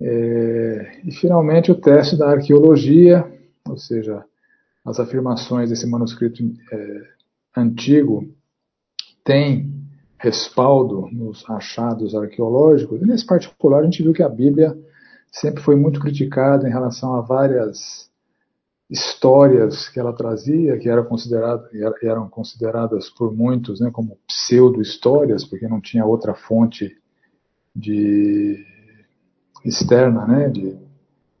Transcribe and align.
É, 0.00 1.00
e 1.04 1.12
finalmente 1.12 1.72
o 1.72 1.80
teste 1.80 2.16
da 2.16 2.30
arqueologia, 2.30 3.24
ou 3.66 3.76
seja, 3.76 4.24
as 4.84 5.00
afirmações 5.00 5.70
desse 5.70 5.86
manuscrito 5.86 6.42
é, 6.72 7.02
antigo 7.56 8.28
têm 9.24 9.74
respaldo 10.18 11.08
nos 11.12 11.48
achados 11.48 12.14
arqueológicos, 12.14 13.00
e 13.00 13.06
nesse 13.06 13.26
particular 13.26 13.80
a 13.80 13.84
gente 13.84 14.02
viu 14.02 14.12
que 14.12 14.22
a 14.22 14.28
Bíblia 14.28 14.76
sempre 15.30 15.62
foi 15.62 15.76
muito 15.76 16.00
criticada 16.00 16.68
em 16.68 16.72
relação 16.72 17.14
a 17.14 17.20
várias 17.20 18.10
histórias 18.88 19.88
que 19.88 19.98
ela 19.98 20.12
trazia, 20.12 20.78
que 20.78 20.88
eram 20.88 21.04
consideradas, 21.04 21.68
eram 22.02 22.28
consideradas 22.28 23.10
por 23.10 23.34
muitos 23.34 23.80
né, 23.80 23.90
como 23.90 24.18
pseudo-histórias, 24.26 25.44
porque 25.44 25.66
não 25.66 25.80
tinha 25.80 26.06
outra 26.06 26.34
fonte 26.34 26.96
de 27.74 28.64
externa, 29.66 30.26
né, 30.26 30.48
de, 30.48 30.76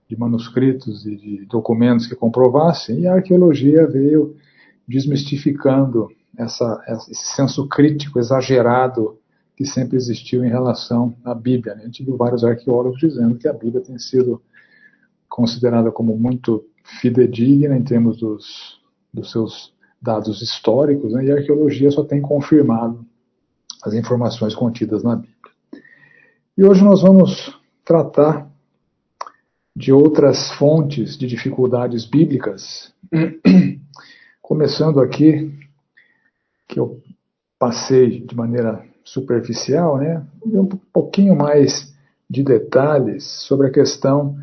de 0.08 0.18
manuscritos 0.18 1.06
e 1.06 1.16
de 1.16 1.46
documentos 1.46 2.06
que 2.06 2.14
comprovassem, 2.14 3.00
e 3.00 3.06
a 3.06 3.14
arqueologia 3.14 3.86
veio 3.86 4.36
desmistificando 4.86 6.08
essa, 6.36 6.82
esse 6.88 7.34
senso 7.34 7.68
crítico 7.68 8.18
exagerado 8.18 9.18
que 9.56 9.64
sempre 9.64 9.96
existiu 9.96 10.44
em 10.44 10.48
relação 10.48 11.16
à 11.24 11.34
Bíblia. 11.34 11.74
Né? 11.74 11.84
Gente 11.84 12.04
viu 12.04 12.16
vários 12.16 12.44
arqueólogos 12.44 13.00
dizendo 13.00 13.36
que 13.36 13.48
a 13.48 13.52
Bíblia 13.52 13.82
tem 13.82 13.98
sido 13.98 14.42
considerada 15.28 15.90
como 15.90 16.16
muito 16.16 16.64
fidedigna 17.00 17.76
em 17.76 17.82
termos 17.82 18.18
dos, 18.18 18.80
dos 19.12 19.30
seus 19.30 19.72
dados 20.00 20.42
históricos, 20.42 21.12
né? 21.14 21.24
e 21.24 21.32
a 21.32 21.36
arqueologia 21.36 21.90
só 21.90 22.04
tem 22.04 22.20
confirmado 22.20 23.04
as 23.82 23.94
informações 23.94 24.54
contidas 24.54 25.02
na 25.02 25.16
Bíblia. 25.16 25.36
E 26.56 26.64
hoje 26.64 26.84
nós 26.84 27.02
vamos 27.02 27.55
tratar 27.86 28.50
de 29.74 29.92
outras 29.92 30.50
fontes 30.52 31.16
de 31.16 31.26
dificuldades 31.26 32.04
bíblicas, 32.04 32.92
começando 34.42 35.00
aqui, 35.00 35.56
que 36.68 36.80
eu 36.80 37.00
passei 37.58 38.20
de 38.20 38.34
maneira 38.34 38.84
superficial, 39.04 39.98
né, 39.98 40.22
um 40.44 40.66
pouquinho 40.92 41.36
mais 41.36 41.94
de 42.28 42.42
detalhes 42.42 43.24
sobre 43.46 43.68
a 43.68 43.70
questão 43.70 44.36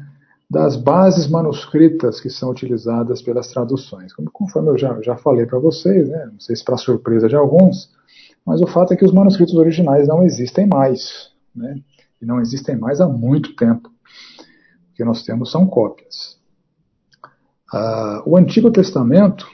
das 0.49 0.77
bases 0.77 1.27
manuscritas 1.27 2.21
que 2.21 2.29
são 2.29 2.51
utilizadas 2.51 3.21
pelas 3.21 3.49
traduções. 3.49 4.13
Conforme 4.31 4.69
eu 4.69 4.77
já, 4.77 5.01
já 5.01 5.17
falei 5.17 5.45
para 5.45 5.59
vocês, 5.59 6.07
né, 6.07 6.29
não 6.31 6.39
sei 6.39 6.55
se 6.55 6.63
para 6.63 6.77
surpresa 6.77 7.27
de 7.27 7.35
alguns, 7.35 7.89
mas 8.45 8.61
o 8.61 8.67
fato 8.67 8.93
é 8.93 8.95
que 8.95 9.05
os 9.05 9.11
manuscritos 9.11 9.55
originais 9.55 10.07
não 10.07 10.23
existem 10.23 10.65
mais, 10.65 11.31
né, 11.53 11.75
e 12.23 12.25
não 12.25 12.39
existem 12.39 12.77
mais 12.77 13.01
há 13.01 13.07
muito 13.07 13.55
tempo. 13.55 13.89
O 13.89 14.95
que 14.95 15.03
nós 15.03 15.23
temos 15.23 15.51
são 15.51 15.67
cópias. 15.67 16.39
Ah, 17.71 18.23
o 18.25 18.37
Antigo 18.37 18.71
Testamento, 18.71 19.45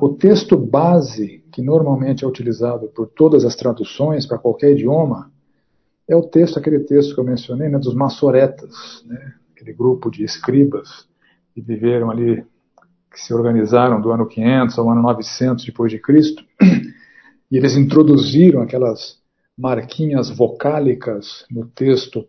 o 0.00 0.10
texto 0.10 0.56
base 0.56 1.42
que 1.50 1.60
normalmente 1.60 2.24
é 2.24 2.28
utilizado 2.28 2.88
por 2.88 3.08
todas 3.08 3.44
as 3.44 3.56
traduções 3.56 4.24
para 4.24 4.38
qualquer 4.38 4.72
idioma, 4.72 5.30
é 6.08 6.14
o 6.14 6.22
texto, 6.22 6.58
aquele 6.58 6.80
texto 6.80 7.14
que 7.14 7.20
eu 7.20 7.24
mencionei, 7.24 7.68
né, 7.68 7.78
dos 7.78 7.94
maçoretas, 7.94 9.02
né, 9.06 9.34
aquele 9.54 9.72
grupo 9.72 10.10
de 10.10 10.24
escribas 10.24 11.06
que 11.54 11.60
viveram 11.60 12.10
ali, 12.10 12.44
que 13.10 13.20
se 13.20 13.32
organizaram 13.32 14.00
do 14.00 14.10
ano 14.10 14.26
500 14.26 14.78
ao 14.78 14.90
ano 14.90 15.02
900 15.02 15.64
depois 15.64 15.90
de 15.90 15.98
Cristo, 15.98 16.44
e 17.50 17.56
eles 17.56 17.76
introduziram 17.76 18.62
aquelas 18.62 19.21
marquinhas 19.56 20.30
vocálicas 20.30 21.44
no 21.50 21.66
texto 21.66 22.26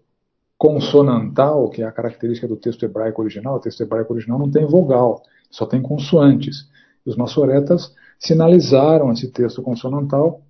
consonantal, 0.57 1.69
que 1.69 1.81
é 1.81 1.85
a 1.85 1.91
característica 1.91 2.47
do 2.47 2.55
texto 2.55 2.83
hebraico 2.85 3.21
original. 3.21 3.55
O 3.55 3.59
texto 3.59 3.81
hebraico 3.81 4.13
original 4.13 4.39
não 4.39 4.49
tem 4.49 4.65
vogal, 4.65 5.21
só 5.49 5.65
tem 5.65 5.81
consoantes. 5.81 6.69
Os 7.05 7.17
maçoretas 7.17 7.93
sinalizaram 8.17 9.11
esse 9.11 9.29
texto 9.29 9.61
consonantal 9.61 10.41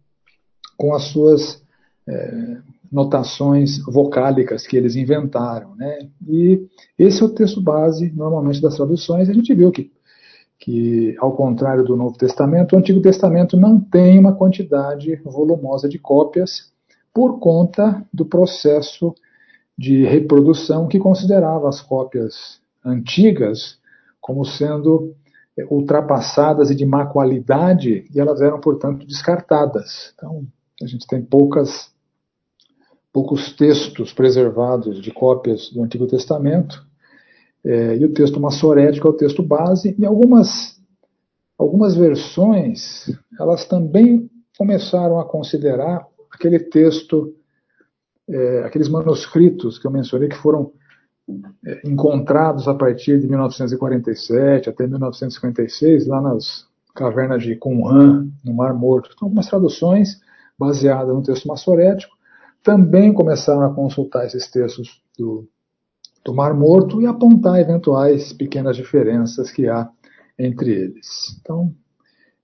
com 0.78 0.94
as 0.94 1.06
suas 1.06 1.64
é, 2.08 2.58
notações 2.92 3.84
vocálicas 3.86 4.68
que 4.68 4.78
eles 4.78 4.96
inventaram. 4.96 5.76
Né? 5.76 6.10
E 6.28 6.68
esse 6.98 7.24
é 7.24 7.26
o 7.26 7.34
texto 7.34 7.60
base, 7.60 8.12
normalmente, 8.16 8.62
das 8.62 8.76
traduções. 8.76 9.30
A 9.30 9.34
gente 9.34 9.54
viu 9.56 9.72
que, 9.72 9.92
que, 10.60 11.16
ao 11.18 11.36
contrário 11.36 11.84
do 11.84 11.96
Novo 11.96 12.16
Testamento, 12.16 12.76
o 12.76 12.78
Antigo 12.78 13.02
Testamento 13.02 13.58
não 13.58 13.80
tem 13.80 14.20
uma 14.20 14.36
quantidade 14.36 15.16
volumosa 15.26 15.90
de 15.90 15.98
cópias 15.98 16.73
por 17.14 17.40
conta 17.40 18.06
do 18.14 18.26
processo 18.26 19.14
de 19.78 20.04
reprodução 20.06 20.88
que 20.88 21.00
considerava 21.00 21.70
as 21.70 21.82
cópias 21.82 22.62
antigas 22.84 23.78
como 24.20 24.46
sendo 24.46 25.16
ultrapassadas 25.70 26.72
e 26.72 26.76
de 26.76 26.86
má 26.86 27.06
qualidade, 27.06 28.08
e 28.14 28.20
elas 28.20 28.42
eram, 28.42 28.60
portanto, 28.60 29.06
descartadas. 29.06 30.12
Então, 30.16 30.46
a 30.82 30.88
gente 30.88 31.06
tem 31.06 31.22
poucas, 31.22 31.92
poucos 33.12 33.54
textos 33.56 34.14
preservados 34.14 35.02
de 35.02 35.12
cópias 35.12 35.70
do 35.70 35.84
Antigo 35.84 36.08
Testamento, 36.08 36.84
é, 37.64 37.96
e 37.96 38.04
o 38.04 38.14
texto 38.14 38.40
massorético 38.40 39.08
é 39.08 39.12
o 39.12 39.18
texto 39.18 39.44
base, 39.44 39.96
e 39.98 40.06
algumas, 40.06 40.82
algumas 41.58 41.96
versões, 41.96 43.06
elas 43.40 43.66
também 43.66 44.30
começaram 44.58 45.20
a 45.20 45.26
considerar 45.26 46.08
aquele 46.34 46.60
texto, 46.60 47.36
é, 48.28 48.64
aqueles 48.64 48.90
manuscritos 48.90 49.78
que 49.78 49.86
eu 49.86 49.92
mencionei 49.92 50.28
que 50.28 50.38
foram 50.38 50.72
é, 51.66 51.88
encontrados 51.88 52.68
a 52.68 52.74
partir 52.74 53.20
de 53.20 53.28
1947 53.28 54.70
até 54.70 54.88
1956, 54.88 56.08
lá 56.08 56.22
nas 56.22 56.68
cavernas 56.94 57.44
de 57.44 57.56
Qumran, 57.56 58.28
no 58.44 58.54
Mar 58.54 58.74
Morto. 58.74 59.12
Então, 59.14 59.28
algumas 59.28 59.48
traduções 59.48 60.20
baseadas 60.58 61.14
no 61.14 61.24
texto 61.24 61.48
massorético 61.48 62.16
também 62.62 63.14
começaram 63.14 63.64
a 63.64 63.74
consultar 63.74 64.26
esses 64.26 64.50
textos 64.50 65.02
do, 65.18 65.48
do 66.24 66.34
Mar 66.34 66.54
Morto 66.54 67.02
e 67.02 67.06
apontar 67.06 67.60
eventuais 67.60 68.32
pequenas 68.34 68.76
diferenças 68.76 69.52
que 69.52 69.68
há 69.68 69.90
entre 70.38 70.72
eles. 70.72 71.38
Então, 71.42 71.74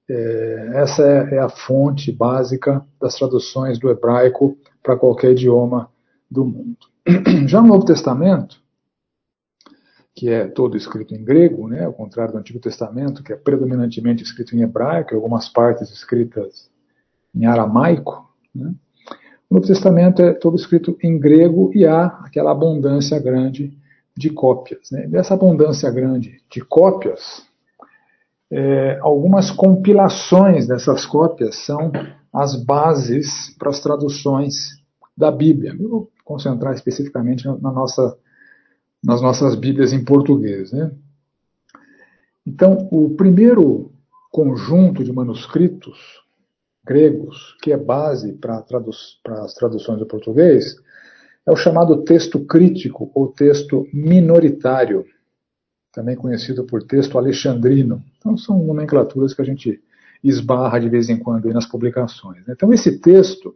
é, 0.10 0.72
essa 0.74 1.04
é, 1.04 1.36
é 1.36 1.40
a 1.40 1.50
fonte 1.50 2.12
básica 2.12 2.84
das 3.00 3.16
traduções 3.16 3.78
do 3.78 3.90
hebraico 3.90 4.58
para 4.82 4.98
qualquer 4.98 5.32
idioma 5.32 5.90
do 6.30 6.44
mundo. 6.44 6.78
Já 7.48 7.62
no 7.62 7.68
Novo 7.68 7.86
Testamento, 7.86 8.60
que 10.16 10.30
é 10.30 10.48
todo 10.48 10.76
escrito 10.76 11.16
em 11.16 11.24
grego, 11.24 11.68
né, 11.68 11.86
ao 11.86 11.94
contrário 11.94 12.34
do 12.34 12.40
Antigo 12.40 12.60
Testamento, 12.60 13.24
que 13.24 13.32
é 13.32 13.36
predominantemente 13.36 14.24
escrito 14.24 14.56
em 14.56 14.62
hebraico, 14.62 15.16
algumas 15.16 15.48
partes 15.48 15.92
escritas 15.92 16.70
em 17.34 17.46
aramaico. 17.46 18.30
Né. 18.54 18.74
O 19.50 19.56
Novo 19.56 19.68
Testamento 19.68 20.22
é 20.22 20.34
todo 20.34 20.56
escrito 20.56 20.98
em 21.02 21.18
grego 21.20 21.72
e 21.74 21.86
há 21.86 22.06
aquela 22.06 22.52
abundância 22.52 23.20
grande 23.20 23.78
de 24.18 24.30
cópias. 24.30 24.92
Né. 24.92 25.08
Dessa 25.08 25.36
abundância 25.36 25.90
grande 25.90 26.42
de 26.50 26.62
cópias, 26.62 27.48
é, 28.52 28.98
algumas 29.02 29.52
compilações 29.52 30.68
dessas 30.68 31.06
cópias 31.06 31.56
são 31.66 31.92
as 32.34 32.56
bases 32.56 33.56
para 33.58 33.70
as 33.70 33.80
traduções 33.80 34.80
da 35.16 35.32
Bíblia. 35.32 35.76
Eu 35.80 35.90
vou 35.90 36.12
concentrar 36.24 36.74
especificamente 36.74 37.46
na 37.48 37.72
nossa 37.72 38.18
nas 39.04 39.22
nossas 39.22 39.56
Bíblias 39.56 39.94
em 39.94 40.04
português. 40.04 40.72
Né? 40.72 40.92
Então, 42.46 42.90
o 42.92 43.12
primeiro 43.16 43.92
conjunto 44.32 45.04
de 45.04 45.12
manuscritos 45.12 45.98
gregos, 46.86 47.56
que 47.62 47.72
é 47.72 47.78
base 47.78 48.34
para, 48.34 48.62
tradu 48.62 48.90
as 48.90 49.54
traduções 49.54 50.00
do 50.00 50.06
português, 50.06 50.76
é 51.46 51.52
o 51.52 51.56
chamado 51.56 52.04
texto 52.04 52.46
crítico 52.46 53.12
ou 53.14 53.28
texto 53.28 53.88
minoritário, 53.94 55.06
também 55.92 56.16
conhecido 56.16 56.64
por 56.64 56.84
texto 56.84 57.18
alexandrino. 57.18 58.04
Então, 58.18 58.38
são 58.38 58.64
nomenclaturas 58.64 59.34
que 59.34 59.42
a 59.42 59.46
gente 59.46 59.82
esbarra 60.24 60.80
de 60.80 60.90
vez 60.90 61.10
em 61.10 61.18
quando 61.18 61.52
nas 61.54 61.66
publicações. 61.66 62.46
Né? 62.46 62.54
Então, 62.56 62.72
esse 62.74 63.00
texto, 63.00 63.56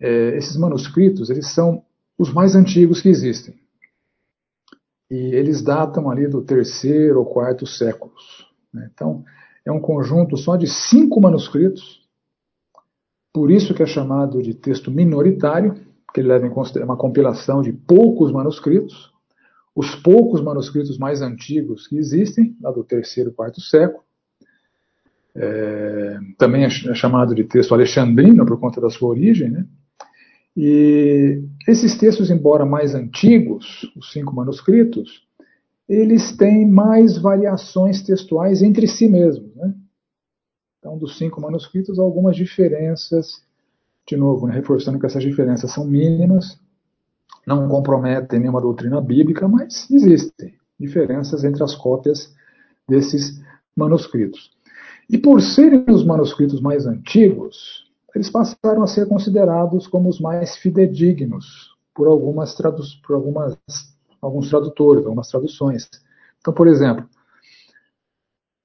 é, 0.00 0.36
esses 0.36 0.56
manuscritos, 0.56 1.30
eles 1.30 1.52
são 1.52 1.84
os 2.18 2.32
mais 2.32 2.54
antigos 2.54 3.00
que 3.00 3.08
existem. 3.08 3.54
E 5.10 5.34
eles 5.34 5.62
datam 5.62 6.10
ali 6.10 6.26
do 6.26 6.42
terceiro 6.42 7.20
ou 7.20 7.26
quarto 7.26 7.66
séculos. 7.66 8.46
Né? 8.72 8.90
Então, 8.92 9.24
é 9.64 9.70
um 9.70 9.80
conjunto 9.80 10.36
só 10.36 10.56
de 10.56 10.66
cinco 10.66 11.20
manuscritos, 11.20 12.02
por 13.32 13.50
isso 13.50 13.74
que 13.74 13.82
é 13.82 13.86
chamado 13.86 14.42
de 14.42 14.54
texto 14.54 14.90
minoritário, 14.90 15.74
porque 16.04 16.20
ele 16.20 16.28
leva 16.28 16.46
em 16.46 16.50
consideração 16.50 16.92
uma 16.92 17.00
compilação 17.00 17.62
de 17.62 17.72
poucos 17.72 18.30
manuscritos, 18.32 19.12
os 19.74 19.94
poucos 19.96 20.42
manuscritos 20.42 20.98
mais 20.98 21.22
antigos 21.22 21.86
que 21.86 21.96
existem, 21.96 22.56
lá 22.60 22.70
do 22.70 22.84
terceiro 22.84 23.32
quarto 23.32 23.60
século. 23.60 24.04
É, 25.34 26.18
também 26.36 26.64
é 26.64 26.70
chamado 26.70 27.34
de 27.34 27.44
texto 27.44 27.72
alexandrino 27.72 28.44
por 28.44 28.60
conta 28.60 28.80
da 28.80 28.90
sua 28.90 29.08
origem, 29.08 29.50
né? 29.50 29.66
E 30.54 31.42
esses 31.66 31.96
textos, 31.96 32.30
embora 32.30 32.66
mais 32.66 32.94
antigos, 32.94 33.90
os 33.96 34.12
cinco 34.12 34.34
manuscritos, 34.34 35.26
eles 35.88 36.36
têm 36.36 36.68
mais 36.68 37.16
variações 37.16 38.02
textuais 38.02 38.62
entre 38.62 38.86
si 38.86 39.08
mesmos. 39.08 39.54
Né? 39.54 39.74
Então, 40.78 40.98
dos 40.98 41.16
cinco 41.16 41.40
manuscritos, 41.40 41.98
algumas 41.98 42.36
diferenças, 42.36 43.42
de 44.06 44.16
novo, 44.16 44.46
né, 44.46 44.54
reforçando 44.54 44.98
que 44.98 45.06
essas 45.06 45.22
diferenças 45.22 45.72
são 45.72 45.86
mínimas, 45.86 46.60
não 47.46 47.68
comprometem 47.68 48.40
nenhuma 48.40 48.60
doutrina 48.60 49.00
bíblica, 49.00 49.48
mas 49.48 49.90
existem 49.90 50.54
diferenças 50.78 51.44
entre 51.44 51.62
as 51.62 51.74
cópias 51.74 52.34
desses 52.88 53.42
manuscritos. 53.76 54.50
E 55.08 55.18
por 55.18 55.40
serem 55.42 55.84
os 55.88 56.04
manuscritos 56.04 56.60
mais 56.60 56.86
antigos, 56.86 57.90
eles 58.14 58.30
passaram 58.30 58.82
a 58.82 58.86
ser 58.86 59.06
considerados 59.06 59.86
como 59.86 60.08
os 60.08 60.20
mais 60.20 60.56
fidedignos 60.56 61.72
por 61.94 62.06
algumas 62.06 62.54
por 63.06 63.14
algumas 63.14 63.58
alguns 64.20 64.48
tradutores, 64.48 65.04
algumas 65.04 65.28
traduções. 65.28 65.88
Então, 66.40 66.54
por 66.54 66.68
exemplo, 66.68 67.08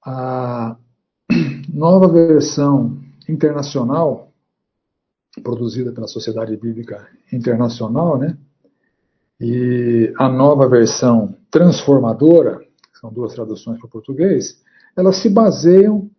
a 0.06 0.78
nova 1.74 2.08
versão 2.08 2.98
internacional 3.28 4.32
produzida 5.44 5.92
pela 5.92 6.08
Sociedade 6.08 6.56
Bíblica 6.58 7.08
Internacional, 7.32 8.18
né? 8.18 8.38
E 9.40 10.12
a 10.18 10.28
nova 10.28 10.68
versão 10.68 11.36
transformadora, 11.52 12.60
são 13.00 13.12
duas 13.12 13.34
traduções 13.34 13.78
para 13.78 13.88
o 13.88 13.90
português, 13.90 14.62
elas 14.96 15.18
se 15.18 15.30
baseiam 15.30 16.10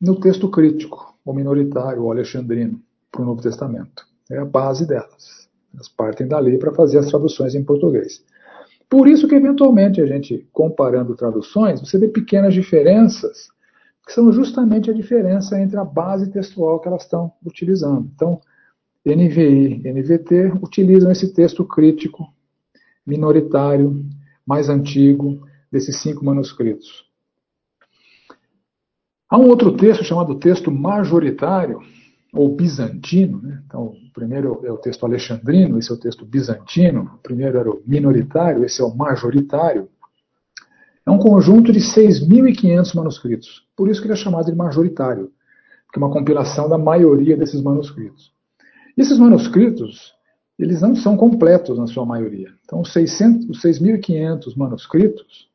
no 0.00 0.18
texto 0.18 0.50
crítico, 0.50 1.14
o 1.24 1.32
minoritário, 1.32 2.02
o 2.02 2.10
alexandrino, 2.10 2.80
para 3.10 3.22
o 3.22 3.24
Novo 3.24 3.42
Testamento. 3.42 4.06
É 4.30 4.38
a 4.38 4.44
base 4.44 4.86
delas. 4.86 5.48
Elas 5.74 5.88
partem 5.88 6.26
dali 6.26 6.58
para 6.58 6.72
fazer 6.72 6.98
as 6.98 7.06
traduções 7.06 7.54
em 7.54 7.64
português. 7.64 8.24
Por 8.88 9.06
isso 9.06 9.28
que, 9.28 9.34
eventualmente, 9.34 10.00
a 10.00 10.06
gente, 10.06 10.48
comparando 10.52 11.14
traduções, 11.14 11.80
você 11.80 11.98
vê 11.98 12.08
pequenas 12.08 12.54
diferenças, 12.54 13.48
que 14.06 14.12
são 14.14 14.32
justamente 14.32 14.90
a 14.90 14.94
diferença 14.94 15.60
entre 15.60 15.76
a 15.76 15.84
base 15.84 16.30
textual 16.30 16.80
que 16.80 16.88
elas 16.88 17.02
estão 17.02 17.30
utilizando. 17.44 18.10
Então, 18.14 18.40
NVI 19.04 19.82
NVT 19.84 20.52
utilizam 20.62 21.10
esse 21.10 21.32
texto 21.34 21.64
crítico, 21.64 22.26
minoritário, 23.08 24.04
mais 24.46 24.68
antigo, 24.68 25.46
desses 25.72 26.00
cinco 26.00 26.24
manuscritos. 26.24 27.06
Há 29.28 29.36
um 29.38 29.46
outro 29.48 29.76
texto 29.76 30.04
chamado 30.04 30.34
texto 30.36 30.70
majoritário, 30.70 31.80
ou 32.32 32.54
bizantino. 32.54 33.40
Né? 33.42 33.62
Então, 33.66 33.86
o 33.86 34.12
primeiro 34.12 34.60
é 34.64 34.70
o 34.70 34.76
texto 34.76 35.04
alexandrino, 35.04 35.78
esse 35.78 35.90
é 35.90 35.94
o 35.94 35.98
texto 35.98 36.24
bizantino. 36.24 37.10
O 37.16 37.18
primeiro 37.18 37.58
era 37.58 37.70
o 37.70 37.82
minoritário, 37.86 38.64
esse 38.64 38.80
é 38.80 38.84
o 38.84 38.94
majoritário. 38.94 39.88
É 41.06 41.10
um 41.10 41.18
conjunto 41.18 41.72
de 41.72 41.80
6.500 41.80 42.94
manuscritos. 42.94 43.66
Por 43.76 43.88
isso 43.88 44.00
que 44.00 44.06
ele 44.06 44.14
é 44.14 44.16
chamado 44.16 44.46
de 44.46 44.56
majoritário, 44.56 45.30
porque 45.86 45.98
é 45.98 46.02
uma 46.02 46.12
compilação 46.12 46.68
da 46.68 46.76
maioria 46.76 47.36
desses 47.36 47.62
manuscritos. 47.62 48.32
E 48.96 49.00
esses 49.00 49.18
manuscritos, 49.18 50.12
eles 50.58 50.80
não 50.80 50.96
são 50.96 51.16
completos 51.16 51.78
na 51.78 51.86
sua 51.86 52.04
maioria. 52.04 52.52
Então, 52.64 52.80
os 52.80 52.92
6.500 52.92 54.56
manuscritos 54.56 55.48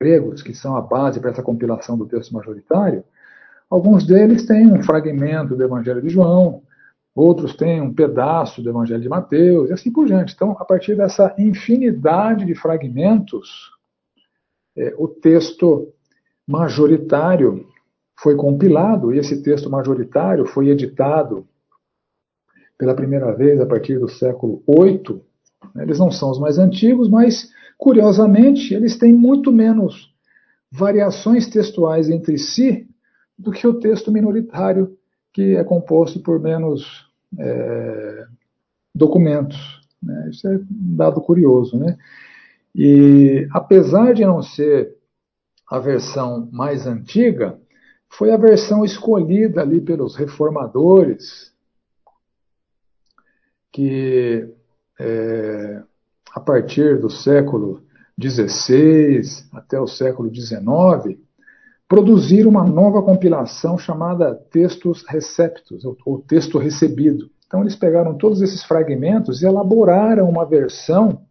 gregos, 0.00 0.42
que 0.42 0.54
são 0.54 0.76
a 0.76 0.80
base 0.80 1.20
para 1.20 1.30
essa 1.30 1.42
compilação 1.42 1.96
do 1.96 2.06
texto 2.06 2.34
majoritário, 2.34 3.04
Alguns 3.72 4.06
deles 4.06 4.44
têm 4.44 4.70
um 4.70 4.82
fragmento 4.82 5.56
do 5.56 5.64
Evangelho 5.64 6.02
de 6.02 6.10
João, 6.10 6.62
outros 7.14 7.56
têm 7.56 7.80
um 7.80 7.90
pedaço 7.90 8.60
do 8.60 8.68
Evangelho 8.68 9.00
de 9.00 9.08
Mateus, 9.08 9.70
e 9.70 9.72
assim 9.72 9.90
por 9.90 10.04
diante. 10.04 10.34
Então, 10.34 10.50
a 10.60 10.64
partir 10.66 10.94
dessa 10.94 11.34
infinidade 11.38 12.44
de 12.44 12.54
fragmentos, 12.54 13.70
é, 14.76 14.94
o 14.98 15.08
texto 15.08 15.90
majoritário 16.46 17.66
foi 18.14 18.36
compilado, 18.36 19.10
e 19.10 19.18
esse 19.18 19.42
texto 19.42 19.70
majoritário 19.70 20.44
foi 20.44 20.68
editado 20.68 21.48
pela 22.78 22.94
primeira 22.94 23.32
vez 23.32 23.60
a 23.60 23.66
partir 23.66 23.98
do 23.98 24.08
século 24.08 24.62
VIII. 24.68 25.22
Eles 25.76 25.98
não 25.98 26.10
são 26.10 26.30
os 26.30 26.38
mais 26.38 26.58
antigos, 26.58 27.08
mas, 27.08 27.50
curiosamente, 27.78 28.74
eles 28.74 28.98
têm 28.98 29.12
muito 29.12 29.52
menos 29.52 30.12
variações 30.70 31.48
textuais 31.48 32.08
entre 32.08 32.38
si 32.38 32.88
do 33.38 33.52
que 33.52 33.66
o 33.66 33.78
texto 33.78 34.10
minoritário, 34.10 34.96
que 35.32 35.56
é 35.56 35.64
composto 35.64 36.20
por 36.20 36.40
menos 36.40 37.06
é, 37.38 38.24
documentos. 38.94 39.58
Né? 40.02 40.30
Isso 40.30 40.46
é 40.48 40.56
um 40.56 40.66
dado 40.96 41.20
curioso. 41.20 41.78
Né? 41.78 41.96
E 42.74 43.46
apesar 43.52 44.14
de 44.14 44.24
não 44.24 44.42
ser 44.42 44.94
a 45.70 45.78
versão 45.78 46.48
mais 46.52 46.86
antiga, 46.86 47.58
foi 48.10 48.30
a 48.30 48.36
versão 48.36 48.84
escolhida 48.84 49.62
ali 49.62 49.80
pelos 49.80 50.16
reformadores, 50.16 51.51
que 53.72 54.48
é, 55.00 55.82
a 56.34 56.40
partir 56.40 57.00
do 57.00 57.10
século 57.10 57.82
XVI 58.20 59.22
até 59.52 59.80
o 59.80 59.86
século 59.86 60.32
XIX, 60.32 61.18
produzir 61.88 62.46
uma 62.46 62.64
nova 62.64 63.02
compilação 63.02 63.76
chamada 63.76 64.34
Textos 64.50 65.04
Receptos, 65.08 65.84
ou 66.06 66.18
Texto 66.20 66.58
Recebido. 66.58 67.30
Então, 67.46 67.60
eles 67.60 67.76
pegaram 67.76 68.16
todos 68.16 68.40
esses 68.40 68.62
fragmentos 68.64 69.42
e 69.42 69.46
elaboraram 69.46 70.28
uma 70.28 70.46
versão, 70.46 71.22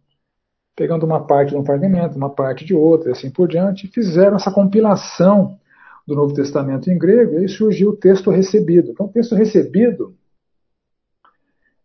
pegando 0.76 1.04
uma 1.04 1.26
parte 1.26 1.50
de 1.50 1.56
um 1.56 1.64
fragmento, 1.64 2.16
uma 2.16 2.30
parte 2.30 2.64
de 2.64 2.74
outra, 2.74 3.08
e 3.08 3.12
assim 3.12 3.28
por 3.28 3.48
diante, 3.48 3.86
e 3.86 3.90
fizeram 3.90 4.36
essa 4.36 4.52
compilação 4.52 5.58
do 6.06 6.14
Novo 6.14 6.32
Testamento 6.32 6.90
em 6.90 6.98
grego, 6.98 7.34
e 7.34 7.38
aí 7.38 7.48
surgiu 7.48 7.90
o 7.90 7.96
texto 7.96 8.30
recebido. 8.30 8.90
Então, 8.90 9.06
o 9.06 9.12
texto 9.12 9.34
recebido 9.34 10.14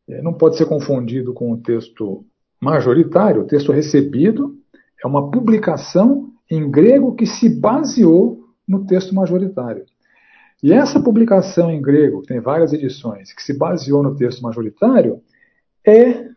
não 0.07 0.33
pode 0.33 0.57
ser 0.57 0.65
confundido 0.65 1.33
com 1.33 1.51
o 1.51 1.57
texto 1.57 2.25
majoritário. 2.61 3.41
O 3.41 3.47
texto 3.47 3.71
recebido 3.71 4.57
é 5.03 5.07
uma 5.07 5.29
publicação 5.29 6.31
em 6.49 6.69
grego 6.69 7.15
que 7.15 7.25
se 7.25 7.49
baseou 7.49 8.45
no 8.67 8.85
texto 8.85 9.13
majoritário. 9.13 9.85
E 10.63 10.73
essa 10.73 10.99
publicação 10.99 11.69
em 11.69 11.81
grego, 11.81 12.21
que 12.21 12.27
tem 12.27 12.39
várias 12.39 12.73
edições, 12.73 13.31
que 13.31 13.43
se 13.43 13.55
baseou 13.55 14.01
no 14.01 14.15
texto 14.15 14.41
majoritário, 14.41 15.21
é 15.85 16.29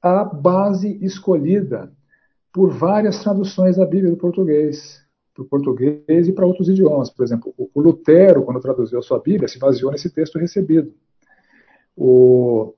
a 0.00 0.24
base 0.24 0.98
escolhida 1.00 1.92
por 2.52 2.70
várias 2.70 3.22
traduções 3.22 3.76
da 3.76 3.86
Bíblia 3.86 4.10
do 4.10 4.16
português, 4.16 5.00
para 5.32 5.44
o 5.44 5.46
português 5.46 6.28
e 6.28 6.32
para 6.32 6.44
outros 6.44 6.68
idiomas. 6.68 7.08
Por 7.08 7.24
exemplo, 7.24 7.54
o 7.56 7.80
Lutero, 7.80 8.42
quando 8.42 8.60
traduziu 8.60 8.98
a 8.98 9.02
sua 9.02 9.20
Bíblia, 9.20 9.48
se 9.48 9.58
baseou 9.58 9.92
nesse 9.92 10.10
texto 10.10 10.38
recebido. 10.38 10.92
O, 11.96 12.74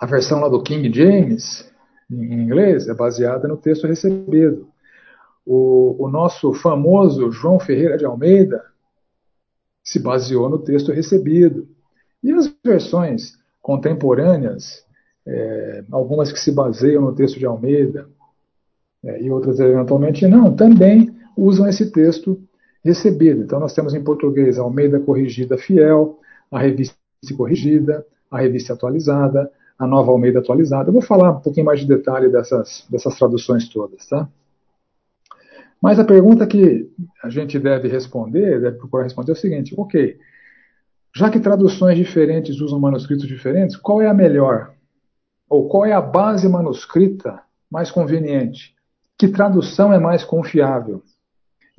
a 0.00 0.06
versão 0.06 0.40
lá 0.40 0.48
do 0.48 0.62
King 0.62 0.92
James, 0.92 1.70
em 2.10 2.42
inglês, 2.42 2.88
é 2.88 2.94
baseada 2.94 3.46
no 3.46 3.56
texto 3.56 3.86
recebido 3.86 4.70
o, 5.52 6.04
o 6.04 6.08
nosso 6.08 6.52
famoso 6.52 7.32
João 7.32 7.58
Ferreira 7.58 7.96
de 7.96 8.04
Almeida 8.04 8.64
se 9.82 9.98
baseou 9.98 10.48
no 10.48 10.58
texto 10.58 10.92
recebido. 10.92 11.66
E 12.22 12.30
as 12.30 12.52
versões 12.64 13.38
contemporâneas, 13.60 14.84
é, 15.26 15.84
algumas 15.90 16.30
que 16.30 16.38
se 16.38 16.52
baseiam 16.52 17.02
no 17.02 17.14
texto 17.14 17.38
de 17.38 17.46
Almeida, 17.46 18.08
é, 19.02 19.22
e 19.22 19.30
outras 19.30 19.58
eventualmente 19.58 20.26
não, 20.26 20.54
também 20.54 21.12
usam 21.36 21.66
esse 21.66 21.90
texto 21.90 22.40
recebido. 22.84 23.42
Então 23.42 23.58
nós 23.58 23.74
temos 23.74 23.94
em 23.94 24.04
português 24.04 24.58
Almeida 24.58 25.00
Corrigida 25.00 25.58
Fiel, 25.58 26.20
a 26.50 26.60
Revista 26.60 26.96
Corrigida, 27.36 28.06
a 28.30 28.40
Revista 28.40 28.74
Atualizada, 28.74 29.50
a 29.80 29.86
Nova 29.86 30.10
Almeida 30.10 30.40
Atualizada. 30.40 30.90
Eu 30.90 30.92
vou 30.92 31.00
falar 31.00 31.30
um 31.30 31.40
pouquinho 31.40 31.64
mais 31.64 31.80
de 31.80 31.86
detalhe 31.86 32.28
dessas, 32.28 32.86
dessas 32.90 33.16
traduções 33.16 33.66
todas, 33.66 34.06
tá? 34.06 34.28
Mas 35.82 35.98
a 35.98 36.04
pergunta 36.04 36.46
que 36.46 36.92
a 37.24 37.30
gente 37.30 37.58
deve 37.58 37.88
responder, 37.88 38.60
deve 38.60 38.76
procurar 38.76 39.04
responder 39.04 39.30
é 39.30 39.32
o 39.32 39.36
seguinte: 39.36 39.74
ok, 39.74 40.18
já 41.16 41.30
que 41.30 41.40
traduções 41.40 41.96
diferentes 41.96 42.60
usam 42.60 42.78
manuscritos 42.78 43.26
diferentes, 43.26 43.74
qual 43.74 44.02
é 44.02 44.06
a 44.06 44.12
melhor? 44.12 44.74
Ou 45.48 45.66
qual 45.66 45.86
é 45.86 45.92
a 45.94 46.00
base 46.00 46.46
manuscrita 46.46 47.40
mais 47.70 47.90
conveniente? 47.90 48.74
Que 49.18 49.28
tradução 49.28 49.94
é 49.94 49.98
mais 49.98 50.22
confiável? 50.22 51.02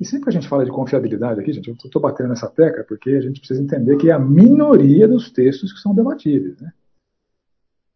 E 0.00 0.04
sempre 0.04 0.24
que 0.24 0.30
a 0.30 0.32
gente 0.32 0.48
fala 0.48 0.64
de 0.64 0.72
confiabilidade 0.72 1.38
aqui, 1.38 1.52
gente, 1.52 1.68
eu 1.68 1.74
estou 1.74 2.02
batendo 2.02 2.30
nessa 2.30 2.48
tecla 2.48 2.82
porque 2.82 3.10
a 3.10 3.20
gente 3.20 3.38
precisa 3.38 3.62
entender 3.62 3.96
que 3.96 4.10
é 4.10 4.12
a 4.12 4.18
minoria 4.18 5.06
dos 5.06 5.30
textos 5.30 5.72
que 5.72 5.78
são 5.78 5.94
debatíveis. 5.94 6.60
Né? 6.60 6.72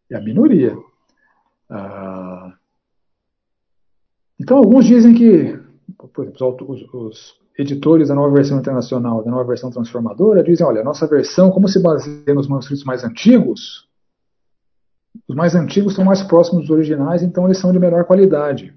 É 0.09 0.15
a 0.15 0.21
minoria. 0.21 0.77
Ah, 1.69 2.53
então, 4.39 4.57
alguns 4.57 4.85
dizem 4.85 5.13
que 5.13 5.67
por 6.13 6.25
exemplo, 6.25 6.55
os, 6.69 6.93
os, 6.93 7.47
editores 7.57 8.09
da 8.09 8.15
nova 8.15 8.33
versão 8.33 8.59
internacional, 8.59 9.23
da 9.23 9.31
nova 9.31 9.45
versão 9.45 9.71
transformadora, 9.71 10.43
dizem: 10.43 10.65
olha, 10.65 10.81
a 10.81 10.83
nossa 10.83 11.07
versão, 11.07 11.49
como 11.49 11.67
se 11.67 11.81
baseia 11.81 12.33
nos 12.33 12.47
manuscritos 12.47 12.83
mais 12.83 13.03
antigos, 13.03 13.87
Os 15.27 15.35
mais 15.35 15.55
antigos 15.55 15.95
são 15.95 16.05
mais 16.05 16.21
próximos 16.21 16.63
dos 16.63 16.69
originais, 16.69 17.23
então 17.23 17.45
eles 17.45 17.57
são 17.57 17.71
de 17.71 17.79
melhor 17.79 18.05
qualidade. 18.05 18.73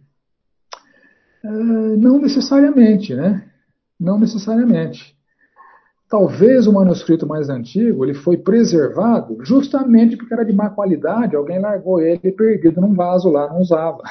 É, 1.45 1.49
não 1.49 2.19
necessariamente, 2.19 3.15
né? 3.15 3.51
Não 3.99 4.19
necessariamente. 4.19 5.15
Talvez 6.11 6.67
o 6.67 6.73
manuscrito 6.73 7.25
mais 7.25 7.49
antigo 7.49 8.05
ele 8.05 8.15
foi 8.15 8.37
preservado 8.37 9.39
justamente 9.45 10.17
porque 10.17 10.35
era 10.35 10.45
de 10.45 10.53
má 10.53 10.69
qualidade, 10.69 11.37
alguém 11.37 11.61
largou 11.61 12.01
ele 12.01 12.33
perdido 12.33 12.81
num 12.81 12.93
vaso 12.93 13.31
lá, 13.31 13.49
não 13.49 13.61
usava. 13.61 14.03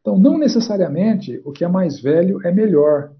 Então, 0.00 0.18
não 0.18 0.36
necessariamente 0.36 1.40
o 1.44 1.52
que 1.52 1.64
é 1.64 1.68
mais 1.68 2.00
velho 2.00 2.44
é 2.44 2.50
melhor. 2.50 3.12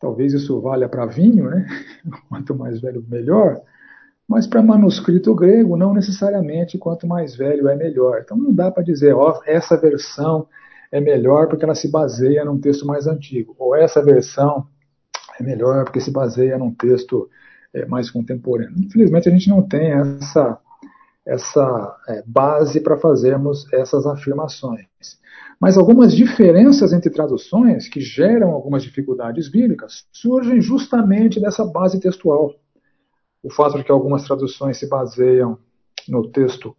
Talvez 0.00 0.32
isso 0.32 0.58
valha 0.62 0.88
para 0.88 1.04
vinho, 1.04 1.50
né? 1.50 1.66
Quanto 2.30 2.54
mais 2.54 2.80
velho, 2.80 3.04
melhor. 3.06 3.60
Mas 4.26 4.46
para 4.46 4.62
manuscrito 4.62 5.34
grego, 5.34 5.76
não 5.76 5.92
necessariamente 5.92 6.78
quanto 6.78 7.06
mais 7.06 7.36
velho 7.36 7.68
é 7.68 7.76
melhor. 7.76 8.22
Então 8.24 8.38
não 8.38 8.54
dá 8.54 8.70
para 8.70 8.82
dizer, 8.82 9.14
ó, 9.14 9.42
essa 9.44 9.76
versão 9.76 10.48
é 10.90 10.98
melhor 10.98 11.48
porque 11.48 11.64
ela 11.64 11.74
se 11.74 11.90
baseia 11.90 12.42
num 12.46 12.58
texto 12.58 12.86
mais 12.86 13.06
antigo, 13.06 13.54
ou 13.58 13.76
essa 13.76 14.02
versão 14.02 14.66
é 15.38 15.42
melhor 15.42 15.84
porque 15.84 16.00
se 16.00 16.10
baseia 16.10 16.58
num 16.58 16.74
texto 16.74 17.28
é, 17.72 17.86
mais 17.86 18.10
contemporâneo. 18.10 18.74
Infelizmente 18.78 19.28
a 19.28 19.32
gente 19.32 19.48
não 19.48 19.62
tem 19.62 19.92
essa, 19.92 20.58
essa 21.26 21.96
é, 22.08 22.22
base 22.26 22.80
para 22.80 22.96
fazermos 22.96 23.70
essas 23.72 24.06
afirmações. 24.06 24.86
Mas 25.60 25.78
algumas 25.78 26.14
diferenças 26.14 26.92
entre 26.92 27.10
traduções 27.10 27.88
que 27.88 28.00
geram 28.00 28.50
algumas 28.50 28.82
dificuldades 28.82 29.48
bíblicas 29.48 30.06
surgem 30.12 30.60
justamente 30.60 31.40
dessa 31.40 31.64
base 31.64 32.00
textual 32.00 32.54
o 33.44 33.50
fato 33.50 33.76
de 33.76 33.84
que 33.84 33.92
algumas 33.92 34.24
traduções 34.24 34.78
se 34.78 34.88
baseiam 34.88 35.58
no 36.08 36.30
texto 36.30 36.74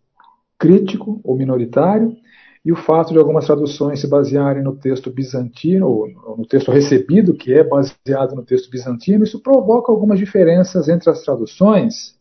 crítico 0.58 1.22
ou 1.24 1.38
minoritário, 1.38 2.18
e 2.66 2.72
o 2.72 2.76
fato 2.76 3.14
de 3.14 3.20
algumas 3.20 3.46
traduções 3.46 4.02
se 4.02 4.08
basearem 4.08 4.64
no 4.64 4.76
texto 4.76 5.12
bizantino, 5.12 5.88
ou 5.88 6.36
no 6.36 6.48
texto 6.48 6.72
recebido, 6.72 7.36
que 7.36 7.54
é 7.54 7.64
baseado 7.64 8.36
no 8.36 8.44
texto 8.44 8.72
bizantino, 8.72 9.24
isso 9.24 9.40
provoca 9.40 9.92
algumas 9.92 10.18
diferenças 10.18 10.90
entre 10.90 11.08
as 11.12 11.22
traduções, 11.22 12.16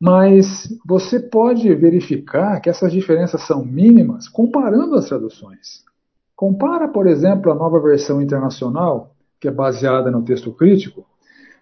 mas 0.00 0.74
você 0.86 1.20
pode 1.20 1.74
verificar 1.74 2.60
que 2.60 2.70
essas 2.70 2.92
diferenças 2.92 3.42
são 3.42 3.62
mínimas 3.62 4.26
comparando 4.26 4.94
as 4.94 5.06
traduções. 5.06 5.84
Compara, 6.34 6.88
por 6.88 7.06
exemplo, 7.06 7.52
a 7.52 7.54
nova 7.54 7.78
versão 7.80 8.22
internacional, 8.22 9.14
que 9.38 9.48
é 9.48 9.50
baseada 9.50 10.10
no 10.10 10.22
texto 10.22 10.50
crítico, 10.52 11.06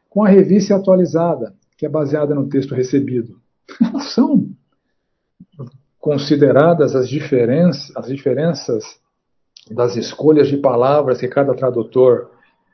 com 0.08 0.24
a 0.24 0.28
revista 0.28 0.76
atualizada, 0.76 1.54
que 1.76 1.86
é 1.86 1.88
baseada 1.88 2.34
no 2.34 2.48
texto 2.48 2.74
recebido. 2.74 3.40
São 4.14 4.43
consideradas 6.04 6.94
as 6.94 7.08
diferenças, 7.08 7.90
as 7.96 8.08
diferenças 8.08 8.84
das 9.70 9.96
escolhas 9.96 10.48
de 10.48 10.58
palavras 10.58 11.18
que 11.18 11.26
cada 11.26 11.54
tradutor 11.54 12.30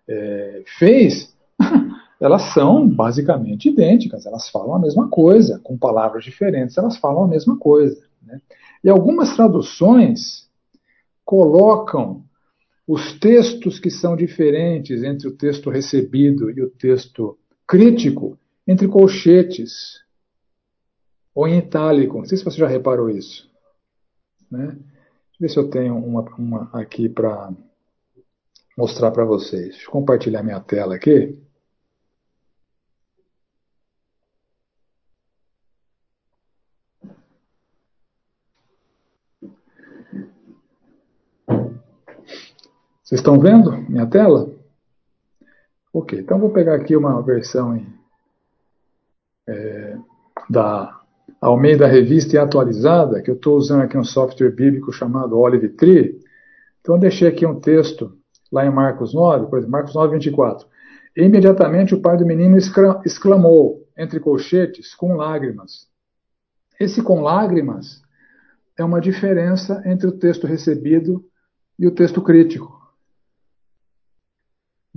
é, 0.08 0.64
fez, 0.76 1.32
elas 2.20 2.52
são 2.52 2.88
basicamente 2.88 3.68
idênticas, 3.68 4.26
elas 4.26 4.49
falam 4.49 4.75
a 4.75 4.80
mesma 4.80 5.08
coisa, 5.08 5.60
com 5.62 5.78
palavras 5.78 6.25
diferentes, 6.25 6.76
elas 6.76 6.96
falam 6.96 7.22
a 7.22 7.28
mesma 7.28 7.56
coisa. 7.56 8.02
Né? 8.20 8.40
E 8.82 8.90
algumas 8.90 9.37
traduções 9.37 10.49
colocam 11.25 12.25
os 12.84 13.16
textos 13.20 13.78
que 13.78 13.92
são 13.92 14.16
diferentes 14.16 15.04
entre 15.04 15.28
o 15.28 15.37
texto 15.37 15.70
recebido 15.70 16.50
e 16.50 16.60
o 16.60 16.68
texto 16.68 17.38
crítico, 17.64 18.37
entre 18.66 18.88
colchetes, 18.88 20.00
ou 21.34 21.46
em 21.46 21.58
itálico. 21.58 22.18
Não 22.18 22.25
sei 22.25 22.38
se 22.38 22.44
você 22.44 22.58
já 22.58 22.66
reparou 22.66 23.08
isso. 23.10 23.50
Né? 24.50 24.66
Deixa 24.66 24.76
eu 24.76 25.40
ver 25.40 25.49
se 25.49 25.58
eu 25.58 25.70
tenho 25.70 25.96
uma, 25.96 26.22
uma 26.37 26.70
aqui 26.72 27.08
para 27.08 27.52
mostrar 28.76 29.10
para 29.10 29.25
vocês. 29.25 29.70
Deixa 29.70 29.87
eu 29.87 29.90
compartilhar 29.90 30.42
minha 30.42 30.60
tela 30.60 30.94
aqui. 30.94 31.38
Vocês 43.02 43.20
estão 43.20 43.40
vendo 43.40 43.72
minha 43.90 44.06
tela? 44.06 44.49
Ok, 45.92 46.20
então 46.20 46.38
vou 46.38 46.50
pegar 46.50 46.76
aqui 46.76 46.94
uma 46.94 47.20
versão 47.20 47.76
em, 47.76 47.92
é, 49.49 49.99
da 50.49 51.00
Almeida 51.40 51.87
Revista 51.87 52.37
e 52.37 52.38
Atualizada, 52.38 53.22
que 53.22 53.30
eu 53.30 53.34
estou 53.34 53.56
usando 53.56 53.82
aqui 53.82 53.96
um 53.96 54.04
software 54.04 54.50
bíblico 54.50 54.92
chamado 54.92 55.38
Olive 55.38 55.68
Tree. 55.70 56.18
Então 56.80 56.94
eu 56.94 57.00
deixei 57.00 57.28
aqui 57.28 57.46
um 57.46 57.60
texto 57.60 58.16
lá 58.50 58.66
em 58.66 58.70
Marcos 58.70 59.14
9, 59.14 59.46
por 59.46 59.58
exemplo, 59.58 59.72
Marcos 59.72 59.94
9, 59.94 60.14
24. 60.14 60.66
Imediatamente 61.16 61.94
o 61.94 62.00
pai 62.00 62.16
do 62.16 62.26
menino 62.26 62.56
exclamou, 63.04 63.87
entre 63.96 64.20
colchetes, 64.20 64.94
com 64.94 65.14
lágrimas. 65.14 65.88
Esse 66.78 67.02
com 67.02 67.20
lágrimas 67.20 68.02
é 68.78 68.84
uma 68.84 69.00
diferença 69.00 69.82
entre 69.84 70.06
o 70.06 70.12
texto 70.12 70.46
recebido 70.46 71.25
e 71.78 71.87
o 71.87 71.90
texto 71.90 72.22
crítico. 72.22 72.80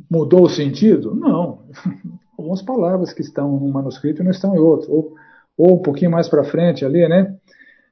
Mudou 0.10 0.44
o 0.44 0.50
sentido? 0.50 1.14
Não. 1.14 1.66
Algumas 2.38 2.62
palavras 2.62 3.14
que 3.14 3.22
estão 3.22 3.60
num 3.60 3.72
manuscrito 3.72 4.24
não 4.24 4.32
estão 4.32 4.56
em 4.56 4.60
outro. 4.60 4.92
Ou, 4.92 5.16
ou 5.58 5.76
um 5.76 5.82
pouquinho 5.82 6.12
mais 6.12 6.28
para 6.28 6.44
frente 6.44 6.86
ali, 6.86 7.08
né? 7.08 7.36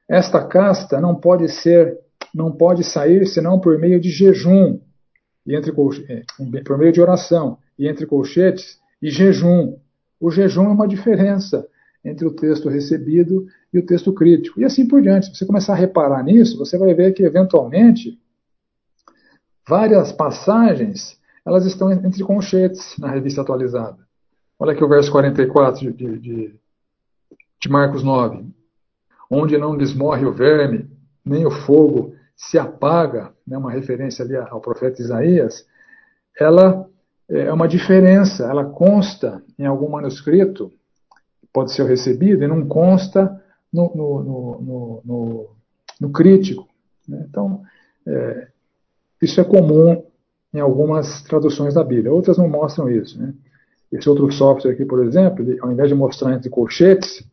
Esta 0.08 0.44
casta 0.44 1.00
não 1.00 1.14
pode 1.14 1.48
ser, 1.48 1.98
não 2.34 2.52
pode 2.52 2.84
sair 2.84 3.26
senão 3.26 3.60
por 3.60 3.78
meio 3.78 4.00
de 4.00 4.10
jejum 4.10 4.80
e 5.46 5.54
entre 5.56 5.70
é, 5.70 6.60
por 6.62 6.78
meio 6.78 6.92
de 6.92 7.00
oração 7.00 7.58
e 7.78 7.88
entre 7.88 8.06
colchetes 8.06 8.78
e 9.00 9.10
jejum. 9.10 9.76
O 10.20 10.30
jejum 10.30 10.66
é 10.66 10.68
uma 10.68 10.86
diferença 10.86 11.66
entre 12.04 12.26
o 12.26 12.34
texto 12.34 12.68
recebido 12.68 13.46
e 13.72 13.78
o 13.78 13.86
texto 13.86 14.12
crítico. 14.12 14.60
E 14.60 14.64
assim 14.64 14.86
por 14.86 15.00
diante. 15.00 15.26
Se 15.26 15.36
você 15.36 15.46
começar 15.46 15.72
a 15.72 15.76
reparar 15.76 16.22
nisso, 16.22 16.58
você 16.58 16.76
vai 16.76 16.94
ver 16.94 17.12
que, 17.12 17.22
eventualmente, 17.22 18.18
várias 19.66 20.12
passagens 20.12 21.20
elas 21.44 21.66
estão 21.66 21.90
entre 21.90 22.22
conchetes 22.22 22.96
na 22.98 23.10
revista 23.10 23.40
atualizada. 23.40 23.98
Olha 24.58 24.72
aqui 24.72 24.84
o 24.84 24.88
verso 24.88 25.10
44 25.10 25.92
de, 25.92 26.18
de, 26.18 26.54
de 27.62 27.68
Marcos 27.68 28.02
9. 28.02 28.44
Onde 29.30 29.56
não 29.56 29.76
lhes 29.76 29.94
morre 29.94 30.26
o 30.26 30.32
verme, 30.32 30.90
nem 31.24 31.46
o 31.46 31.50
fogo 31.50 32.14
se 32.36 32.58
apaga, 32.58 33.32
né, 33.46 33.56
uma 33.56 33.70
referência 33.70 34.24
ali 34.24 34.34
ao 34.36 34.60
profeta 34.60 35.00
Isaías, 35.00 35.64
ela 36.38 36.86
é 37.28 37.52
uma 37.52 37.68
diferença, 37.68 38.44
ela 38.44 38.64
consta 38.64 39.42
em 39.56 39.64
algum 39.64 39.88
manuscrito, 39.88 40.72
pode 41.52 41.72
ser 41.72 41.86
recebido, 41.86 42.42
e 42.42 42.48
não 42.48 42.66
consta 42.66 43.40
no, 43.72 43.94
no, 43.94 44.22
no, 44.22 45.02
no, 45.04 45.50
no 46.00 46.10
crítico. 46.10 46.66
Né? 47.08 47.24
Então, 47.28 47.62
é, 48.06 48.48
isso 49.22 49.40
é 49.40 49.44
comum 49.44 50.04
em 50.52 50.58
algumas 50.58 51.22
traduções 51.22 51.74
da 51.74 51.84
Bíblia. 51.84 52.12
Outras 52.12 52.36
não 52.36 52.48
mostram 52.48 52.90
isso. 52.90 53.18
Né? 53.18 53.32
Esse 53.92 54.08
outro 54.08 54.30
software 54.32 54.72
aqui, 54.72 54.84
por 54.84 55.04
exemplo, 55.04 55.44
ele, 55.44 55.60
ao 55.60 55.70
invés 55.70 55.88
de 55.88 55.94
mostrar 55.94 56.34
entre 56.34 56.50
colchetes, 56.50 57.24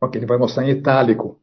okay, 0.00 0.18
ele 0.18 0.26
vai 0.26 0.38
mostrar 0.38 0.64
em 0.64 0.70
itálico, 0.70 1.38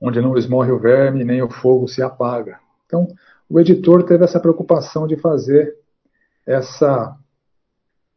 onde 0.00 0.20
não 0.20 0.36
esmorre 0.36 0.72
o 0.72 0.78
verme 0.78 1.24
nem 1.24 1.42
o 1.42 1.50
fogo 1.50 1.86
se 1.86 2.02
apaga. 2.02 2.58
Então, 2.86 3.06
o 3.48 3.58
editor 3.60 4.02
teve 4.04 4.24
essa 4.24 4.40
preocupação 4.40 5.06
de 5.06 5.16
fazer 5.16 5.76
essa, 6.46 7.16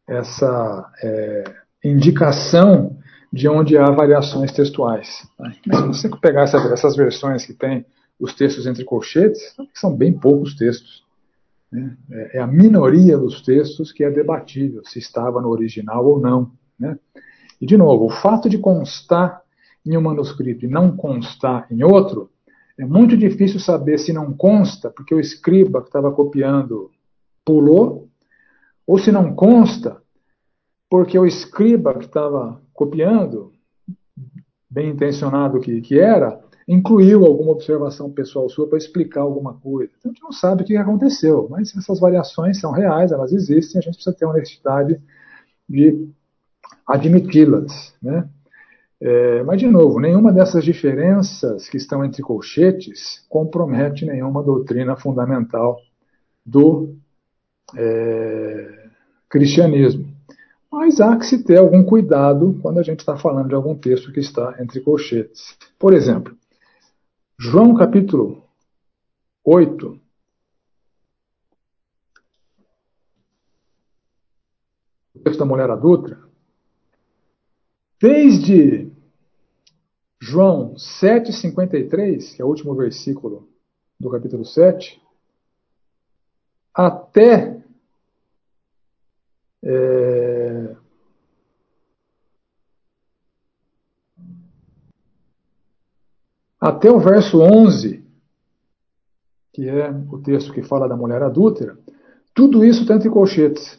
essa 0.07 0.91
é, 1.03 1.43
indicação 1.83 2.97
de 3.31 3.47
onde 3.47 3.77
há 3.77 3.89
variações 3.89 4.51
textuais. 4.51 5.27
Né? 5.39 5.55
Mas 5.65 5.97
se 5.97 6.07
você 6.07 6.17
pegar 6.21 6.43
essa, 6.43 6.57
essas 6.71 6.95
versões 6.95 7.45
que 7.45 7.53
tem 7.53 7.85
os 8.19 8.33
textos 8.35 8.67
entre 8.67 8.85
colchetes, 8.85 9.55
são 9.73 9.95
bem 9.95 10.13
poucos 10.13 10.55
textos. 10.55 11.03
Né? 11.71 11.97
É, 12.11 12.37
é 12.37 12.41
a 12.41 12.47
minoria 12.47 13.17
dos 13.17 13.41
textos 13.41 13.91
que 13.91 14.03
é 14.03 14.11
debatível 14.11 14.83
se 14.85 14.99
estava 14.99 15.41
no 15.41 15.49
original 15.49 16.05
ou 16.05 16.19
não. 16.19 16.51
Né? 16.79 16.97
E, 17.59 17.65
de 17.65 17.75
novo, 17.75 18.05
o 18.05 18.09
fato 18.09 18.47
de 18.47 18.57
constar 18.57 19.42
em 19.85 19.97
um 19.97 20.01
manuscrito 20.01 20.65
e 20.65 20.69
não 20.69 20.95
constar 20.95 21.67
em 21.71 21.83
outro, 21.83 22.29
é 22.77 22.85
muito 22.85 23.15
difícil 23.15 23.59
saber 23.59 23.97
se 23.99 24.11
não 24.11 24.33
consta 24.33 24.89
porque 24.89 25.13
o 25.13 25.19
escriba 25.19 25.81
que 25.81 25.87
estava 25.87 26.11
copiando 26.11 26.89
pulou, 27.45 28.09
ou 28.87 28.97
se 28.97 29.11
não 29.11 29.35
consta 29.35 30.01
porque 30.89 31.17
o 31.17 31.25
escriba 31.25 31.93
que 31.95 32.05
estava 32.05 32.61
copiando, 32.73 33.51
bem 34.69 34.89
intencionado 34.89 35.59
que, 35.59 35.81
que 35.81 35.99
era, 35.99 36.39
incluiu 36.67 37.25
alguma 37.25 37.51
observação 37.51 38.11
pessoal 38.11 38.49
sua 38.49 38.67
para 38.67 38.77
explicar 38.77 39.21
alguma 39.21 39.53
coisa. 39.55 39.91
Então 39.97 40.11
a 40.11 40.13
gente 40.13 40.23
não 40.23 40.31
sabe 40.31 40.63
o 40.63 40.65
que 40.65 40.77
aconteceu, 40.77 41.47
mas 41.49 41.75
essas 41.75 41.99
variações 41.99 42.59
são 42.59 42.71
reais, 42.71 43.11
elas 43.11 43.33
existem, 43.33 43.79
a 43.79 43.81
gente 43.81 43.95
precisa 43.95 44.15
ter 44.15 44.25
a 44.25 44.29
honestidade 44.29 45.01
de 45.67 46.07
admiti-las. 46.87 47.95
Né? 48.01 48.27
É, 49.05 49.43
mas, 49.43 49.59
de 49.59 49.67
novo, 49.67 49.99
nenhuma 49.99 50.31
dessas 50.31 50.63
diferenças 50.63 51.67
que 51.67 51.75
estão 51.75 52.05
entre 52.05 52.21
colchetes 52.21 53.25
compromete 53.27 54.05
nenhuma 54.05 54.41
doutrina 54.41 54.95
fundamental 54.95 55.77
do 56.45 56.95
é, 57.75 58.87
cristianismo. 59.27 60.07
Mas 60.71 61.01
há 61.01 61.17
que 61.17 61.25
se 61.25 61.43
ter 61.43 61.57
algum 61.57 61.83
cuidado 61.83 62.57
quando 62.61 62.79
a 62.79 62.81
gente 62.81 63.01
está 63.01 63.17
falando 63.17 63.49
de 63.49 63.55
algum 63.55 63.75
texto 63.75 64.09
que 64.09 64.21
está 64.21 64.55
entre 64.57 64.79
colchetes. 64.79 65.57
Por 65.77 65.93
exemplo, 65.93 66.33
João 67.37 67.75
capítulo 67.75 68.41
8. 69.43 69.99
O 75.13 75.19
texto 75.19 75.39
da 75.39 75.45
mulher 75.45 75.69
adulta. 75.69 76.17
Desde 78.01 78.92
João 80.25 80.75
7,53, 80.75 82.33
que 82.33 82.41
é 82.41 82.45
o 82.45 82.47
último 82.47 82.73
versículo 82.73 83.49
do 83.99 84.09
capítulo 84.09 84.45
7, 84.45 85.01
até 86.73 87.61
é, 89.61 90.75
até 96.57 96.89
o 96.89 97.01
verso 97.01 97.41
11, 97.41 98.01
que 99.51 99.67
é 99.67 99.89
o 100.09 100.19
texto 100.19 100.53
que 100.53 100.63
fala 100.63 100.87
da 100.87 100.95
mulher 100.95 101.21
adúltera, 101.21 101.77
tudo 102.33 102.63
isso 102.63 102.83
está 102.83 102.95
entre 102.95 103.09
colchetes. 103.09 103.77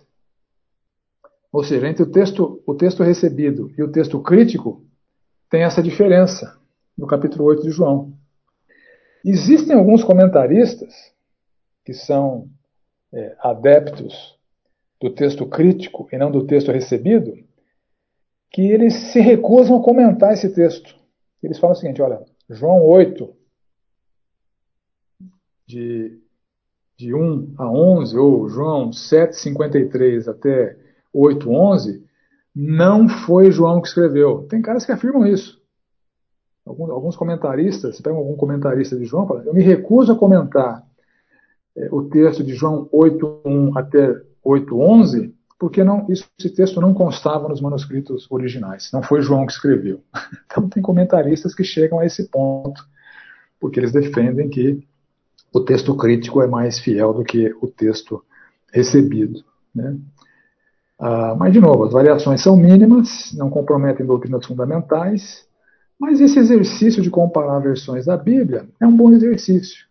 Ou 1.51 1.65
seja, 1.65 1.89
entre 1.89 2.03
o 2.03 2.13
texto, 2.13 2.63
o 2.67 2.75
texto 2.75 3.03
recebido 3.03 3.73
e 3.79 3.83
o 3.83 3.91
texto 3.91 4.21
crítico, 4.21 4.84
tem 5.55 5.63
essa 5.63 5.81
diferença 5.81 6.59
no 6.99 7.07
capítulo 7.07 7.45
8 7.45 7.63
de 7.63 7.71
João. 7.71 8.13
Existem 9.25 9.77
alguns 9.77 10.03
comentaristas 10.03 10.93
que 11.85 11.95
são 11.95 12.51
é, 13.13 13.37
adeptos 13.39 14.37
do 15.01 15.15
texto 15.15 15.47
crítico 15.47 16.09
e 16.11 16.19
não 16.19 16.29
do 16.29 16.45
texto 16.45 16.73
recebido, 16.73 17.39
que 18.51 18.63
eles 18.63 18.95
se 19.13 19.21
recusam 19.21 19.79
a 19.79 19.85
comentar 19.85 20.33
esse 20.33 20.53
texto. 20.53 20.97
Eles 21.41 21.61
falam 21.61 21.77
o 21.77 21.79
seguinte: 21.79 22.03
olha, 22.03 22.21
João 22.51 22.85
8, 22.85 23.33
de, 25.69 26.21
de 26.97 27.15
1 27.15 27.55
a 27.59 27.71
11, 27.71 28.19
ou 28.19 28.49
João 28.49 28.93
7, 28.93 29.37
53 29.37 30.27
até 30.27 30.77
8, 31.13 31.49
11, 31.49 32.04
não 32.55 33.09
foi 33.09 33.51
João 33.51 33.81
que 33.81 33.89
escreveu. 33.89 34.47
Tem 34.49 34.63
caras 34.63 34.87
que 34.87 34.93
afirmam 34.93 35.27
isso. 35.27 35.61
Alguns, 36.65 36.91
alguns 36.91 37.17
comentaristas, 37.17 37.97
você 37.97 38.03
pega 38.03 38.17
algum 38.17 38.37
comentarista 38.37 38.97
de 38.97 39.05
João, 39.05 39.27
fala, 39.27 39.43
eu 39.45 39.53
me 39.53 39.63
recuso 39.63 40.13
a 40.13 40.17
comentar 40.17 40.83
é, 41.77 41.89
o 41.91 42.05
texto 42.05 42.43
de 42.43 42.55
João 42.55 42.89
8, 42.91 43.41
1 43.45 43.79
até 43.79 44.15
8.11, 44.45 45.33
porque 45.59 45.85
não, 45.85 46.07
esse 46.09 46.51
texto 46.55 46.81
não 46.81 46.95
constava 46.95 47.49
nos 47.49 47.61
manuscritos 47.61 48.31
originais. 48.31 48.91
Não 48.93 49.03
foi 49.03 49.21
João 49.21 49.47
que 49.47 49.53
escreveu. 49.53 50.03
Então 50.47 50.69
tem 50.69 50.81
comentaristas 50.81 51.53
que 51.53 51.65
chegam 51.65 51.99
a 51.99 52.07
esse 52.07 52.29
ponto, 52.29 52.81
porque 53.59 53.81
eles 53.81 53.91
defendem 53.91 54.49
que 54.49 54.87
o 55.53 55.59
texto 55.59 55.97
crítico 55.97 56.41
é 56.41 56.47
mais 56.47 56.79
fiel 56.79 57.13
do 57.13 57.25
que 57.25 57.53
o 57.61 57.67
texto 57.67 58.25
recebido. 58.73 59.43
Né? 59.75 59.97
Ah, 60.99 61.35
mas, 61.39 61.53
de 61.53 61.61
novo, 61.61 61.85
as 61.85 61.93
variações 61.93 62.43
são 62.43 62.57
mínimas, 62.57 63.33
não 63.37 63.51
comprometem 63.51 64.07
doutrinas 64.07 64.47
fundamentais, 64.47 65.47
mas 65.99 66.21
esse 66.21 66.39
exercício 66.39 67.03
de 67.03 67.11
comparar 67.11 67.59
versões 67.61 68.07
da 68.07 68.17
Bíblia 68.17 68.69
é 68.81 68.87
um 68.87 68.97
bom 68.97 69.13
exercício. 69.13 69.87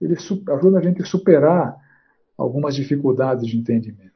Ele 0.00 0.14
ajuda 0.14 0.78
a 0.78 0.82
gente 0.82 1.02
a 1.02 1.06
superar 1.06 1.76
algumas 2.36 2.74
dificuldades 2.74 3.46
de 3.46 3.58
entendimento. 3.58 4.10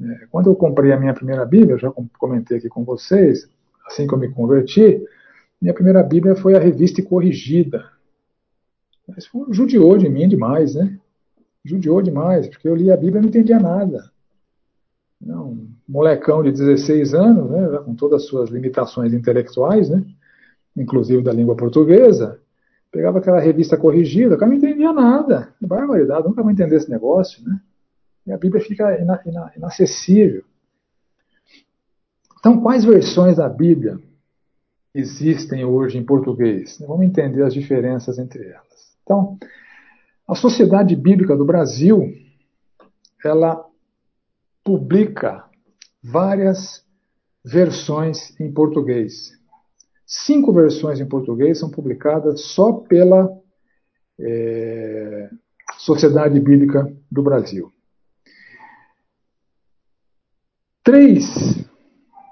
É, 0.00 0.26
quando 0.30 0.50
eu 0.50 0.54
comprei 0.54 0.92
a 0.92 0.98
minha 0.98 1.14
primeira 1.14 1.44
Bíblia, 1.44 1.78
já 1.78 1.92
comentei 2.18 2.58
aqui 2.58 2.68
com 2.68 2.84
vocês, 2.84 3.48
assim 3.86 4.06
que 4.06 4.14
eu 4.14 4.18
me 4.18 4.28
converti, 4.28 5.02
minha 5.60 5.74
primeira 5.74 6.02
Bíblia 6.02 6.36
foi 6.36 6.54
a 6.56 6.60
revista 6.60 7.02
corrigida. 7.02 7.84
Mas 9.06 9.28
judiou 9.50 9.96
de 9.96 10.08
mim 10.08 10.28
demais, 10.28 10.74
né? 10.74 10.98
Judiou 11.64 12.02
demais, 12.02 12.46
porque 12.46 12.68
eu 12.68 12.74
li 12.74 12.90
a 12.90 12.96
Bíblia 12.96 13.18
e 13.18 13.22
não 13.22 13.28
entendia 13.28 13.58
nada. 13.58 14.10
Não, 15.20 15.68
molecão 15.88 16.42
de 16.42 16.52
16 16.52 17.14
anos, 17.14 17.50
né, 17.50 17.78
com 17.78 17.94
todas 17.94 18.22
as 18.22 18.28
suas 18.28 18.50
limitações 18.50 19.14
intelectuais, 19.14 19.88
né, 19.88 20.04
inclusive 20.76 21.22
da 21.22 21.32
língua 21.32 21.56
portuguesa, 21.56 22.38
pegava 22.92 23.18
aquela 23.18 23.40
revista 23.40 23.76
corrigida, 23.76 24.34
o 24.34 24.38
cara 24.38 24.50
não 24.50 24.58
entendia 24.58 24.92
nada. 24.92 25.54
Barbaridade, 25.60 26.26
nunca 26.26 26.42
vou 26.42 26.50
entender 26.50 26.76
esse 26.76 26.90
negócio, 26.90 27.42
né? 27.44 27.60
E 28.26 28.32
a 28.32 28.36
Bíblia 28.36 28.62
fica 28.62 29.00
ina, 29.00 29.20
ina, 29.26 29.52
inacessível. 29.56 30.44
Então, 32.38 32.60
quais 32.60 32.84
versões 32.84 33.36
da 33.36 33.48
Bíblia 33.48 33.98
existem 34.94 35.64
hoje 35.64 35.98
em 35.98 36.04
português? 36.04 36.78
Vamos 36.86 37.04
entender 37.04 37.42
as 37.42 37.52
diferenças 37.52 38.18
entre 38.18 38.46
elas. 38.46 38.96
Então, 39.02 39.38
a 40.26 40.34
Sociedade 40.34 40.94
Bíblica 40.94 41.34
do 41.36 41.44
Brasil, 41.44 42.12
ela 43.24 43.64
publica 44.62 45.47
várias 46.02 46.84
versões 47.44 48.38
em 48.40 48.52
português. 48.52 49.32
Cinco 50.06 50.52
versões 50.52 51.00
em 51.00 51.08
português 51.08 51.58
são 51.58 51.70
publicadas 51.70 52.40
só 52.46 52.72
pela 52.72 53.28
é, 54.18 55.30
Sociedade 55.78 56.40
Bíblica 56.40 56.90
do 57.10 57.22
Brasil. 57.22 57.72
Três 60.82 61.24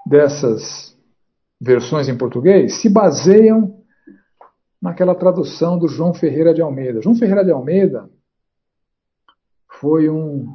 dessas 0.05 0.97
versões 1.59 2.07
em 2.07 2.17
português 2.17 2.81
se 2.81 2.89
baseiam 2.89 3.83
naquela 4.81 5.15
tradução 5.15 5.77
do 5.77 5.87
João 5.87 6.13
Ferreira 6.13 6.53
de 6.53 6.61
Almeida. 6.61 7.01
João 7.01 7.15
Ferreira 7.15 7.43
de 7.43 7.51
Almeida 7.51 8.09
foi 9.79 10.09
um, 10.09 10.47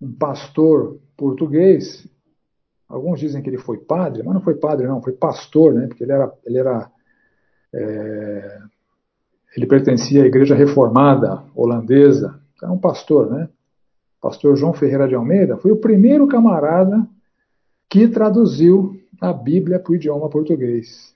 um 0.00 0.12
pastor 0.12 1.00
português. 1.16 2.06
Alguns 2.88 3.18
dizem 3.18 3.42
que 3.42 3.50
ele 3.50 3.58
foi 3.58 3.78
padre, 3.78 4.22
mas 4.22 4.34
não 4.34 4.40
foi 4.40 4.54
padre, 4.54 4.86
não, 4.86 5.02
foi 5.02 5.12
pastor, 5.12 5.74
né? 5.74 5.86
Porque 5.86 6.04
ele 6.04 6.12
era, 6.12 6.32
ele 6.44 6.58
era 6.58 6.90
é, 7.74 8.58
ele 9.56 9.66
pertencia 9.66 10.22
à 10.22 10.26
Igreja 10.26 10.54
Reformada 10.54 11.42
holandesa. 11.54 12.38
Era 12.62 12.72
um 12.72 12.78
pastor, 12.78 13.30
né? 13.30 13.48
Pastor 14.20 14.56
João 14.56 14.72
Ferreira 14.72 15.08
de 15.08 15.14
Almeida 15.14 15.56
foi 15.56 15.70
o 15.72 15.76
primeiro 15.76 16.26
camarada 16.26 17.06
que 17.88 18.08
traduziu 18.08 19.00
a 19.20 19.32
Bíblia 19.32 19.78
para 19.78 19.92
o 19.92 19.94
idioma 19.94 20.28
português. 20.28 21.14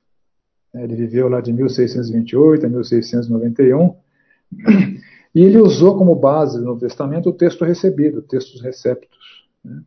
Ele 0.72 0.94
viveu 0.94 1.28
lá 1.28 1.40
de 1.40 1.52
1628 1.52 2.66
a 2.66 2.68
1691 2.68 3.96
e 5.34 5.42
ele 5.42 5.58
usou 5.58 5.96
como 5.98 6.14
base 6.14 6.60
no 6.60 6.78
Testamento 6.78 7.30
o 7.30 7.32
texto 7.32 7.64
recebido, 7.64 8.22
textos 8.22 8.60
receptos, 8.60 9.18
né, 9.64 9.82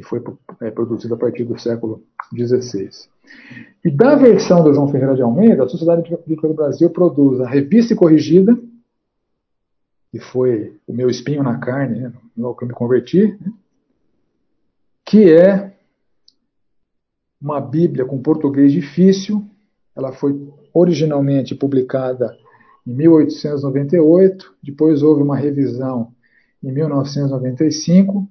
que 0.00 0.08
foi 0.08 0.22
é, 0.60 0.70
produzido 0.70 1.14
a 1.14 1.18
partir 1.18 1.44
do 1.44 1.58
século 1.58 2.02
XVI. 2.34 2.90
E 3.84 3.90
da 3.90 4.16
versão 4.16 4.62
do 4.62 4.72
João 4.72 4.88
Ferreira 4.88 5.14
de 5.14 5.22
Almeida, 5.22 5.64
a 5.64 5.68
Sociedade 5.68 6.02
Bíblica 6.02 6.48
do 6.48 6.54
Brasil 6.54 6.90
produz 6.90 7.40
a 7.40 7.48
Revista 7.48 7.94
Corrigida, 7.94 8.58
que 10.10 10.18
foi 10.18 10.76
o 10.86 10.92
meu 10.92 11.08
espinho 11.08 11.42
na 11.42 11.58
carne, 11.58 12.00
né, 12.00 12.12
no 12.36 12.54
que 12.54 12.64
eu 12.64 12.68
me 12.68 12.74
converti, 12.74 13.38
né, 13.40 13.52
que 15.04 15.32
é 15.32 15.72
uma 17.40 17.60
Bíblia 17.60 18.04
com 18.04 18.20
português 18.20 18.72
difícil. 18.72 19.44
Ela 19.96 20.12
foi 20.12 20.48
originalmente 20.74 21.54
publicada 21.54 22.36
em 22.86 22.94
1898, 22.94 24.54
depois 24.62 25.02
houve 25.02 25.22
uma 25.22 25.36
revisão 25.36 26.12
em 26.62 26.72
1995. 26.72 28.28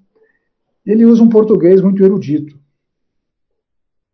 Ele 0.85 1.05
usa 1.05 1.23
um 1.23 1.29
português 1.29 1.81
muito 1.81 2.03
erudito. 2.03 2.57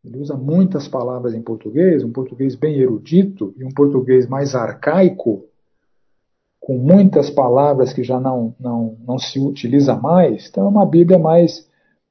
Ele 0.04 0.20
usa 0.20 0.36
muitas 0.36 0.88
palavras 0.88 1.34
em 1.34 1.42
português, 1.42 2.04
um 2.04 2.12
português 2.12 2.56
bem 2.56 2.76
erudito 2.76 3.54
e 3.58 3.64
um 3.64 3.72
português 3.72 4.28
mais 4.28 4.54
arcaico, 4.54 5.46
com 6.60 6.78
muitas 6.78 7.30
palavras 7.30 7.92
que 7.92 8.04
já 8.04 8.20
não, 8.20 8.56
não, 8.60 8.98
não 9.08 9.18
se 9.18 9.40
utiliza 9.40 9.96
mais. 9.96 10.48
Então 10.48 10.66
é 10.66 10.70
uma 10.70 10.86
Bíblia 10.86 11.18
mais 11.18 11.68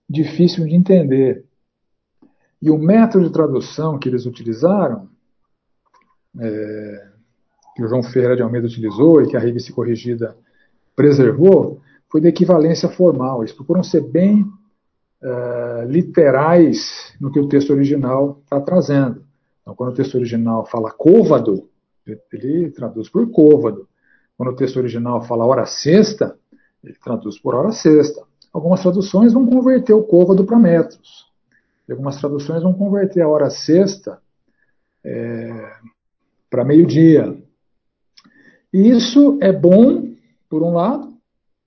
difícil 0.09 0.65
de 0.65 0.75
entender. 0.75 1.45
E 2.61 2.71
o 2.71 2.79
método 2.79 3.27
de 3.27 3.33
tradução 3.33 3.99
que 3.99 4.09
eles 4.09 4.27
utilizaram, 4.27 5.09
é, 6.41 7.09
que 7.77 7.83
o 7.85 7.89
João 7.89 8.03
Ferreira 8.03 8.37
de 8.37 8.43
Almeida 8.43 8.67
utilizou 8.67 9.23
e 9.23 9.29
que 9.29 9.37
a 9.37 9.41
revista 9.41 9.73
corrigida 9.73 10.37
preservou, 10.97 11.81
foi 12.15 12.21
de 12.21 12.29
equivalência 12.29 12.89
formal. 12.89 13.43
Eles 13.43 13.53
procuram 13.53 13.83
ser 13.83 14.01
bem 14.01 14.47
é, 15.21 15.85
literais 15.89 17.13
no 17.21 17.33
que 17.33 17.41
o 17.41 17.49
texto 17.49 17.71
original 17.71 18.39
está 18.45 18.61
trazendo. 18.61 19.25
Então, 19.61 19.75
quando 19.75 19.91
o 19.91 19.95
texto 19.97 20.15
original 20.15 20.65
fala 20.65 20.93
côvado, 20.93 21.69
ele 22.33 22.71
traduz 22.71 23.09
por 23.09 23.29
côvado. 23.33 23.89
Quando 24.39 24.51
o 24.51 24.55
texto 24.55 24.77
original 24.77 25.23
fala 25.23 25.45
hora 25.45 25.67
sexta, 25.67 26.39
ele 26.85 26.95
traduz 27.03 27.37
por 27.37 27.53
hora 27.53 27.73
sexta. 27.73 28.23
Algumas 28.53 28.81
traduções 28.81 29.33
vão 29.33 29.45
converter 29.45 29.95
o 29.95 30.05
côvado 30.05 30.45
para 30.45 30.57
metros. 30.57 31.27
E 31.89 31.91
algumas 31.91 32.21
traduções 32.21 32.63
vão 32.63 32.75
converter 32.75 33.23
a 33.23 33.29
hora 33.29 33.51
sexta 33.51 34.23
é, 35.03 35.73
para 36.49 36.65
meio-dia. 36.65 37.37
E 38.73 38.89
isso 38.89 39.37
é 39.43 39.53
bom, 39.53 40.15
por 40.49 40.63
um 40.63 40.75
lado, 40.75 41.14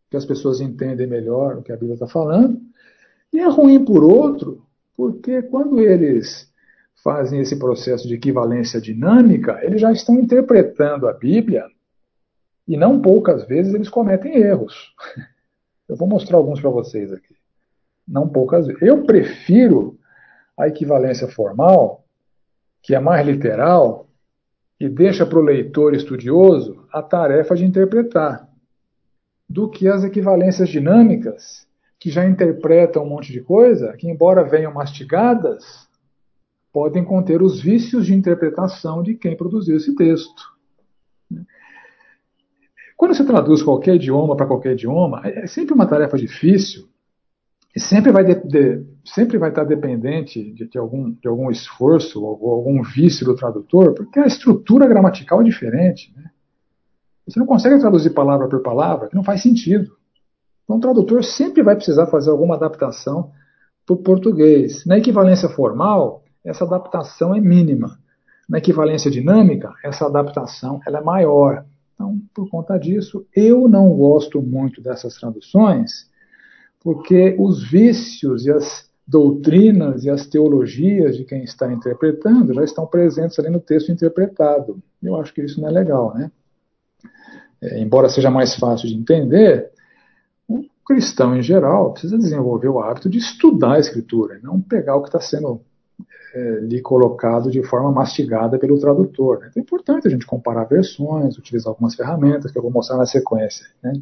que 0.09 0.17
as 0.17 0.25
pessoas 0.25 0.61
entendem 0.61 1.07
melhor 1.07 1.57
o 1.57 1.63
que 1.63 1.71
a 1.71 1.75
Bíblia 1.75 1.95
está 1.95 2.07
falando, 2.07 2.59
e 3.33 3.39
é 3.39 3.47
ruim, 3.47 3.83
por 3.83 4.03
outro, 4.03 4.65
porque 4.95 5.41
quando 5.43 5.79
eles 5.79 6.51
fazem 7.03 7.39
esse 7.39 7.57
processo 7.57 8.07
de 8.07 8.15
equivalência 8.15 8.81
dinâmica, 8.81 9.59
eles 9.63 9.79
já 9.81 9.91
estão 9.91 10.15
interpretando 10.15 11.07
a 11.07 11.13
Bíblia 11.13 11.65
e 12.67 12.75
não 12.75 13.01
poucas 13.01 13.45
vezes 13.47 13.73
eles 13.73 13.89
cometem 13.89 14.35
erros. 14.37 14.93
Eu 15.87 15.95
vou 15.95 16.07
mostrar 16.07 16.37
alguns 16.37 16.59
para 16.59 16.69
vocês 16.69 17.13
aqui. 17.13 17.35
Não 18.05 18.27
poucas 18.27 18.67
vezes. 18.67 18.81
Eu 18.81 19.05
prefiro 19.05 19.97
a 20.57 20.67
equivalência 20.67 21.27
formal, 21.29 22.03
que 22.81 22.93
é 22.93 22.99
mais 22.99 23.25
literal, 23.25 24.09
e 24.79 24.89
deixa 24.89 25.25
para 25.25 25.39
o 25.39 25.43
leitor 25.43 25.93
estudioso 25.93 26.85
a 26.91 27.01
tarefa 27.01 27.55
de 27.55 27.65
interpretar, 27.65 28.46
do 29.49 29.69
que 29.69 29.87
as 29.87 30.03
equivalências 30.03 30.69
dinâmicas, 30.69 31.67
que 31.99 32.09
já 32.09 32.27
interpretam 32.27 33.03
um 33.03 33.09
monte 33.09 33.31
de 33.31 33.41
coisa, 33.41 33.93
que, 33.97 34.09
embora 34.09 34.43
venham 34.43 34.73
mastigadas, 34.73 35.87
podem 36.71 37.03
conter 37.03 37.41
os 37.41 37.59
vícios 37.59 38.05
de 38.05 38.13
interpretação 38.13 39.01
de 39.01 39.15
quem 39.15 39.35
produziu 39.35 39.77
esse 39.77 39.95
texto. 39.95 40.57
Quando 42.95 43.15
você 43.15 43.23
traduz 43.23 43.61
qualquer 43.61 43.95
idioma 43.95 44.35
para 44.35 44.47
qualquer 44.47 44.73
idioma, 44.73 45.21
é, 45.23 45.43
é 45.43 45.47
sempre 45.47 45.73
uma 45.73 45.87
tarefa 45.87 46.17
difícil 46.17 46.87
e 47.75 47.79
sempre 47.79 48.11
vai, 48.11 48.23
de, 48.23 48.35
de, 48.47 48.85
sempre 49.05 49.37
vai 49.37 49.49
estar 49.49 49.63
dependente 49.63 50.51
de, 50.51 50.67
de, 50.67 50.77
algum, 50.79 51.11
de 51.11 51.27
algum 51.27 51.51
esforço 51.51 52.23
ou 52.23 52.51
algum 52.51 52.81
vício 52.81 53.23
do 53.23 53.35
tradutor, 53.35 53.93
porque 53.93 54.19
a 54.19 54.25
estrutura 54.25 54.87
gramatical 54.87 55.41
é 55.41 55.43
diferente. 55.43 56.11
Né? 56.15 56.31
Você 57.27 57.39
não 57.39 57.45
consegue 57.45 57.79
traduzir 57.79 58.11
palavra 58.11 58.47
por 58.47 58.61
palavra, 58.61 59.09
que 59.09 59.15
não 59.15 59.23
faz 59.23 59.41
sentido. 59.41 59.91
Então, 60.63 60.77
o 60.77 60.79
tradutor 60.79 61.23
sempre 61.23 61.61
vai 61.61 61.75
precisar 61.75 62.07
fazer 62.07 62.29
alguma 62.29 62.55
adaptação 62.55 63.31
para 63.85 63.93
o 63.93 63.97
português. 63.97 64.85
Na 64.85 64.97
equivalência 64.97 65.49
formal, 65.49 66.23
essa 66.43 66.63
adaptação 66.63 67.35
é 67.35 67.39
mínima. 67.39 67.99
Na 68.47 68.59
equivalência 68.59 69.11
dinâmica, 69.11 69.73
essa 69.83 70.05
adaptação 70.05 70.79
ela 70.87 70.99
é 70.99 71.03
maior. 71.03 71.65
Então, 71.93 72.21
por 72.33 72.49
conta 72.49 72.77
disso, 72.77 73.25
eu 73.35 73.67
não 73.67 73.89
gosto 73.89 74.41
muito 74.41 74.81
dessas 74.81 75.15
traduções, 75.15 76.09
porque 76.81 77.35
os 77.39 77.69
vícios 77.69 78.45
e 78.45 78.51
as 78.51 78.87
doutrinas 79.05 80.03
e 80.03 80.09
as 80.09 80.27
teologias 80.27 81.17
de 81.17 81.23
quem 81.23 81.43
está 81.43 81.71
interpretando 81.71 82.53
já 82.53 82.63
estão 82.63 82.85
presentes 82.85 83.39
ali 83.39 83.49
no 83.49 83.59
texto 83.59 83.91
interpretado. 83.91 84.81
Eu 85.01 85.15
acho 85.15 85.33
que 85.33 85.41
isso 85.41 85.59
não 85.61 85.69
é 85.69 85.71
legal, 85.71 86.13
né? 86.13 86.29
É, 87.61 87.79
embora 87.79 88.09
seja 88.09 88.29
mais 88.29 88.55
fácil 88.55 88.87
de 88.87 88.95
entender, 88.95 89.71
o 90.47 90.63
cristão 90.85 91.35
em 91.35 91.41
geral 91.41 91.91
precisa 91.91 92.17
desenvolver 92.17 92.69
o 92.69 92.79
hábito 92.79 93.09
de 93.09 93.17
estudar 93.17 93.73
a 93.73 93.79
escritura, 93.79 94.39
não 94.43 94.61
pegar 94.61 94.95
o 94.95 95.01
que 95.01 95.09
está 95.09 95.19
sendo 95.19 95.61
é, 96.33 96.59
lhe 96.61 96.81
colocado 96.81 97.49
de 97.49 97.63
forma 97.63 97.91
mastigada 97.91 98.59
pelo 98.59 98.79
tradutor. 98.79 99.39
Né? 99.39 99.47
Então 99.49 99.61
é 99.61 99.63
importante 99.63 100.07
a 100.07 100.11
gente 100.11 100.25
comparar 100.25 100.65
versões, 100.65 101.37
utilizar 101.37 101.71
algumas 101.71 101.95
ferramentas 101.95 102.51
que 102.51 102.57
eu 102.57 102.61
vou 102.61 102.71
mostrar 102.71 102.97
na 102.97 103.05
sequência. 103.05 103.65
Né? 103.81 103.93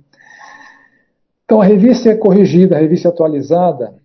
Então 1.46 1.62
a 1.62 1.65
revista 1.65 2.10
é 2.10 2.15
corrigida, 2.15 2.76
a 2.76 2.80
revista 2.80 3.10
atualizada 3.10 3.96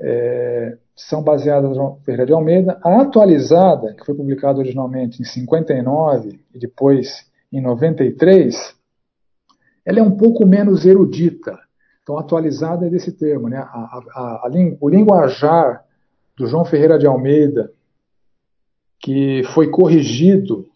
é, 0.00 0.76
são 0.94 1.22
baseadas 1.22 1.76
no 1.76 1.96
Ferreira 2.04 2.26
de 2.26 2.32
Almeida. 2.32 2.78
A 2.82 3.02
atualizada, 3.02 3.94
que 3.94 4.04
foi 4.04 4.14
publicada 4.14 4.58
originalmente 4.58 5.20
em 5.20 5.24
59 5.24 6.40
e 6.54 6.58
depois 6.58 7.27
em 7.52 7.60
93, 7.60 8.76
ela 9.84 10.00
é 10.00 10.02
um 10.02 10.16
pouco 10.16 10.46
menos 10.46 10.84
erudita. 10.84 11.58
Então, 12.02 12.18
atualizada 12.18 12.86
é 12.86 12.90
desse 12.90 13.12
termo, 13.12 13.48
né? 13.48 13.58
A, 13.58 13.62
a, 13.62 14.46
a, 14.46 14.50
o 14.80 14.88
linguajar 14.88 15.84
do 16.36 16.46
João 16.46 16.64
Ferreira 16.64 16.98
de 16.98 17.06
Almeida, 17.06 17.72
que 19.00 19.42
foi 19.54 19.70
corrigido 19.70 20.66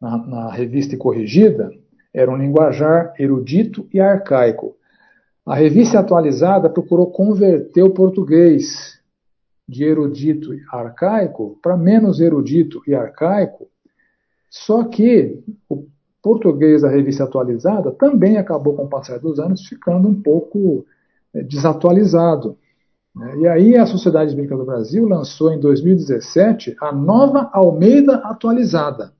na, 0.00 0.16
na 0.18 0.50
revista 0.50 0.96
Corrigida, 0.96 1.70
era 2.12 2.30
um 2.30 2.36
linguajar 2.36 3.12
erudito 3.18 3.88
e 3.92 4.00
arcaico. 4.00 4.76
A 5.46 5.54
revista 5.54 5.98
atualizada 5.98 6.68
procurou 6.68 7.10
converter 7.10 7.82
o 7.82 7.90
português 7.90 9.00
de 9.68 9.84
erudito 9.84 10.52
e 10.52 10.60
arcaico 10.72 11.58
para 11.62 11.76
menos 11.76 12.20
erudito 12.20 12.82
e 12.86 12.94
arcaico, 12.94 13.68
só 14.50 14.82
que 14.82 15.38
o 15.68 15.86
português 16.20 16.82
da 16.82 16.88
revista 16.88 17.24
atualizada 17.24 17.92
também 17.92 18.36
acabou, 18.36 18.74
com 18.74 18.84
o 18.84 18.88
passar 18.88 19.18
dos 19.20 19.38
anos, 19.38 19.66
ficando 19.66 20.08
um 20.08 20.20
pouco 20.20 20.84
eh, 21.32 21.42
desatualizado. 21.44 22.58
Né? 23.14 23.38
E 23.38 23.48
aí 23.48 23.76
a 23.76 23.86
Sociedade 23.86 24.34
Bíblica 24.34 24.56
do 24.56 24.64
Brasil 24.64 25.08
lançou 25.08 25.52
em 25.52 25.60
2017 25.60 26.76
a 26.80 26.92
nova 26.92 27.48
Almeida 27.52 28.16
atualizada. 28.16 29.12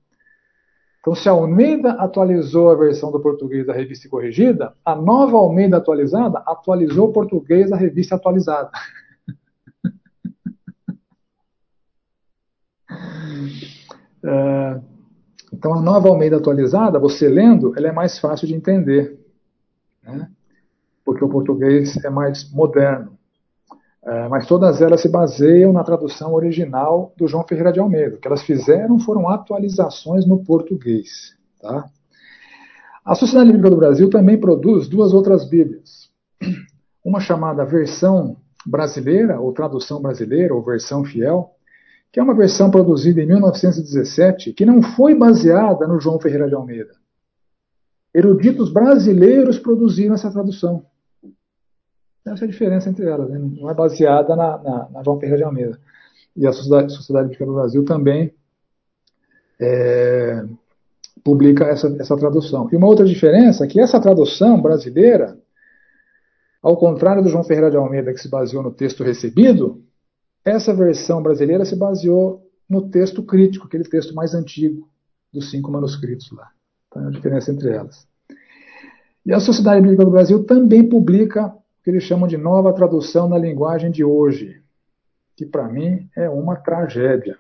Então, 1.01 1.15
se 1.15 1.29
a 1.29 1.33
Almeida 1.33 1.93
atualizou 1.93 2.71
a 2.71 2.75
versão 2.75 3.11
do 3.11 3.21
português 3.21 3.67
da 3.67 3.73
revista 3.73 4.07
corrigida, 4.09 4.75
a 4.85 4.95
nova 4.95 5.39
Almeida 5.39 5.79
atualizada 5.79 6.43
atualizou 6.45 7.09
o 7.09 7.13
português 7.13 7.71
da 7.71 7.77
revista 7.77 8.17
atualizada. 8.17 8.71
é, 14.23 14.81
então, 15.61 15.75
a 15.75 15.83
nova 15.83 16.09
Almeida 16.09 16.39
atualizada, 16.39 16.99
você 16.99 17.29
lendo, 17.29 17.75
ela 17.77 17.89
é 17.89 17.93
mais 17.93 18.19
fácil 18.19 18.49
de 18.49 18.55
entender, 18.55 19.21
né? 20.03 20.31
porque 21.05 21.23
o 21.23 21.29
português 21.29 22.03
é 22.03 22.09
mais 22.09 22.51
moderno. 22.51 23.13
É, 24.03 24.27
mas 24.29 24.47
todas 24.47 24.81
elas 24.81 25.03
se 25.03 25.09
baseiam 25.11 25.71
na 25.71 25.85
tradução 25.85 26.33
original 26.33 27.13
do 27.15 27.29
João 27.29 27.47
Ferreira 27.47 27.75
de 27.75 27.79
Almeida. 27.79 28.17
O 28.17 28.19
que 28.19 28.27
elas 28.27 28.41
fizeram 28.41 28.99
foram 29.01 29.29
atualizações 29.29 30.25
no 30.25 30.43
português. 30.43 31.37
Tá? 31.61 31.85
A 33.05 33.15
Sociedade 33.15 33.53
Bíblica 33.53 33.69
do 33.69 33.77
Brasil 33.77 34.09
também 34.09 34.41
produz 34.41 34.89
duas 34.89 35.13
outras 35.13 35.47
Bíblias. 35.47 36.09
Uma 37.05 37.21
chamada 37.21 37.67
Versão 37.67 38.39
Brasileira, 38.65 39.39
ou 39.39 39.53
Tradução 39.53 40.01
Brasileira, 40.01 40.55
ou 40.55 40.63
Versão 40.63 41.05
Fiel, 41.05 41.55
que 42.13 42.19
é 42.19 42.23
uma 42.23 42.35
versão 42.35 42.71
produzida 42.71 43.23
em 43.23 43.27
1917, 43.27 44.53
que 44.53 44.67
não 44.67 44.83
foi 44.83 45.15
baseada 45.15 45.87
no 45.87 46.01
João 46.01 46.19
Ferreira 46.19 46.49
de 46.49 46.55
Almeida. 46.55 46.93
Eruditos 48.13 48.73
brasileiros 48.73 49.59
produziram 49.59 50.15
essa 50.15 50.31
tradução. 50.31 50.85
Essa 52.27 52.45
é 52.45 52.49
a 52.49 52.51
diferença 52.51 52.91
entre 52.91 53.07
elas, 53.07 53.31
né? 53.31 53.39
não 53.39 53.71
é 53.71 53.75
baseada 53.75 54.35
na, 54.35 54.59
na, 54.59 54.89
na, 54.91 55.03
João 55.03 55.19
Ferreira 55.19 55.39
de 55.39 55.45
Almeida. 55.45 55.81
E 56.37 56.47
a 56.47 56.53
Sociedade, 56.53 56.93
Sociedade 56.93 57.29
Bíblica 57.29 57.47
do 57.47 57.55
Brasil 57.55 57.85
também 57.85 58.35
é, 59.61 60.45
publica 61.23 61.65
essa, 61.65 61.89
essa 61.99 62.17
tradução. 62.17 62.69
E 62.73 62.77
uma 62.77 62.89
outra 62.89 63.07
diferença 63.07 63.65
é 63.65 63.69
que 63.69 63.81
essa 63.81 64.01
tradução 64.01 64.61
brasileira, 64.61 65.39
ao 66.61 66.77
contrário 66.77 67.23
do 67.23 67.29
João 67.29 67.45
Ferreira 67.45 67.71
de 67.71 67.77
Almeida, 67.77 68.13
que 68.13 68.21
se 68.21 68.29
baseou 68.29 68.63
no 68.63 68.73
texto 68.73 69.05
recebido, 69.05 69.83
essa 70.45 70.75
versão 70.75 71.23
brasileira 71.23 71.65
se 71.65 71.77
baseou 71.77 72.45
no 72.69 72.89
texto 72.89 73.23
crítico, 73.23 73.67
aquele 73.67 73.85
texto 73.85 74.15
mais 74.15 74.35
antigo 74.35 74.89
dos 75.33 75.51
cinco 75.51 75.71
manuscritos 75.71 76.31
lá. 76.33 76.51
Então, 76.89 77.05
é 77.05 77.09
a 77.09 77.11
diferença 77.11 77.53
entre 77.53 77.71
elas. 77.71 78.09
E 79.25 79.33
a 79.33 79.41
Sociedade 79.41 79.83
Bíblica 79.83 80.05
do 80.05 80.11
Brasil 80.11 80.45
também 80.45 80.89
publica 80.89 81.47
o 81.47 81.63
que 81.83 81.91
eles 81.91 82.05
chamam 82.05 82.29
de 82.29 82.37
nova 82.37 82.73
tradução 82.73 83.29
na 83.29 83.39
linguagem 83.39 83.91
de 83.91 84.05
hoje, 84.05 84.63
que 85.37 85.45
para 85.45 85.69
mim 85.69 86.09
é 86.17 86.29
uma 86.29 86.57
tragédia. 86.57 87.37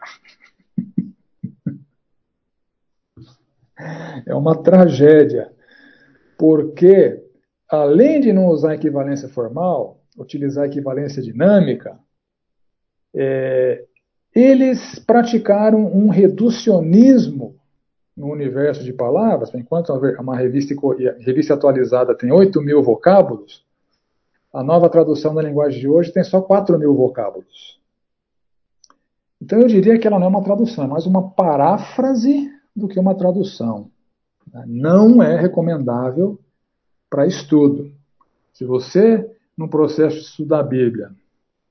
é 4.27 4.35
uma 4.35 4.63
tragédia, 4.63 5.53
porque 6.39 7.23
além 7.69 8.21
de 8.21 8.33
não 8.33 8.49
usar 8.49 8.75
equivalência 8.75 9.29
formal, 9.29 10.01
utilizar 10.19 10.67
equivalência 10.67 11.23
dinâmica, 11.23 11.99
é, 13.14 13.85
eles 14.35 14.99
praticaram 15.01 15.85
um 15.87 16.09
reducionismo 16.09 17.57
no 18.16 18.31
universo 18.31 18.85
de 18.85 18.92
palavras, 18.92 19.53
enquanto 19.55 19.92
uma 19.92 20.37
revista, 20.37 20.75
revista 21.20 21.55
atualizada 21.55 22.14
tem 22.14 22.31
8 22.31 22.61
mil 22.61 22.83
vocábulos, 22.83 23.64
a 24.53 24.62
nova 24.62 24.88
tradução 24.88 25.35
da 25.35 25.42
linguagem 25.42 25.81
de 25.81 25.88
hoje 25.88 26.12
tem 26.12 26.25
só 26.25 26.40
4 26.40 26.79
mil 26.79 26.94
vocábulos. 26.94 27.81
Então 29.40 29.61
eu 29.61 29.66
diria 29.66 29.99
que 29.99 30.07
ela 30.07 30.18
não 30.18 30.27
é 30.27 30.29
uma 30.31 30.44
tradução, 30.44 30.85
é 30.85 30.88
mais 30.88 31.07
uma 31.07 31.31
paráfrase 31.31 32.51
do 32.77 32.88
que 32.88 32.99
uma 32.99 33.14
tradução. 33.14 33.90
Não 34.66 35.23
é 35.23 35.40
recomendável 35.40 36.38
para 37.09 37.27
estudo. 37.27 37.90
Se 38.53 38.64
você, 38.64 39.31
no 39.57 39.68
processo 39.68 40.16
de 40.16 40.23
estudar 40.23 40.61
a 40.61 40.64
Bíblia, 40.64 41.11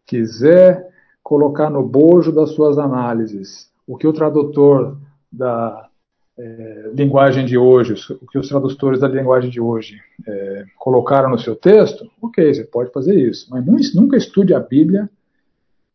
quiser 0.06 0.90
colocar 1.30 1.70
no 1.70 1.84
bojo 1.84 2.32
das 2.32 2.54
suas 2.54 2.80
análises 2.80 3.72
o 3.86 3.96
que 3.96 4.08
o 4.08 4.14
tradutor 4.14 4.98
da 5.32 5.88
é, 6.36 6.92
linguagem 6.92 7.46
de 7.46 7.56
hoje, 7.56 7.94
o 8.20 8.26
que 8.26 8.40
os 8.40 8.50
tradutores 8.50 9.00
da 9.00 9.08
linguagem 9.08 9.48
de 9.48 9.62
hoje 9.62 10.02
é, 10.28 10.66
colocaram 10.76 11.30
no 11.30 11.38
seu 11.38 11.56
texto, 11.56 12.10
ok, 12.20 12.52
você 12.52 12.64
pode 12.64 12.92
fazer 12.92 13.14
isso, 13.14 13.48
mas 13.52 13.64
nunca 13.94 14.18
estude 14.18 14.56
a 14.56 14.60
Bíblia 14.60 15.08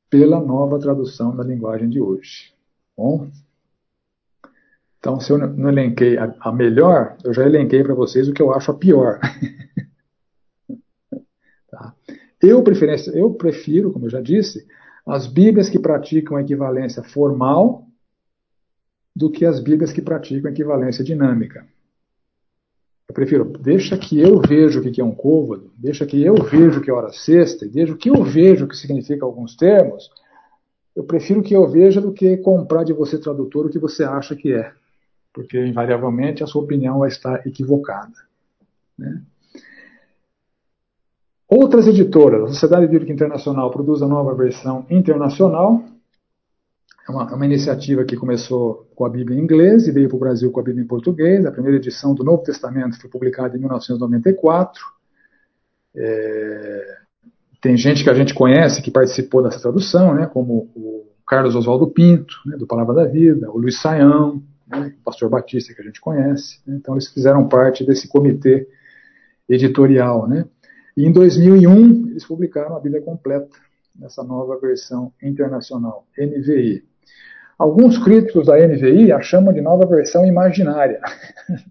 pela 0.09 0.39
nova 0.39 0.79
tradução 0.79 1.35
da 1.35 1.43
linguagem 1.43 1.89
de 1.89 2.01
hoje. 2.01 2.55
Bom? 2.97 3.29
Então, 5.01 5.19
se 5.19 5.33
eu 5.33 5.39
não 5.39 5.69
elenquei 5.69 6.17
a, 6.17 6.33
a 6.39 6.53
melhor, 6.53 7.17
eu 7.25 7.35
já 7.35 7.45
elenquei 7.45 7.83
para 7.83 7.95
vocês 7.95 8.29
o 8.29 8.33
que 8.33 8.41
eu 8.41 8.55
acho 8.55 8.71
a 8.71 8.75
pior. 8.75 9.19
tá? 11.69 11.93
eu, 12.41 12.63
eu 13.15 13.35
prefiro, 13.35 13.93
como 13.93 14.07
eu 14.07 14.11
já 14.11 14.21
disse, 14.21 14.65
as 15.07 15.27
Bíblias 15.27 15.69
que 15.69 15.79
praticam 15.79 16.37
a 16.37 16.43
equivalência 16.43 17.03
formal 17.03 17.87
do 19.15 19.31
que 19.31 19.45
as 19.45 19.61
Bíblias 19.61 19.93
que 19.93 20.03
praticam 20.03 20.51
a 20.51 20.53
equivalência 20.53 21.05
dinâmica. 21.05 21.67
Eu 23.09 23.15
prefiro, 23.15 23.45
deixa 23.45 23.99
que 23.99 24.19
eu 24.19 24.41
veja 24.41 24.81
o 24.81 24.83
que 24.83 25.01
é 25.01 25.05
um 25.05 25.15
côvado, 25.15 25.71
deixa 25.77 26.07
que 26.07 26.23
eu 26.23 26.35
veja 26.35 26.79
o 26.79 26.83
que 26.83 26.91
é 26.91 26.95
hora 26.95 27.13
sexta, 27.13 27.69
deixa 27.69 27.95
que 27.97 28.09
eu 28.09 28.25
veja 28.25 28.65
o 28.65 28.69
que 28.69 28.77
significa 28.77 29.25
alguns 29.25 29.55
termos, 29.55 30.11
eu 30.95 31.05
prefiro 31.05 31.43
que 31.43 31.55
eu 31.55 31.69
veja 31.69 32.01
do 32.01 32.13
que 32.13 32.37
comprar 32.37 32.85
de 32.85 32.93
você, 32.93 33.19
tradutor, 33.19 33.67
o 33.67 33.71
que 33.71 33.79
você 33.79 34.05
acha 34.05 34.37
que 34.37 34.53
é. 34.53 34.73
Porque, 35.33 35.59
invariavelmente, 35.59 36.45
a 36.45 36.47
sua 36.47 36.63
opinião 36.63 37.01
vai 37.01 37.09
estar 37.09 37.45
equivocada. 37.47 38.15
Né? 38.97 39.21
Outras 41.49 41.87
editoras, 41.87 42.43
a 42.43 42.49
Sociedade 42.49 42.87
Bíblica 42.87 43.13
Internacional 43.13 43.71
produz 43.71 44.01
a 44.03 44.09
nova 44.09 44.35
versão 44.35 44.87
internacional, 44.89 45.85
é 47.07 47.13
uma, 47.13 47.31
é 47.31 47.35
uma, 47.35 47.45
iniciativa 47.45 48.03
que 48.05 48.17
começou 48.17 48.89
com 48.95 49.05
a 49.05 49.11
Bíblia 49.11 49.39
em 49.39 49.43
inglês 49.43 49.87
e 49.87 49.93
veio 49.93 50.09
para 50.09 50.17
o 50.17 50.21
Brasil 50.21 50.51
com 50.51 50.61
a 50.61 50.63
Bíblia 50.63 50.83
em 50.83 50.89
português. 50.89 51.45
A 51.45 51.53
primeira 51.53 51.77
edição 51.77 52.15
do 52.15 52.25
Novo 52.25 52.43
Testamento 52.43 52.99
foi 52.99 53.11
publicada 53.11 53.55
em 53.57 53.61
1994. 53.61 54.81
É, 55.95 56.97
tem 57.61 57.77
gente 57.77 58.03
que 58.03 58.09
a 58.09 58.15
gente 58.15 58.33
conhece 58.33 58.81
que 58.81 58.91
participou 58.91 59.43
dessa 59.43 59.61
tradução, 59.61 60.15
né, 60.15 60.27
como 60.27 60.71
o 60.75 61.07
Carlos 61.27 61.55
Oswaldo 61.55 61.87
Pinto, 61.89 62.35
né, 62.47 62.57
do 62.57 62.67
Palavra 62.67 62.95
da 62.95 63.05
Vida, 63.05 63.51
o 63.51 63.59
Luiz 63.59 63.81
Saião, 63.81 64.43
né, 64.67 64.95
o 65.01 65.05
pastor 65.05 65.29
Batista, 65.29 65.75
que 65.75 65.83
a 65.83 65.85
gente 65.85 66.01
conhece. 66.01 66.61
Né, 66.67 66.77
então, 66.81 66.95
eles 66.95 67.09
fizeram 67.09 67.47
parte 67.49 67.85
desse 67.85 68.09
comitê 68.09 68.67
editorial. 69.47 70.27
Né, 70.27 70.47
e 70.97 71.07
em 71.07 71.13
2001, 71.13 72.11
eles 72.11 72.27
publicaram 72.27 72.77
a 72.77 72.81
Bíblia 72.81 73.03
completa, 73.03 73.57
nessa 73.95 74.23
nova 74.23 74.59
versão 74.59 75.13
internacional, 75.23 76.07
NVI. 76.19 76.85
Alguns 77.59 77.99
críticos 77.99 78.47
da 78.47 78.57
NVI 78.57 79.13
a 79.13 79.21
chamam 79.21 79.53
de 79.53 79.61
nova 79.61 79.87
versão 79.87 80.25
imaginária. 80.27 81.01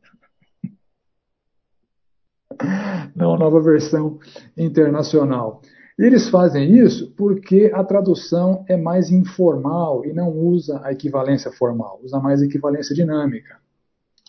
Não, 3.16 3.38
nova 3.38 3.62
versão 3.62 4.20
internacional. 4.58 5.62
E 5.98 6.04
eles 6.04 6.30
fazem 6.30 6.78
isso 6.78 7.14
porque 7.16 7.72
a 7.74 7.84
tradução 7.84 8.64
é 8.68 8.78
mais 8.78 9.12
informal 9.12 10.06
e 10.06 10.14
não 10.14 10.32
usa 10.32 10.82
a 10.84 10.92
equivalência 10.92 11.52
formal, 11.52 12.00
usa 12.04 12.20
mais 12.20 12.42
a 12.42 12.46
equivalência 12.46 12.96
dinâmica. 12.96 13.58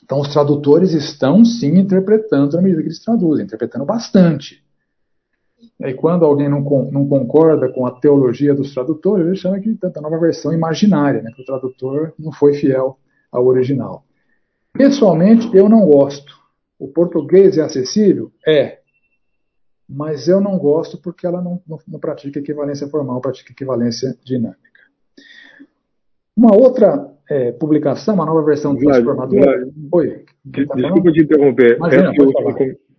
Então, 0.02 0.20
os 0.20 0.28
tradutores 0.28 0.92
estão 0.92 1.44
sim 1.44 1.78
interpretando 1.78 2.56
na 2.56 2.62
medida 2.62 2.82
que 2.82 2.88
eles 2.88 3.02
traduzem, 3.02 3.46
interpretando 3.46 3.86
bastante. 3.86 4.63
E 5.80 5.94
quando 5.94 6.24
alguém 6.24 6.48
não, 6.48 6.60
não, 6.90 7.06
concorda 7.06 7.68
com 7.68 7.86
a 7.86 7.90
teologia 7.90 8.54
dos 8.54 8.72
tradutores, 8.72 9.26
ele 9.26 9.36
chama 9.36 9.60
que 9.60 9.74
da 9.74 10.00
nova 10.00 10.18
versão 10.18 10.52
imaginária, 10.52 11.22
né, 11.22 11.30
que 11.34 11.42
o 11.42 11.44
tradutor 11.44 12.12
não 12.18 12.32
foi 12.32 12.54
fiel 12.54 12.98
ao 13.30 13.46
original. 13.46 14.04
Pessoalmente, 14.72 15.48
eu 15.54 15.68
não 15.68 15.86
gosto. 15.86 16.32
O 16.78 16.88
português 16.88 17.58
é 17.58 17.62
acessível? 17.62 18.32
É. 18.46 18.78
Mas 19.88 20.28
eu 20.28 20.40
não 20.40 20.58
gosto 20.58 20.98
porque 20.98 21.26
ela 21.26 21.40
não, 21.40 21.60
não, 21.66 21.78
não 21.86 22.00
pratica 22.00 22.40
equivalência 22.40 22.88
formal, 22.88 23.20
pratica 23.20 23.52
equivalência 23.52 24.16
dinâmica. 24.24 24.58
Uma 26.36 26.54
outra 26.54 27.14
é, 27.28 27.52
publicação, 27.52 28.14
uma 28.14 28.26
nova 28.26 28.42
versão 28.42 28.76
transformadora. 28.76 29.68
Oi. 29.92 30.24
Tá 30.66 30.74
desculpa 30.74 31.12
te 31.12 31.22
interromper. 31.22 31.76
Imagina, 31.76 32.12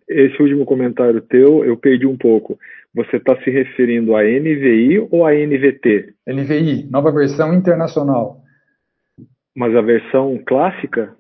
esse 0.10 0.42
último 0.42 0.66
comentário 0.66 1.22
teu, 1.22 1.66
eu 1.66 1.78
perdi 1.78 2.06
um 2.06 2.18
pouco. 2.18 2.58
Você 2.94 3.18
está 3.18 3.36
se 3.42 3.50
referindo 3.50 4.16
a 4.16 4.24
NVI 4.24 5.08
ou 5.12 5.26
a 5.26 5.34
NVT? 5.34 6.14
NVI, 6.28 6.88
nova 6.90 7.12
versão 7.12 7.54
internacional. 7.54 8.42
Mas 9.56 9.76
a 9.76 9.82
versão 9.82 10.40
clássica? 10.46 11.16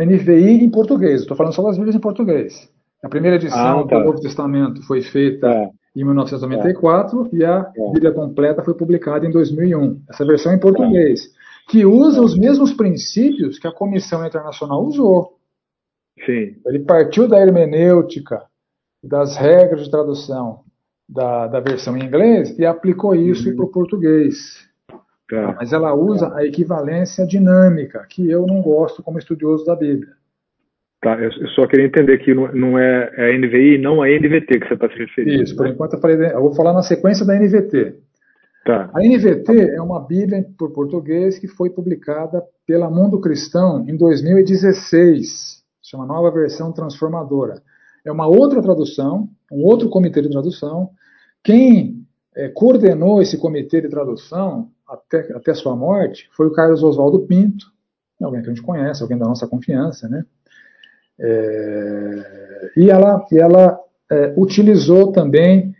NVI 0.00 0.62
em 0.62 0.70
português, 0.70 1.22
estou 1.22 1.36
falando 1.36 1.54
só 1.54 1.62
das 1.62 1.76
Bíblias 1.76 1.96
em 1.96 2.00
português. 2.00 2.70
A 3.02 3.08
primeira 3.08 3.36
edição 3.36 3.80
ah, 3.80 3.86
tá. 3.86 3.98
do 3.98 4.04
Novo 4.04 4.20
Testamento 4.20 4.82
foi 4.86 5.02
feita 5.02 5.48
tá. 5.48 5.70
em 5.94 6.04
1994 6.04 7.24
tá. 7.24 7.30
e 7.32 7.44
a 7.44 7.64
tá. 7.64 7.72
Bíblia 7.92 8.12
completa 8.12 8.62
foi 8.62 8.74
publicada 8.74 9.26
em 9.26 9.30
2001. 9.30 10.02
Essa 10.10 10.24
versão 10.24 10.52
em 10.52 10.60
português, 10.60 11.26
tá. 11.26 11.38
que 11.70 11.84
usa 11.84 12.20
os 12.20 12.38
mesmos 12.38 12.72
princípios 12.72 13.58
que 13.58 13.66
a 13.66 13.72
Comissão 13.72 14.26
Internacional 14.26 14.84
usou. 14.84 15.35
Sim. 16.24 16.56
Ele 16.66 16.80
partiu 16.80 17.28
da 17.28 17.38
hermenêutica, 17.38 18.42
das 19.02 19.36
regras 19.36 19.84
de 19.84 19.90
tradução 19.90 20.60
da, 21.08 21.46
da 21.46 21.60
versão 21.60 21.96
em 21.96 22.04
inglês 22.04 22.58
e 22.58 22.64
aplicou 22.64 23.14
isso 23.14 23.48
uhum. 23.50 23.56
para 23.56 23.64
o 23.64 23.70
português. 23.70 24.66
Tá. 25.28 25.56
Mas 25.58 25.72
ela 25.72 25.94
usa 25.94 26.34
a 26.34 26.44
equivalência 26.44 27.26
dinâmica, 27.26 28.06
que 28.08 28.30
eu 28.30 28.46
não 28.46 28.62
gosto 28.62 29.02
como 29.02 29.18
estudioso 29.18 29.64
da 29.64 29.74
Bíblia. 29.74 30.12
Tá, 31.02 31.18
eu 31.20 31.30
só 31.48 31.66
queria 31.66 31.86
entender 31.86 32.18
que 32.18 32.32
não 32.34 32.78
é, 32.78 33.12
é 33.16 33.34
a 33.34 33.38
NVI, 33.38 33.78
não 33.78 34.02
a 34.02 34.08
NVT 34.08 34.60
que 34.60 34.66
você 34.66 34.74
está 34.74 34.88
se 34.88 34.96
referindo. 34.96 35.42
Isso, 35.42 35.56
por 35.56 35.66
enquanto 35.66 35.94
eu, 35.94 36.00
falei, 36.00 36.16
eu 36.32 36.40
vou 36.40 36.54
falar 36.54 36.72
na 36.72 36.82
sequência 36.82 37.24
da 37.24 37.38
NVT. 37.38 37.94
Tá. 38.64 38.90
A 38.92 39.00
NVT 39.00 39.74
é 39.74 39.80
uma 39.80 40.00
Bíblia 40.00 40.44
por 40.58 40.72
português 40.72 41.38
que 41.38 41.46
foi 41.46 41.70
publicada 41.70 42.42
pela 42.66 42.90
Mundo 42.90 43.20
Cristão 43.20 43.84
em 43.88 43.96
2016 43.96 45.55
chama 45.86 46.04
Nova 46.04 46.30
Versão 46.30 46.72
Transformadora. 46.72 47.62
É 48.04 48.10
uma 48.10 48.26
outra 48.26 48.60
tradução, 48.60 49.28
um 49.50 49.64
outro 49.64 49.88
comitê 49.88 50.20
de 50.20 50.30
tradução. 50.30 50.90
Quem 51.42 52.04
é, 52.34 52.48
coordenou 52.48 53.22
esse 53.22 53.38
comitê 53.38 53.80
de 53.80 53.88
tradução 53.88 54.70
até, 54.86 55.32
até 55.32 55.54
sua 55.54 55.76
morte 55.76 56.28
foi 56.32 56.46
o 56.46 56.52
Carlos 56.52 56.82
Oswaldo 56.82 57.20
Pinto, 57.20 57.66
alguém 58.20 58.42
que 58.42 58.48
a 58.48 58.54
gente 58.54 58.64
conhece, 58.64 59.02
alguém 59.02 59.18
da 59.18 59.26
nossa 59.26 59.46
confiança, 59.46 60.08
né? 60.08 60.24
É, 61.18 62.72
e 62.76 62.90
ela, 62.90 63.24
e 63.30 63.38
ela 63.38 63.78
é, 64.10 64.34
utilizou 64.36 65.12
também, 65.12 65.74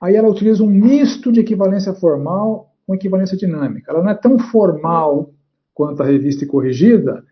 aí 0.00 0.16
ela 0.16 0.28
utiliza 0.28 0.62
um 0.62 0.68
misto 0.68 1.32
de 1.32 1.40
equivalência 1.40 1.94
formal 1.94 2.74
com 2.86 2.94
equivalência 2.94 3.36
dinâmica. 3.36 3.90
Ela 3.90 4.02
não 4.02 4.10
é 4.10 4.14
tão 4.14 4.38
formal 4.38 5.30
quanto 5.72 6.02
a 6.02 6.06
revista 6.06 6.46
corrigida, 6.46 7.24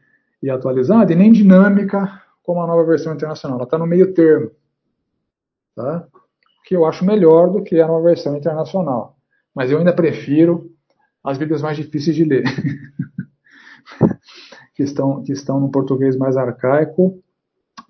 e 0.45 0.51
atualizada, 0.51 1.11
e 1.11 1.17
nem 1.17 1.33
dinâmica 1.33 2.23
como 2.43 2.61
a 2.61 2.67
nova 2.67 2.85
versão 2.85 3.15
internacional. 3.15 3.57
Ela 3.57 3.65
está 3.65 3.79
no 3.79 3.87
meio 3.87 4.13
termo. 4.13 4.51
Tá? 5.75 6.07
Que 6.67 6.77
eu 6.77 6.85
acho 6.85 7.03
melhor 7.03 7.51
do 7.51 7.63
que 7.63 7.81
a 7.81 7.87
nova 7.87 8.09
versão 8.09 8.37
internacional. 8.37 9.17
Mas 9.55 9.71
eu 9.71 9.79
ainda 9.79 9.95
prefiro 9.95 10.71
as 11.25 11.39
Bíblias 11.39 11.63
mais 11.63 11.79
difíceis 11.79 12.15
de 12.15 12.25
ler. 12.25 12.45
que, 14.77 14.83
estão, 14.83 15.23
que 15.23 15.33
estão 15.33 15.59
no 15.59 15.71
português 15.71 16.15
mais 16.15 16.37
arcaico, 16.37 17.23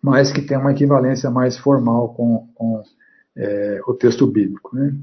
mas 0.01 0.31
que 0.31 0.41
tem 0.41 0.57
uma 0.57 0.71
equivalência 0.71 1.29
mais 1.31 1.59
formal 1.59 2.15
com, 2.15 2.49
com 2.55 2.83
é, 3.37 3.81
o 3.85 3.95
texto 3.95 4.29
bíblico. 4.29 4.77
Né? 4.77 4.95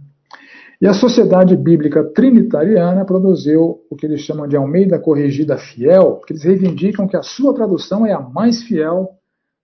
E 0.81 0.87
a 0.87 0.93
Sociedade 0.93 1.55
Bíblica 1.55 2.03
Trinitariana 2.03 3.05
produziu 3.05 3.85
o 3.87 3.95
que 3.95 4.07
eles 4.07 4.21
chamam 4.21 4.47
de 4.47 4.57
Almeida 4.57 4.97
Corrigida 4.97 5.55
Fiel, 5.55 6.19
que 6.25 6.33
eles 6.33 6.43
reivindicam 6.43 7.07
que 7.07 7.15
a 7.15 7.21
sua 7.21 7.53
tradução 7.53 8.03
é 8.03 8.11
a 8.11 8.19
mais 8.19 8.63
fiel 8.63 9.11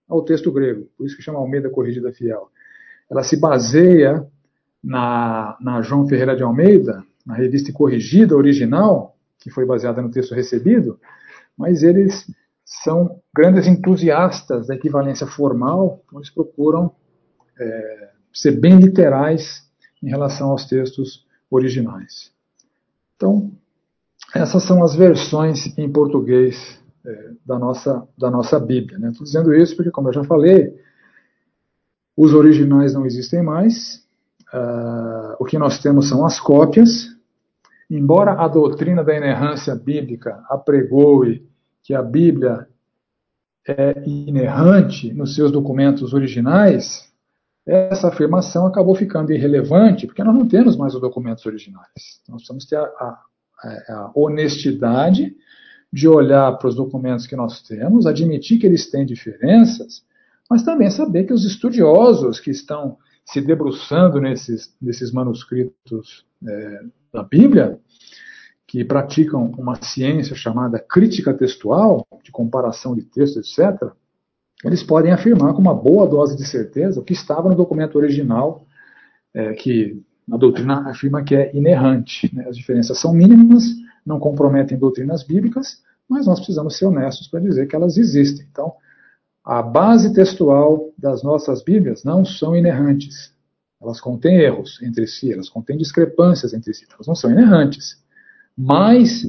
ao 0.07 0.23
texto 0.23 0.51
grego, 0.51 0.87
por 0.95 1.07
isso 1.07 1.17
que 1.17 1.23
chama 1.23 1.39
Almeida 1.39 1.71
Corrigida 1.71 2.13
Fiel. 2.13 2.49
Ela 3.09 3.23
se 3.23 3.35
baseia 3.35 4.27
na, 4.83 5.57
na 5.59 5.81
João 5.81 6.07
Ferreira 6.07 6.35
de 6.35 6.43
Almeida, 6.43 7.03
na 7.25 7.33
revista 7.33 7.73
corrigida 7.73 8.37
original, 8.37 9.17
que 9.39 9.49
foi 9.49 9.65
baseada 9.65 10.03
no 10.03 10.11
texto 10.11 10.35
recebido, 10.35 10.99
mas 11.57 11.81
eles 11.81 12.31
são 12.63 13.19
grandes 13.35 13.65
entusiastas 13.65 14.67
da 14.67 14.75
equivalência 14.75 15.25
formal, 15.25 16.03
então 16.05 16.19
eles 16.19 16.29
procuram 16.29 16.91
é, 17.59 18.09
ser 18.31 18.51
bem 18.51 18.77
literais 18.77 19.66
em 20.01 20.09
relação 20.09 20.51
aos 20.51 20.65
textos 20.65 21.25
originais. 21.49 22.31
Então, 23.15 23.51
essas 24.35 24.63
são 24.63 24.83
as 24.83 24.95
versões 24.95 25.77
em 25.77 25.91
português 25.91 26.79
é, 27.05 27.31
da, 27.45 27.57
nossa, 27.57 28.07
da 28.17 28.29
nossa 28.29 28.59
Bíblia. 28.59 28.97
Estou 28.97 29.09
né? 29.09 29.23
dizendo 29.23 29.53
isso 29.53 29.75
porque, 29.75 29.91
como 29.91 30.09
eu 30.09 30.13
já 30.13 30.23
falei, 30.23 30.75
os 32.15 32.33
originais 32.33 32.93
não 32.93 33.05
existem 33.05 33.41
mais. 33.41 34.05
Uh, 34.53 35.35
o 35.39 35.45
que 35.45 35.57
nós 35.57 35.79
temos 35.79 36.09
são 36.09 36.25
as 36.25 36.39
cópias. 36.39 37.07
Embora 37.89 38.33
a 38.33 38.47
doutrina 38.47 39.03
da 39.03 39.15
inerrância 39.15 39.75
bíblica 39.75 40.43
apregoe 40.49 41.47
que 41.83 41.93
a 41.93 42.01
Bíblia 42.01 42.67
é 43.67 44.03
inerrante 44.05 45.13
nos 45.13 45.35
seus 45.35 45.51
documentos 45.51 46.13
originais, 46.13 47.06
essa 47.67 48.07
afirmação 48.07 48.65
acabou 48.65 48.95
ficando 48.95 49.33
irrelevante 49.33 50.07
porque 50.07 50.23
nós 50.23 50.33
não 50.33 50.47
temos 50.47 50.77
mais 50.77 50.95
os 50.95 51.01
documentos 51.01 51.45
originais. 51.45 52.21
Nós 52.27 52.37
precisamos 52.37 52.65
ter 52.65 52.77
a, 52.77 52.85
a, 52.87 53.19
a 53.89 54.11
honestidade 54.15 55.35
de 55.91 56.07
olhar 56.07 56.57
para 56.57 56.67
os 56.69 56.75
documentos 56.75 57.27
que 57.27 57.35
nós 57.35 57.61
temos, 57.61 58.05
admitir 58.05 58.59
que 58.59 58.65
eles 58.65 58.89
têm 58.89 59.05
diferenças, 59.05 60.03
mas 60.49 60.63
também 60.63 60.89
saber 60.89 61.25
que 61.25 61.33
os 61.33 61.45
estudiosos 61.45 62.39
que 62.39 62.51
estão 62.51 62.97
se 63.25 63.41
debruçando 63.41 64.21
nesses, 64.21 64.73
nesses 64.81 65.11
manuscritos 65.11 66.25
é, 66.47 66.81
da 67.11 67.23
Bíblia, 67.23 67.79
que 68.65 68.83
praticam 68.83 69.45
uma 69.57 69.81
ciência 69.81 70.35
chamada 70.35 70.79
crítica 70.79 71.33
textual, 71.33 72.05
de 72.23 72.31
comparação 72.31 72.95
de 72.95 73.03
textos, 73.03 73.57
etc., 73.57 73.91
eles 74.63 74.83
podem 74.83 75.11
afirmar 75.11 75.53
com 75.53 75.61
uma 75.61 75.73
boa 75.73 76.07
dose 76.07 76.35
de 76.35 76.45
certeza 76.47 76.99
o 76.99 77.03
que 77.03 77.13
estava 77.13 77.49
no 77.49 77.55
documento 77.55 77.95
original, 77.97 78.65
é, 79.33 79.53
que 79.53 80.01
a 80.31 80.37
doutrina 80.37 80.89
afirma 80.89 81.23
que 81.23 81.35
é 81.35 81.55
inerrante. 81.55 82.33
Né? 82.35 82.47
As 82.47 82.57
diferenças 82.57 82.99
são 82.99 83.13
mínimas, 83.13 83.63
não 84.05 84.19
comprometem 84.19 84.77
doutrinas 84.77 85.23
bíblicas, 85.23 85.81
mas 86.09 86.25
nós 86.25 86.39
precisamos 86.39 86.77
ser 86.77 86.85
honestos 86.85 87.27
para 87.27 87.39
dizer 87.39 87.67
que 87.67 87.75
elas 87.75 87.97
existem. 87.97 88.47
Então, 88.51 88.73
a 89.43 89.61
base 89.61 90.13
textual 90.13 90.91
das 90.97 91.23
nossas 91.23 91.63
Bíblias 91.63 92.03
não 92.03 92.25
são 92.25 92.55
inerrantes. 92.55 93.33
Elas 93.81 94.01
contêm 94.01 94.39
erros 94.39 94.81
entre 94.81 95.07
si, 95.07 95.31
elas 95.31 95.49
contêm 95.49 95.77
discrepâncias 95.77 96.53
entre 96.53 96.73
si, 96.73 96.85
elas 96.91 97.07
não 97.07 97.15
são 97.15 97.31
inerrantes. 97.31 98.03
Mas 98.57 99.27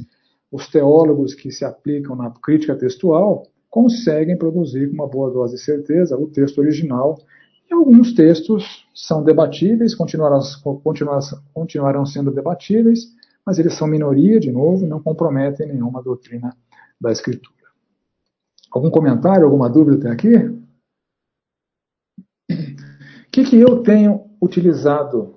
os 0.51 0.67
teólogos 0.67 1.35
que 1.35 1.51
se 1.51 1.63
aplicam 1.63 2.15
na 2.15 2.31
crítica 2.31 2.75
textual 2.75 3.45
conseguem 3.69 4.37
produzir 4.37 4.87
com 4.87 4.95
uma 4.95 5.07
boa 5.07 5.29
dose 5.29 5.55
de 5.55 5.61
certeza 5.61 6.17
o 6.17 6.27
texto 6.27 6.59
original. 6.59 7.17
E 7.69 7.73
alguns 7.73 8.13
textos 8.13 8.87
são 8.95 9.23
debatíveis, 9.23 9.93
continuarão, 9.93 10.39
continuarão, 11.53 12.05
sendo 12.05 12.31
debatíveis, 12.31 13.05
mas 13.45 13.59
eles 13.59 13.75
são 13.75 13.87
minoria, 13.87 14.39
de 14.39 14.51
novo, 14.51 14.85
e 14.85 14.89
não 14.89 15.01
comprometem 15.01 15.67
nenhuma 15.67 16.01
doutrina 16.01 16.55
da 16.99 17.11
Escritura. 17.11 17.55
Algum 18.71 18.89
comentário, 18.89 19.45
alguma 19.45 19.69
dúvida 19.69 19.97
até 19.97 20.09
aqui? 20.09 20.35
O 22.49 23.31
que, 23.31 23.43
que 23.43 23.59
eu 23.59 23.83
tenho 23.83 24.25
utilizado 24.41 25.35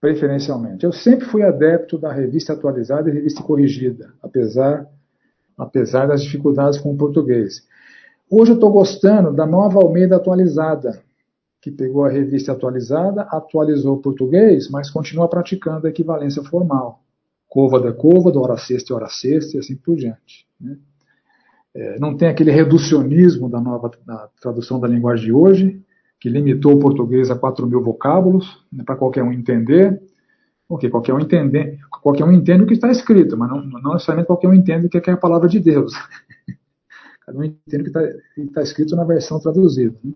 preferencialmente? 0.00 0.84
Eu 0.84 0.92
sempre 0.92 1.26
fui 1.26 1.42
adepto 1.42 1.98
da 1.98 2.12
revista 2.12 2.54
atualizada 2.54 3.10
e 3.10 3.12
revista 3.12 3.42
corrigida, 3.42 4.14
apesar 4.22 4.88
apesar 5.58 6.06
das 6.06 6.22
dificuldades 6.22 6.78
com 6.78 6.92
o 6.92 6.96
português. 6.96 7.66
Hoje 8.30 8.52
eu 8.52 8.54
estou 8.54 8.70
gostando 8.70 9.32
da 9.32 9.46
nova 9.46 9.78
Almeida 9.78 10.16
atualizada, 10.16 11.02
que 11.60 11.70
pegou 11.70 12.04
a 12.04 12.10
revista 12.10 12.52
atualizada, 12.52 13.22
atualizou 13.22 13.96
o 13.96 14.00
português, 14.00 14.70
mas 14.70 14.90
continua 14.90 15.28
praticando 15.28 15.86
a 15.86 15.90
equivalência 15.90 16.42
formal. 16.44 17.02
Cova 17.48 17.80
da 17.80 17.92
cova, 17.92 18.30
hora 18.38 18.56
sexta 18.56 18.94
hora 18.94 19.08
sexta, 19.08 19.56
e 19.56 19.60
assim 19.60 19.74
por 19.74 19.96
diante. 19.96 20.46
Né? 20.60 20.76
É, 21.74 21.98
não 21.98 22.16
tem 22.16 22.28
aquele 22.28 22.50
reducionismo 22.50 23.48
da 23.48 23.60
nova 23.60 23.90
da 24.06 24.28
tradução 24.40 24.78
da 24.78 24.86
linguagem 24.86 25.26
de 25.26 25.32
hoje, 25.32 25.82
que 26.20 26.28
limitou 26.28 26.74
o 26.74 26.78
português 26.78 27.30
a 27.30 27.36
4 27.36 27.66
mil 27.66 27.82
vocábulos, 27.82 28.64
né, 28.72 28.82
para 28.84 28.96
qualquer 28.96 29.22
um 29.22 29.32
entender. 29.32 30.00
Porque 30.68 30.90
qualquer 30.90 31.14
um 31.14 31.20
entende, 31.20 31.78
qualquer 32.02 32.24
um 32.24 32.32
entende 32.32 32.64
o 32.64 32.66
que 32.66 32.74
está 32.74 32.90
escrito, 32.90 33.38
mas 33.38 33.48
não, 33.48 33.64
não 33.64 33.94
necessariamente 33.94 34.26
qualquer 34.26 34.48
um 34.48 34.54
entende 34.54 34.86
o 34.86 34.90
que 34.90 34.98
é 34.98 35.14
a 35.14 35.16
palavra 35.16 35.48
de 35.48 35.58
Deus. 35.58 35.94
Cada 37.24 37.38
um 37.38 37.44
entende 37.44 37.88
o 37.88 37.90
que 37.90 37.98
está 37.98 38.52
tá 38.52 38.62
escrito 38.62 38.94
na 38.94 39.04
versão 39.04 39.40
traduzida. 39.40 39.98
Né? 40.04 40.12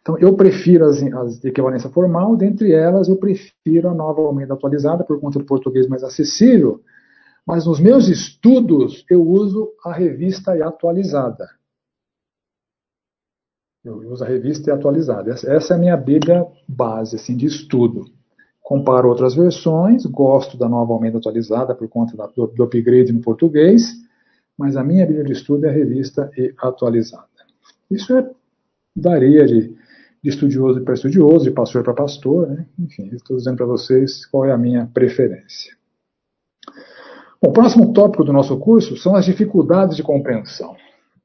Então, 0.00 0.16
eu 0.18 0.34
prefiro 0.36 0.86
as, 0.86 1.02
as 1.02 1.40
de 1.40 1.48
equivalência 1.48 1.90
formal, 1.90 2.36
dentre 2.36 2.72
elas, 2.72 3.08
eu 3.08 3.16
prefiro 3.16 3.88
a 3.88 3.94
nova 3.94 4.22
Almeida 4.22 4.54
atualizada, 4.54 5.02
por 5.02 5.20
conta 5.20 5.40
do 5.40 5.44
português 5.44 5.88
mais 5.88 6.04
acessível, 6.04 6.80
mas 7.44 7.66
nos 7.66 7.80
meus 7.80 8.08
estudos 8.08 9.04
eu 9.10 9.20
uso 9.20 9.72
a 9.84 9.92
revista 9.92 10.56
e 10.56 10.62
atualizada. 10.62 11.48
Eu 13.84 13.96
uso 14.10 14.22
a 14.22 14.28
revista 14.28 14.70
e 14.70 14.72
atualizada. 14.72 15.32
Essa 15.32 15.74
é 15.74 15.76
a 15.76 15.78
minha 15.78 15.96
Bíblia 15.96 16.46
base 16.68 17.16
assim, 17.16 17.36
de 17.36 17.46
estudo 17.46 18.19
comparo 18.70 19.08
outras 19.08 19.34
versões, 19.34 20.06
gosto 20.06 20.56
da 20.56 20.68
nova 20.68 20.92
Almeida 20.92 21.18
atualizada 21.18 21.74
por 21.74 21.88
conta 21.88 22.16
do, 22.36 22.46
do 22.46 22.62
upgrade 22.62 23.12
no 23.12 23.20
português, 23.20 23.96
mas 24.56 24.76
a 24.76 24.84
minha 24.84 25.04
Bíblia 25.04 25.24
de 25.24 25.32
estudo 25.32 25.66
é 25.66 25.72
revista 25.72 26.30
e 26.38 26.54
atualizada. 26.56 27.26
Isso 27.90 28.16
é, 28.16 28.30
varia 28.94 29.44
de, 29.44 29.76
de 30.22 30.30
estudioso 30.30 30.80
para 30.82 30.94
estudioso, 30.94 31.46
de 31.46 31.50
pastor 31.50 31.82
para 31.82 31.94
pastor, 31.94 32.46
né? 32.46 32.64
enfim, 32.78 33.10
estou 33.12 33.36
dizendo 33.36 33.56
para 33.56 33.66
vocês 33.66 34.24
qual 34.26 34.44
é 34.44 34.52
a 34.52 34.56
minha 34.56 34.88
preferência. 34.94 35.76
Bom, 37.42 37.48
o 37.48 37.52
próximo 37.52 37.92
tópico 37.92 38.22
do 38.22 38.32
nosso 38.32 38.56
curso 38.60 38.96
são 38.96 39.16
as 39.16 39.24
dificuldades 39.24 39.96
de 39.96 40.04
compreensão. 40.04 40.76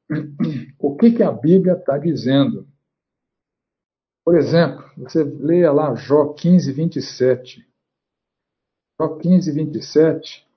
O 0.80 0.96
que, 0.96 1.12
que 1.12 1.22
a 1.22 1.32
Bíblia 1.32 1.74
está 1.74 1.98
dizendo 2.00 2.66
por 4.26 4.36
exemplo, 4.36 4.84
você 4.98 5.24
leia 5.24 5.72
lá 5.72 5.94
Jó 5.94 6.34
15, 6.34 6.74
27. 6.74 7.64
Jó 9.00 9.18
15, 9.20 9.52
27. 9.52 10.48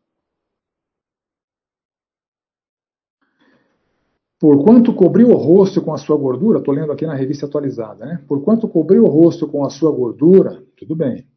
Porquanto 4.41 4.95
cobriu 4.95 5.29
o 5.29 5.35
rosto 5.35 5.85
com 5.85 5.93
a 5.93 5.99
sua 5.99 6.17
gordura, 6.17 6.61
estou 6.61 6.73
lendo 6.73 6.93
aqui 6.93 7.05
na 7.05 7.15
revista 7.15 7.45
atualizada, 7.45 8.07
né? 8.07 8.25
Porquanto 8.27 8.67
cobriu 8.67 9.05
o 9.05 9.09
rosto 9.09 9.47
com 9.47 9.63
a 9.63 9.69
sua 9.69 9.93
gordura, 9.93 10.65
tudo 10.75 10.97
bem. 10.97 11.29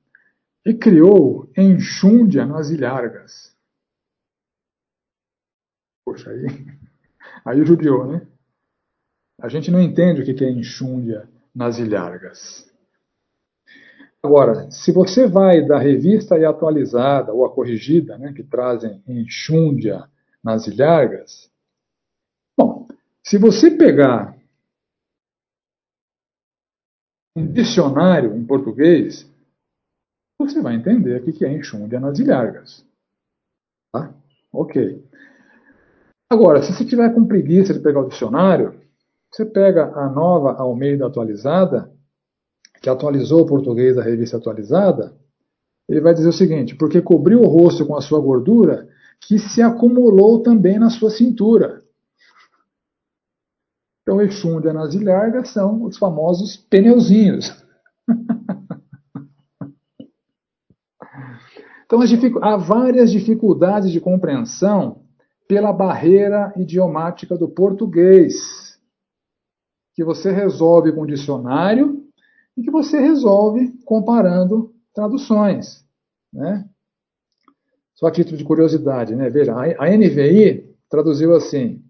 E 0.66 0.74
criou 0.74 1.52
enxúndia 1.58 2.46
nas 2.46 2.70
ilhargas. 2.70 3.54
Poxa, 6.06 6.30
aí, 6.30 6.46
aí 7.44 7.66
judiou, 7.66 8.08
né? 8.08 8.26
A 9.42 9.50
gente 9.50 9.70
não 9.70 9.82
entende 9.82 10.22
o 10.22 10.24
que 10.24 10.46
é 10.46 10.50
enxúndia 10.50 11.28
nas 11.54 11.78
ilhargas. 11.78 12.70
Agora, 14.24 14.70
se 14.70 14.92
você 14.92 15.28
vai 15.28 15.66
da 15.66 15.80
revista 15.80 16.38
e 16.38 16.46
atualizada 16.46 17.34
ou 17.34 17.46
a 17.46 17.54
corrigida, 17.54 18.18
né, 18.18 18.32
que 18.34 18.44
trazem 18.44 19.02
enxúndia 19.08 20.08
nas 20.44 20.68
ilhargas, 20.68 21.52
bom, 22.58 22.88
se 23.24 23.38
você 23.38 23.72
pegar 23.72 24.36
um 27.36 27.48
dicionário 27.48 28.36
em 28.36 28.46
português, 28.46 29.28
você 30.38 30.62
vai 30.62 30.76
entender 30.76 31.22
o 31.22 31.34
que 31.34 31.46
é 31.46 31.52
enxúndia 31.52 32.00
nas 32.00 32.20
ilhargas. 32.20 32.86
Tá? 33.92 34.14
Ok. 34.52 35.04
Agora, 36.30 36.62
se 36.62 36.74
você 36.74 36.86
tiver 36.86 37.14
com 37.14 37.26
preguiça 37.26 37.74
de 37.74 37.80
pegar 37.80 38.02
o 38.02 38.10
dicionário, 38.10 38.80
você 39.32 39.46
pega 39.46 39.94
a 39.96 40.10
nova 40.10 40.52
Almeida 40.54 41.08
atualizada, 41.08 41.90
que 42.82 42.90
atualizou 42.90 43.44
o 43.44 43.46
português 43.46 43.96
da 43.96 44.04
revista 44.04 44.36
atualizada, 44.36 45.16
ele 45.88 46.02
vai 46.02 46.14
dizer 46.14 46.28
o 46.28 46.34
seguinte: 46.34 46.76
porque 46.76 47.02
cobriu 47.02 47.42
o 47.42 47.48
rosto 47.48 47.86
com 47.86 47.96
a 47.96 48.02
sua 48.02 48.20
gordura, 48.20 48.90
que 49.22 49.40
se 49.40 49.62
acumulou 49.62 50.44
também 50.44 50.78
na 50.78 50.90
sua 50.90 51.10
cintura. 51.10 51.82
Então, 54.02 54.22
Exúndia 54.22 54.74
nas 54.74 54.94
ilhargas 54.94 55.48
são 55.50 55.84
os 55.84 55.98
famosos 55.98 56.58
pneuzinhos. 56.58 57.56
então, 61.86 62.02
há 62.42 62.58
várias 62.58 63.10
dificuldades 63.12 63.92
de 63.92 64.02
compreensão 64.02 65.04
pela 65.48 65.72
barreira 65.72 66.52
idiomática 66.58 67.38
do 67.38 67.48
português 67.48 68.71
que 70.02 70.04
você 70.04 70.32
resolve 70.32 70.92
com 70.92 71.06
dicionário 71.06 72.04
e 72.58 72.64
que 72.64 72.72
você 72.72 73.00
resolve 73.00 73.72
comparando 73.86 74.74
traduções. 74.96 75.86
Né? 76.34 76.68
Só 77.94 78.08
a 78.08 78.12
título 78.12 78.36
de 78.36 78.44
curiosidade, 78.44 79.16
né? 79.16 79.30
Veja, 79.30 79.54
a 79.54 79.90
NVI 79.96 80.76
traduziu 80.90 81.36
assim: 81.36 81.84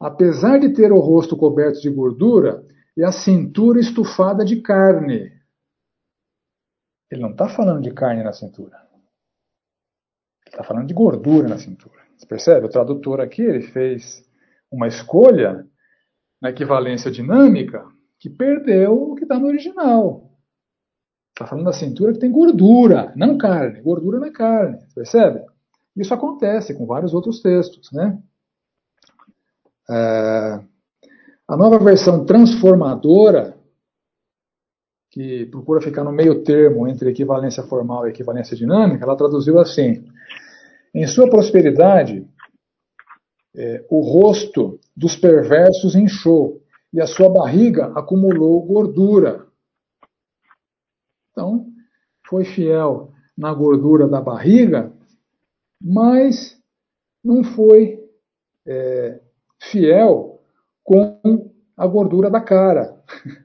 apesar 0.00 0.58
de 0.58 0.70
ter 0.70 0.90
o 0.90 0.98
rosto 0.98 1.36
coberto 1.36 1.80
de 1.80 1.90
gordura 1.90 2.66
e 2.96 3.04
a 3.04 3.12
cintura 3.12 3.78
estufada 3.78 4.44
de 4.44 4.60
carne. 4.60 5.32
Ele 7.08 7.22
não 7.22 7.30
está 7.30 7.48
falando 7.48 7.82
de 7.82 7.92
carne 7.92 8.24
na 8.24 8.32
cintura. 8.32 8.76
Está 10.44 10.64
falando 10.64 10.88
de 10.88 10.94
gordura 10.94 11.46
na 11.46 11.58
cintura. 11.58 12.02
Você 12.16 12.26
percebe? 12.26 12.66
O 12.66 12.70
tradutor 12.70 13.20
aqui 13.20 13.42
ele 13.42 13.62
fez 13.62 14.28
uma 14.72 14.88
escolha 14.88 15.68
na 16.42 16.50
equivalência 16.50 17.08
dinâmica 17.08 17.86
que 18.18 18.28
perdeu 18.28 19.00
o 19.00 19.14
que 19.14 19.22
está 19.22 19.38
no 19.38 19.46
original. 19.46 20.28
Está 21.30 21.46
falando 21.46 21.66
da 21.66 21.72
cintura 21.72 22.12
que 22.12 22.18
tem 22.18 22.32
gordura, 22.32 23.12
não 23.16 23.38
carne. 23.38 23.80
Gordura 23.80 24.18
na 24.18 24.30
carne. 24.30 24.78
Percebe? 24.92 25.40
Isso 25.96 26.12
acontece 26.12 26.74
com 26.74 26.84
vários 26.84 27.14
outros 27.14 27.40
textos. 27.40 27.90
Né? 27.92 28.18
É, 29.88 30.60
a 31.48 31.56
nova 31.56 31.78
versão 31.78 32.24
transformadora, 32.24 33.56
que 35.10 35.46
procura 35.46 35.80
ficar 35.80 36.02
no 36.02 36.12
meio 36.12 36.42
termo 36.42 36.88
entre 36.88 37.10
equivalência 37.10 37.62
formal 37.62 38.06
e 38.06 38.10
equivalência 38.10 38.56
dinâmica, 38.56 39.04
ela 39.04 39.16
traduziu 39.16 39.58
assim: 39.58 40.04
em 40.94 41.06
sua 41.06 41.28
prosperidade, 41.30 42.26
é, 43.54 43.84
o 43.90 44.00
rosto 44.00 44.78
dos 44.96 45.16
perversos 45.16 45.94
inchou 45.94 46.62
e 46.92 47.00
a 47.00 47.06
sua 47.06 47.28
barriga 47.28 47.86
acumulou 47.94 48.62
gordura. 48.64 49.46
Então, 51.30 51.66
foi 52.26 52.44
fiel 52.44 53.12
na 53.36 53.52
gordura 53.52 54.06
da 54.06 54.20
barriga, 54.20 54.92
mas 55.80 56.58
não 57.24 57.42
foi 57.42 58.02
é, 58.66 59.20
fiel 59.60 60.40
com 60.84 61.50
a 61.76 61.86
gordura 61.86 62.30
da 62.30 62.40
cara. 62.40 63.02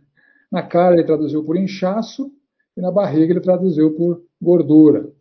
Na 0.50 0.64
cara 0.64 0.96
ele 0.96 1.04
traduziu 1.04 1.44
por 1.44 1.58
inchaço 1.58 2.32
e 2.78 2.80
na 2.80 2.90
barriga 2.90 3.34
ele 3.34 3.42
traduziu 3.42 3.94
por 3.96 4.24
gordura. 4.42 5.12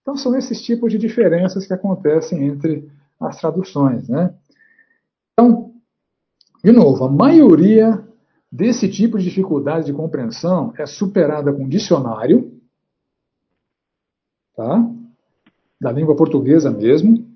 Então 0.00 0.16
são 0.16 0.34
esses 0.34 0.62
tipos 0.62 0.90
de 0.90 0.96
diferenças 0.96 1.66
que 1.66 1.74
acontecem 1.74 2.46
entre 2.46 2.90
as 3.20 3.40
traduções. 3.40 4.08
Né? 4.08 4.34
Então, 5.32 5.72
de 6.64 6.72
novo, 6.72 7.04
a 7.04 7.10
maioria 7.10 8.04
desse 8.50 8.88
tipo 8.90 9.18
de 9.18 9.24
dificuldade 9.24 9.86
de 9.86 9.92
compreensão 9.92 10.72
é 10.76 10.86
superada 10.86 11.52
com 11.52 11.68
dicionário, 11.68 12.60
tá? 14.56 14.90
da 15.80 15.92
língua 15.92 16.16
portuguesa 16.16 16.70
mesmo, 16.70 17.26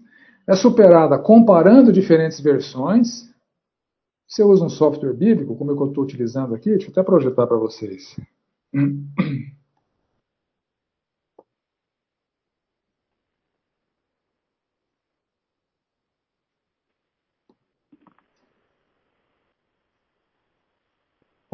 é 0.46 0.56
superada 0.56 1.18
comparando 1.18 1.92
diferentes 1.92 2.40
versões. 2.40 3.30
Você 4.26 4.42
usa 4.42 4.64
um 4.64 4.68
software 4.68 5.12
bíblico, 5.12 5.54
como 5.54 5.70
é 5.70 5.74
eu 5.74 5.88
estou 5.88 6.02
utilizando 6.02 6.54
aqui, 6.54 6.70
deixa 6.70 6.86
eu 6.86 6.90
até 6.90 7.02
projetar 7.02 7.46
para 7.46 7.56
vocês. 7.56 8.16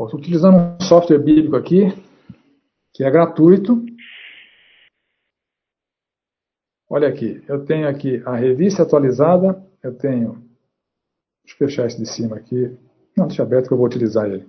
Estou 0.05 0.20
utilizando 0.20 0.57
um 0.57 0.80
software 0.80 1.18
bíblico 1.18 1.57
aqui, 1.57 1.92
que 2.94 3.03
é 3.03 3.11
gratuito. 3.11 3.84
Olha 6.88 7.09
aqui, 7.09 7.42
eu 7.49 7.64
tenho 7.64 7.88
aqui 7.88 8.22
a 8.24 8.36
revista 8.36 8.84
atualizada, 8.84 9.61
eu 9.82 9.92
tenho. 9.92 10.40
Deixa 11.44 11.57
eu 11.64 11.68
fechar 11.68 11.86
esse 11.86 11.99
de 11.99 12.07
cima 12.07 12.36
aqui. 12.36 12.76
Não, 13.16 13.26
deixa 13.26 13.42
aberto 13.42 13.66
que 13.66 13.72
eu 13.72 13.76
vou 13.76 13.86
utilizar 13.86 14.26
ele. 14.30 14.46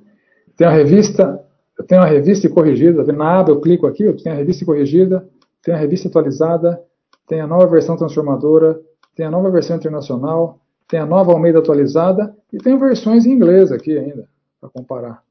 Tem 0.55 0.67
a 0.67 0.71
revista, 0.71 1.43
eu 1.77 1.85
tenho 1.85 2.01
a 2.01 2.05
revista 2.05 2.47
corrigida, 2.47 3.03
na 3.11 3.39
aba 3.39 3.49
eu 3.49 3.59
clico 3.59 3.87
aqui, 3.87 4.03
eu 4.03 4.15
tenho 4.15 4.35
a 4.35 4.37
revista 4.37 4.63
corrigida, 4.63 5.27
tem 5.63 5.73
a 5.73 5.77
revista 5.77 6.07
atualizada, 6.07 6.79
tem 7.27 7.41
a 7.41 7.47
nova 7.47 7.65
versão 7.65 7.97
transformadora, 7.97 8.79
tem 9.15 9.25
a 9.25 9.31
nova 9.31 9.49
versão 9.49 9.77
internacional, 9.77 10.59
tem 10.87 10.99
a 10.99 11.07
nova 11.07 11.31
Almeida 11.31 11.57
atualizada 11.57 12.37
e 12.53 12.59
tem 12.59 12.77
versões 12.77 13.25
em 13.25 13.31
inglês 13.31 13.71
aqui 13.71 13.97
ainda, 13.97 14.29
para 14.61 14.69
comparar. 14.69 15.28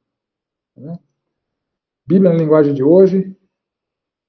Né? 0.79 0.99
Bíblia 2.07 2.33
na 2.33 2.39
linguagem 2.39 2.73
de 2.73 2.83
hoje. 2.83 3.37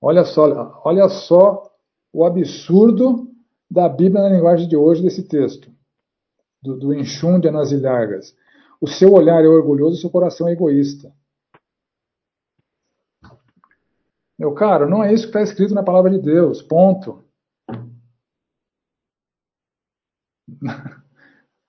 Olha 0.01 0.23
só, 0.23 0.81
olha 0.83 1.07
só 1.09 1.71
o 2.11 2.25
absurdo 2.25 3.29
da 3.69 3.87
Bíblia 3.87 4.23
na 4.23 4.29
linguagem 4.29 4.67
de 4.67 4.75
hoje 4.75 5.01
desse 5.01 5.23
texto, 5.27 5.71
do, 6.61 6.77
do 6.77 6.93
Enxum 6.93 7.39
de. 7.39 8.35
O 8.81 8.87
seu 8.87 9.13
olhar 9.13 9.43
é 9.43 9.47
orgulhoso, 9.47 9.97
o 9.97 9.99
seu 9.99 10.09
coração 10.09 10.47
é 10.47 10.53
egoísta. 10.53 11.13
Meu 14.37 14.53
caro, 14.53 14.89
não 14.89 15.03
é 15.03 15.13
isso 15.13 15.23
que 15.23 15.29
está 15.29 15.41
escrito 15.41 15.73
na 15.73 15.83
palavra 15.83 16.09
de 16.09 16.19
Deus. 16.19 16.61
Ponto. 16.61 17.23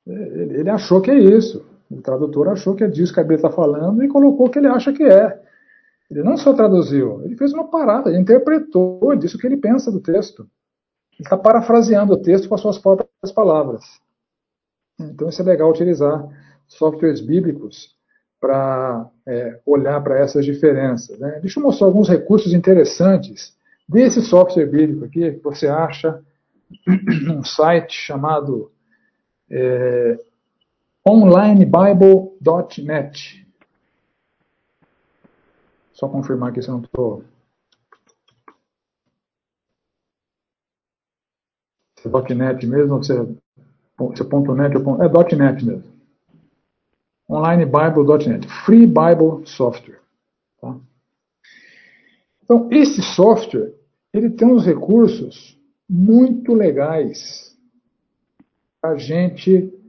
Ele 0.06 0.70
achou 0.70 1.02
que 1.02 1.10
é 1.10 1.18
isso. 1.18 1.68
O 1.90 2.00
tradutor 2.00 2.48
achou 2.48 2.74
que 2.74 2.84
é 2.84 2.86
disso 2.86 3.12
que 3.12 3.20
a 3.20 3.24
Bíblia 3.24 3.38
está 3.38 3.50
falando 3.50 4.02
e 4.02 4.08
colocou 4.08 4.46
o 4.46 4.50
que 4.50 4.58
ele 4.58 4.68
acha 4.68 4.92
que 4.92 5.02
é. 5.02 5.40
Ele 6.10 6.22
não 6.22 6.36
só 6.36 6.52
traduziu, 6.52 7.22
ele 7.24 7.36
fez 7.36 7.52
uma 7.52 7.68
parada, 7.68 8.10
ele 8.10 8.18
interpretou, 8.18 9.14
disse 9.16 9.36
o 9.36 9.38
que 9.38 9.46
ele 9.46 9.56
pensa 9.56 9.90
do 9.90 10.00
texto. 10.00 10.42
Ele 11.12 11.26
está 11.26 11.36
parafraseando 11.36 12.14
o 12.14 12.16
texto 12.16 12.48
com 12.48 12.54
as 12.54 12.60
suas 12.60 12.78
próprias 12.78 13.32
palavras. 13.34 13.84
Então 14.98 15.28
isso 15.28 15.42
é 15.42 15.44
legal 15.44 15.70
utilizar 15.70 16.26
softwares 16.66 17.20
bíblicos 17.20 17.94
para 18.40 19.08
é, 19.26 19.60
olhar 19.66 20.02
para 20.02 20.18
essas 20.18 20.44
diferenças. 20.44 21.18
Né? 21.18 21.38
Deixa 21.40 21.60
eu 21.60 21.64
mostrar 21.64 21.86
alguns 21.86 22.08
recursos 22.08 22.54
interessantes 22.54 23.54
desse 23.88 24.22
software 24.22 24.66
bíblico 24.66 25.04
aqui, 25.04 25.32
que 25.32 25.42
você 25.42 25.66
acha 25.68 26.20
num 27.26 27.42
site 27.44 27.92
chamado 27.92 28.70
é, 29.50 30.18
onlinebible.net. 31.06 33.46
Só 35.92 36.08
confirmar 36.08 36.50
aqui 36.50 36.62
se 36.62 36.68
eu 36.68 36.74
não 36.74 36.82
estou. 36.82 37.24
Se 41.98 42.08
é 42.08 42.34
.net 42.34 42.66
mesmo, 42.66 42.94
ou 42.94 43.02
se 43.02 43.12
é, 43.12 43.16
se 44.16 44.22
é 44.22 44.24
ponto 44.24 44.54
.net 44.54 44.74
ou 44.76 44.82
ponto, 44.82 45.02
é 45.02 45.08
.net 45.36 45.64
mesmo. 45.64 45.90
Onlinebible.net. 47.28 48.46
Free 48.64 48.86
Bible 48.86 49.46
Software. 49.46 50.00
Tá? 50.60 50.76
Então, 52.42 52.68
esse 52.70 53.02
software, 53.02 53.74
ele 54.12 54.30
tem 54.30 54.48
uns 54.48 54.64
recursos 54.64 55.58
muito 55.88 56.54
legais 56.54 57.50
a 58.82 58.96
gente 58.96 59.79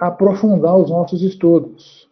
aprofundar 0.00 0.76
os 0.76 0.90
nossos 0.90 1.22
estudos. 1.22 2.10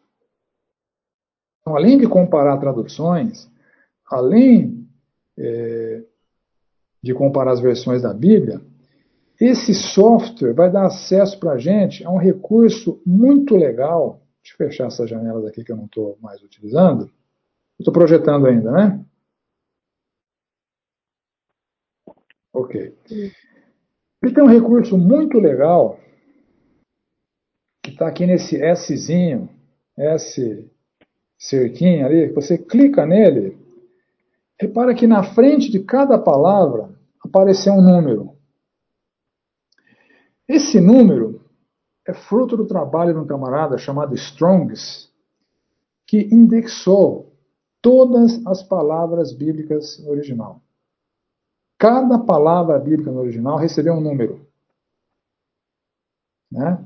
Então, 1.60 1.76
além 1.76 1.98
de 1.98 2.06
comparar 2.06 2.58
traduções, 2.58 3.50
além 4.06 4.86
é, 5.38 6.04
de 7.02 7.14
comparar 7.14 7.52
as 7.52 7.60
versões 7.60 8.02
da 8.02 8.12
Bíblia, 8.12 8.60
esse 9.40 9.74
software 9.74 10.52
vai 10.52 10.70
dar 10.70 10.86
acesso 10.86 11.38
para 11.40 11.52
a 11.52 11.58
gente 11.58 12.04
a 12.04 12.10
um 12.10 12.18
recurso 12.18 13.02
muito 13.04 13.56
legal. 13.56 14.22
Deixa 14.42 14.54
eu 14.62 14.68
fechar 14.68 14.86
essas 14.86 15.08
janelas 15.08 15.44
aqui 15.46 15.64
que 15.64 15.72
eu 15.72 15.76
não 15.76 15.86
estou 15.86 16.18
mais 16.20 16.42
utilizando. 16.42 17.10
Estou 17.78 17.92
projetando 17.92 18.46
ainda, 18.46 18.70
né? 18.70 19.04
Ok. 22.52 22.96
Ele 23.10 24.32
tem 24.32 24.44
um 24.44 24.48
recurso 24.48 24.96
muito 24.96 25.38
legal 25.38 25.98
está 27.94 28.08
aqui 28.08 28.26
nesse 28.26 28.58
Szinho, 28.74 29.48
S 29.96 30.70
cerquinho 31.38 32.06
ali, 32.06 32.32
você 32.32 32.58
clica 32.58 33.06
nele, 33.06 33.56
repara 34.58 34.94
que 34.94 35.06
na 35.06 35.22
frente 35.22 35.70
de 35.70 35.80
cada 35.80 36.18
palavra 36.18 36.90
apareceu 37.24 37.72
um 37.72 37.82
número. 37.82 38.36
Esse 40.48 40.80
número 40.80 41.40
é 42.06 42.12
fruto 42.12 42.56
do 42.56 42.66
trabalho 42.66 43.14
de 43.14 43.20
um 43.20 43.26
camarada 43.26 43.78
chamado 43.78 44.14
Strongs, 44.14 45.10
que 46.06 46.28
indexou 46.32 47.32
todas 47.80 48.44
as 48.46 48.62
palavras 48.62 49.32
bíblicas 49.32 49.98
no 50.00 50.10
original. 50.10 50.60
Cada 51.78 52.18
palavra 52.18 52.78
bíblica 52.78 53.10
no 53.10 53.20
original 53.20 53.56
recebeu 53.56 53.94
um 53.94 54.00
número. 54.00 54.46
Né? 56.50 56.83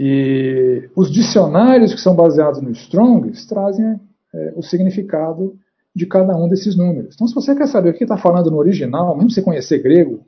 E 0.00 0.88
os 0.94 1.10
dicionários 1.10 1.92
que 1.92 2.00
são 2.00 2.14
baseados 2.14 2.60
no 2.60 2.70
Strongs 2.70 3.44
trazem 3.46 3.98
é, 4.32 4.52
o 4.54 4.62
significado 4.62 5.58
de 5.92 6.06
cada 6.06 6.36
um 6.36 6.48
desses 6.48 6.76
números. 6.76 7.16
Então, 7.16 7.26
se 7.26 7.34
você 7.34 7.52
quer 7.52 7.66
saber 7.66 7.90
o 7.90 7.94
que 7.94 8.04
está 8.04 8.16
falando 8.16 8.48
no 8.48 8.58
original, 8.58 9.16
mesmo 9.16 9.32
sem 9.32 9.42
conhecer 9.42 9.82
grego, 9.82 10.24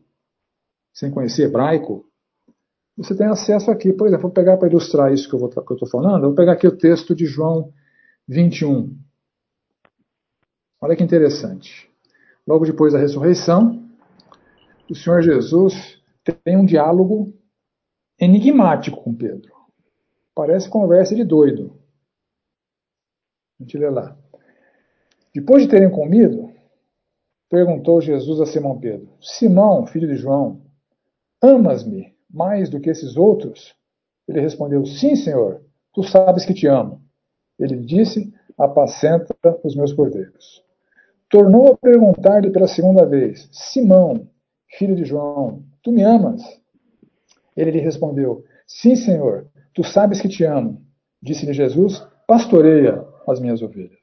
sem 0.93 1.09
conhecer 1.09 1.45
hebraico, 1.45 2.05
você 2.97 3.15
tem 3.15 3.29
acesso 3.29 3.71
aqui. 3.71 3.93
Por 3.93 4.09
exemplo, 4.09 4.23
vou 4.23 4.33
pegar 4.33 4.57
para 4.57 4.67
ilustrar 4.67 5.13
isso 5.13 5.31
que 5.31 5.37
eu 5.37 5.47
estou 5.47 5.89
falando, 5.89 6.23
vou 6.23 6.35
pegar 6.35 6.55
aqui 6.55 6.67
o 6.67 6.77
texto 6.77 7.15
de 7.15 7.27
João 7.27 7.73
21. 8.27 8.93
Olha 10.81 10.97
que 10.97 11.05
interessante. 11.05 11.89
Logo 12.45 12.65
depois 12.65 12.93
da 12.93 12.99
ressurreição, 12.99 13.89
o 14.91 14.97
Senhor 14.97 15.23
Jesus 15.23 16.03
tem 16.43 16.57
um 16.57 16.65
diálogo 16.65 17.33
enigmático 18.19 19.01
com 19.01 19.15
Pedro. 19.15 19.60
Parece 20.41 20.71
conversa 20.71 21.15
de 21.15 21.23
doido. 21.23 21.71
A 23.61 23.63
gente 23.63 23.77
lê 23.77 23.91
lá. 23.91 24.17
Depois 25.35 25.63
de 25.63 25.69
terem 25.69 25.91
comido, 25.91 26.51
perguntou 27.51 28.01
Jesus 28.01 28.41
a 28.41 28.47
Simão 28.47 28.81
Pedro: 28.81 29.07
Simão, 29.21 29.87
filho 29.87 30.09
de 30.09 30.17
João, 30.17 30.63
amas-me 31.43 32.17
mais 32.31 32.71
do 32.71 32.81
que 32.81 32.89
esses 32.89 33.19
outros? 33.19 33.75
Ele 34.27 34.41
respondeu: 34.41 34.87
Sim, 34.87 35.15
Senhor, 35.15 35.63
tu 35.93 36.03
sabes 36.03 36.47
que 36.47 36.55
te 36.55 36.67
amo. 36.67 37.03
Ele 37.59 37.77
disse: 37.77 38.33
Apacenta 38.57 39.37
os 39.63 39.77
meus 39.77 39.93
cordeiros. 39.93 40.65
Tornou 41.29 41.75
a 41.75 41.77
perguntar-lhe 41.77 42.51
pela 42.51 42.67
segunda 42.67 43.05
vez: 43.05 43.47
Simão, 43.53 44.27
filho 44.71 44.97
de 44.97 45.05
João, 45.05 45.63
tu 45.83 45.93
me 45.93 46.03
amas? 46.03 46.41
Ele 47.55 47.73
lhe 47.73 47.81
respondeu: 47.81 48.43
Sim, 48.67 48.97
Senhor, 48.97 49.50
tu 49.75 49.85
sabes 49.85 50.21
que 50.21 50.29
te 50.29 50.45
amo. 50.45 50.83
Disse-lhe 51.23 51.53
Jesus: 51.53 52.03
Pastoreia 52.27 53.05
as 53.27 53.41
minhas 53.41 53.63
ovelhas. 53.63 53.99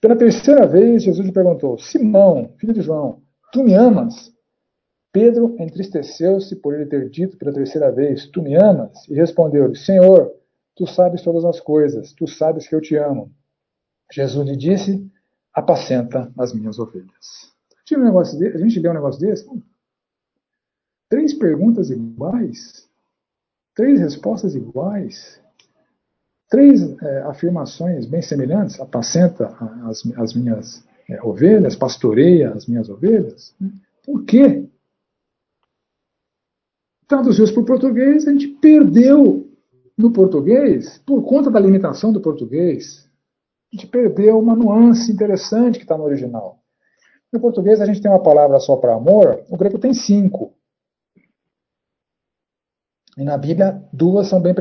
Pela 0.00 0.16
terceira 0.16 0.66
vez, 0.66 1.02
Jesus 1.02 1.26
lhe 1.26 1.32
perguntou: 1.32 1.78
Simão, 1.78 2.54
filho 2.58 2.72
de 2.72 2.82
João, 2.82 3.22
tu 3.52 3.62
me 3.62 3.74
amas? 3.74 4.32
Pedro 5.12 5.54
entristeceu-se 5.60 6.56
por 6.56 6.74
ele 6.74 6.86
ter 6.86 7.08
dito 7.08 7.38
pela 7.38 7.52
terceira 7.52 7.90
vez: 7.92 8.26
Tu 8.26 8.42
me 8.42 8.56
amas? 8.56 9.08
E 9.08 9.14
respondeu-lhe: 9.14 9.76
Senhor, 9.76 10.32
tu 10.74 10.86
sabes 10.86 11.22
todas 11.22 11.44
as 11.44 11.60
coisas, 11.60 12.12
tu 12.12 12.26
sabes 12.26 12.68
que 12.68 12.74
eu 12.74 12.80
te 12.80 12.96
amo. 12.96 13.30
Jesus 14.12 14.46
lhe 14.46 14.56
disse: 14.56 15.08
Apacenta 15.52 16.32
as 16.36 16.52
minhas 16.52 16.78
ovelhas. 16.78 17.52
A 17.72 17.94
gente 18.58 18.80
lê 18.80 18.88
um 18.88 18.94
negócio 18.94 19.20
desse? 19.20 19.48
Três 21.08 21.32
perguntas 21.34 21.90
iguais, 21.90 22.88
três 23.74 24.00
respostas 24.00 24.54
iguais, 24.54 25.40
três 26.48 26.80
é, 27.02 27.22
afirmações 27.22 28.06
bem 28.06 28.22
semelhantes: 28.22 28.80
apacenta 28.80 29.54
as, 29.88 30.04
as 30.16 30.34
minhas 30.34 30.84
é, 31.08 31.22
ovelhas, 31.22 31.76
pastoreia 31.76 32.52
as 32.52 32.66
minhas 32.66 32.88
ovelhas. 32.88 33.54
Por 34.04 34.24
quê? 34.24 34.68
Traduziu 37.06 37.52
para 37.52 37.62
o 37.62 37.66
português, 37.66 38.26
a 38.26 38.32
gente 38.32 38.48
perdeu 38.48 39.50
no 39.96 40.12
português, 40.12 40.98
por 41.06 41.22
conta 41.22 41.50
da 41.50 41.60
limitação 41.60 42.12
do 42.12 42.20
português, 42.20 43.08
a 43.72 43.76
gente 43.76 43.86
perdeu 43.86 44.38
uma 44.38 44.56
nuance 44.56 45.12
interessante 45.12 45.78
que 45.78 45.84
está 45.84 45.96
no 45.96 46.04
original. 46.04 46.60
No 47.32 47.40
português 47.40 47.80
a 47.80 47.86
gente 47.86 48.00
tem 48.00 48.10
uma 48.10 48.22
palavra 48.22 48.58
só 48.58 48.76
para 48.76 48.94
amor, 48.94 49.44
o 49.48 49.56
grego 49.56 49.78
tem 49.78 49.92
cinco. 49.92 50.54
E 53.16 53.22
na 53.22 53.38
Bíblia, 53.38 53.82
duas 53.92 54.28
são 54.28 54.40
bem 54.40 54.54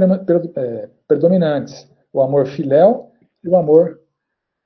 é, 0.55 0.89
predominantes: 1.07 1.89
o 2.11 2.21
amor 2.21 2.47
filéu 2.47 3.11
e 3.43 3.49
o 3.49 3.55
amor 3.55 3.99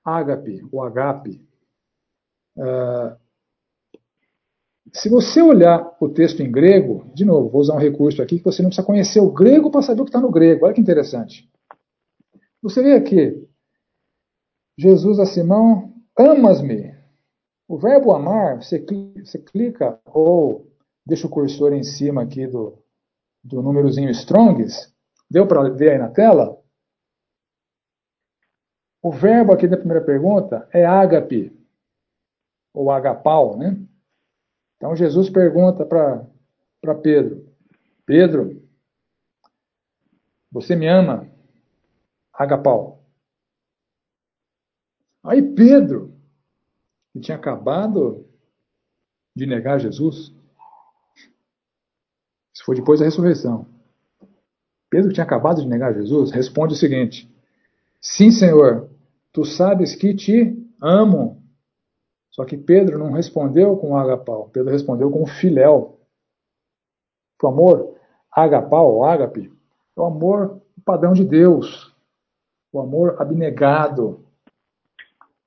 ágape, 0.03 0.65
o 0.71 0.81
agape. 0.81 1.45
Uh, 2.57 3.15
se 4.93 5.09
você 5.09 5.41
olhar 5.41 5.95
o 5.99 6.09
texto 6.09 6.41
em 6.41 6.51
grego, 6.51 7.05
de 7.13 7.25
novo, 7.25 7.49
vou 7.49 7.61
usar 7.61 7.75
um 7.75 7.79
recurso 7.79 8.21
aqui 8.21 8.39
que 8.39 8.45
você 8.45 8.61
não 8.61 8.69
precisa 8.69 8.85
conhecer 8.85 9.19
o 9.19 9.31
grego 9.31 9.69
para 9.69 9.81
saber 9.81 10.01
o 10.01 10.05
que 10.05 10.09
está 10.09 10.21
no 10.21 10.31
grego. 10.31 10.65
Olha 10.65 10.73
que 10.73 10.81
interessante. 10.81 11.49
Você 12.61 12.81
vê 12.81 12.93
aqui, 12.93 13.47
Jesus 14.77 15.19
a 15.19 15.25
Simão, 15.25 15.93
amas-me. 16.17 16.95
O 17.67 17.77
verbo 17.77 18.13
amar, 18.13 18.63
você 18.63 18.79
clica, 18.79 19.25
você 19.25 19.37
clica 19.37 19.99
ou 20.05 20.67
deixa 21.05 21.27
o 21.27 21.29
cursor 21.29 21.73
em 21.73 21.83
cima 21.83 22.23
aqui 22.23 22.47
do, 22.47 22.81
do 23.47 23.61
númerozinho 23.61 24.09
Strongs, 24.11 24.93
deu 25.29 25.47
para 25.47 25.69
ver 25.69 25.93
aí 25.93 25.97
na 25.97 26.09
tela? 26.09 26.61
O 29.01 29.11
verbo 29.11 29.53
aqui 29.53 29.67
da 29.67 29.77
primeira 29.77 30.03
pergunta 30.03 30.67
é 30.73 30.85
ágape, 30.85 31.57
ou 32.73 32.91
agapau, 32.91 33.57
né? 33.57 33.77
Então 34.75 34.95
Jesus 34.95 35.29
pergunta 35.29 35.85
para 35.85 36.95
Pedro: 37.01 37.47
Pedro, 38.05 38.61
você 40.51 40.75
me 40.75 40.87
ama? 40.87 41.29
Agapau. 42.33 43.01
Aí 45.23 45.41
Pedro, 45.41 46.13
que 47.13 47.21
tinha 47.21 47.37
acabado 47.37 48.27
de 49.33 49.45
negar 49.45 49.79
Jesus, 49.79 50.36
isso 52.57 52.65
foi 52.65 52.75
depois 52.75 52.99
da 52.99 53.05
ressurreição. 53.05 53.67
Pedro, 54.89 55.09
que 55.09 55.13
tinha 55.13 55.23
acabado 55.23 55.61
de 55.61 55.67
negar 55.67 55.93
Jesus, 55.93 56.31
responde 56.31 56.73
o 56.73 56.77
seguinte: 56.77 57.31
Sim, 58.01 58.31
Senhor, 58.31 58.89
tu 59.31 59.45
sabes 59.45 59.95
que 59.95 60.15
te 60.15 60.57
amo. 60.81 61.43
Só 62.31 62.45
que 62.45 62.57
Pedro 62.57 62.97
não 62.97 63.11
respondeu 63.11 63.77
com 63.77 63.95
agapau, 63.95 64.49
Pedro 64.49 64.71
respondeu 64.71 65.11
com 65.11 65.25
filéu. 65.27 65.99
O 67.41 67.47
amor 67.47 67.95
agapau, 68.31 68.95
ou 68.95 69.05
ágape, 69.05 69.51
é 69.95 70.01
o 70.01 70.05
amor 70.05 70.59
padrão 70.83 71.13
de 71.13 71.23
Deus, 71.23 71.93
o 72.71 72.79
amor 72.79 73.21
abnegado, 73.21 74.25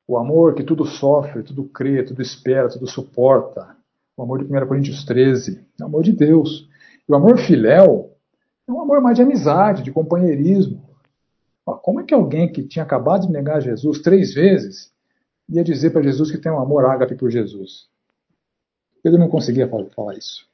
o 0.06 0.16
amor 0.16 0.54
que 0.54 0.62
tudo 0.62 0.84
sofre, 0.84 1.42
tudo 1.42 1.64
crê, 1.64 2.04
tudo 2.04 2.22
espera, 2.22 2.68
tudo 2.68 2.88
suporta, 2.88 3.76
o 4.16 4.22
amor 4.22 4.44
de 4.44 4.44
1 4.44 4.66
Coríntios 4.68 5.04
13, 5.04 5.66
é 5.80 5.82
o 5.82 5.86
amor 5.86 6.04
de 6.04 6.12
Deus. 6.12 6.69
O 7.10 7.14
amor 7.16 7.38
filéu 7.38 8.16
é 8.68 8.70
um 8.70 8.80
amor 8.80 9.00
mais 9.00 9.16
de 9.16 9.22
amizade, 9.22 9.82
de 9.82 9.90
companheirismo. 9.90 10.88
Como 11.82 12.00
é 12.00 12.04
que 12.04 12.14
alguém 12.14 12.50
que 12.52 12.62
tinha 12.62 12.84
acabado 12.84 13.26
de 13.26 13.32
negar 13.32 13.60
Jesus 13.60 14.00
três 14.00 14.32
vezes 14.32 14.94
ia 15.48 15.64
dizer 15.64 15.90
para 15.90 16.04
Jesus 16.04 16.30
que 16.30 16.38
tem 16.38 16.52
um 16.52 16.60
amor 16.60 16.84
ágape 16.84 17.16
por 17.16 17.28
Jesus? 17.28 17.88
Pedro 19.02 19.18
não 19.18 19.28
conseguia 19.28 19.68
falar 19.68 20.14
isso. 20.14 20.48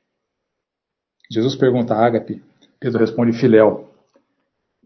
Jesus 1.31 1.55
pergunta 1.55 1.93
a 1.93 2.03
ágape, 2.07 2.43
Pedro 2.81 3.01
responde 3.01 3.35
filéu. 3.35 3.91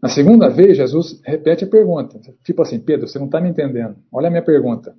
Na 0.03 0.09
segunda 0.09 0.49
vez, 0.49 0.75
Jesus 0.75 1.21
repete 1.23 1.63
a 1.63 1.69
pergunta. 1.69 2.19
Tipo 2.43 2.63
assim, 2.63 2.81
Pedro, 2.81 3.07
você 3.07 3.17
não 3.17 3.27
está 3.27 3.39
me 3.39 3.47
entendendo. 3.47 3.95
Olha 4.11 4.27
a 4.27 4.31
minha 4.31 4.43
pergunta. 4.43 4.93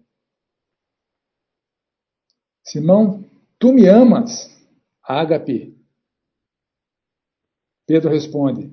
Simão, 2.65 3.23
tu 3.59 3.75
me 3.75 3.87
amas? 3.87 4.51
Ágape. 5.03 5.82
Pedro 7.87 8.11
responde: 8.11 8.73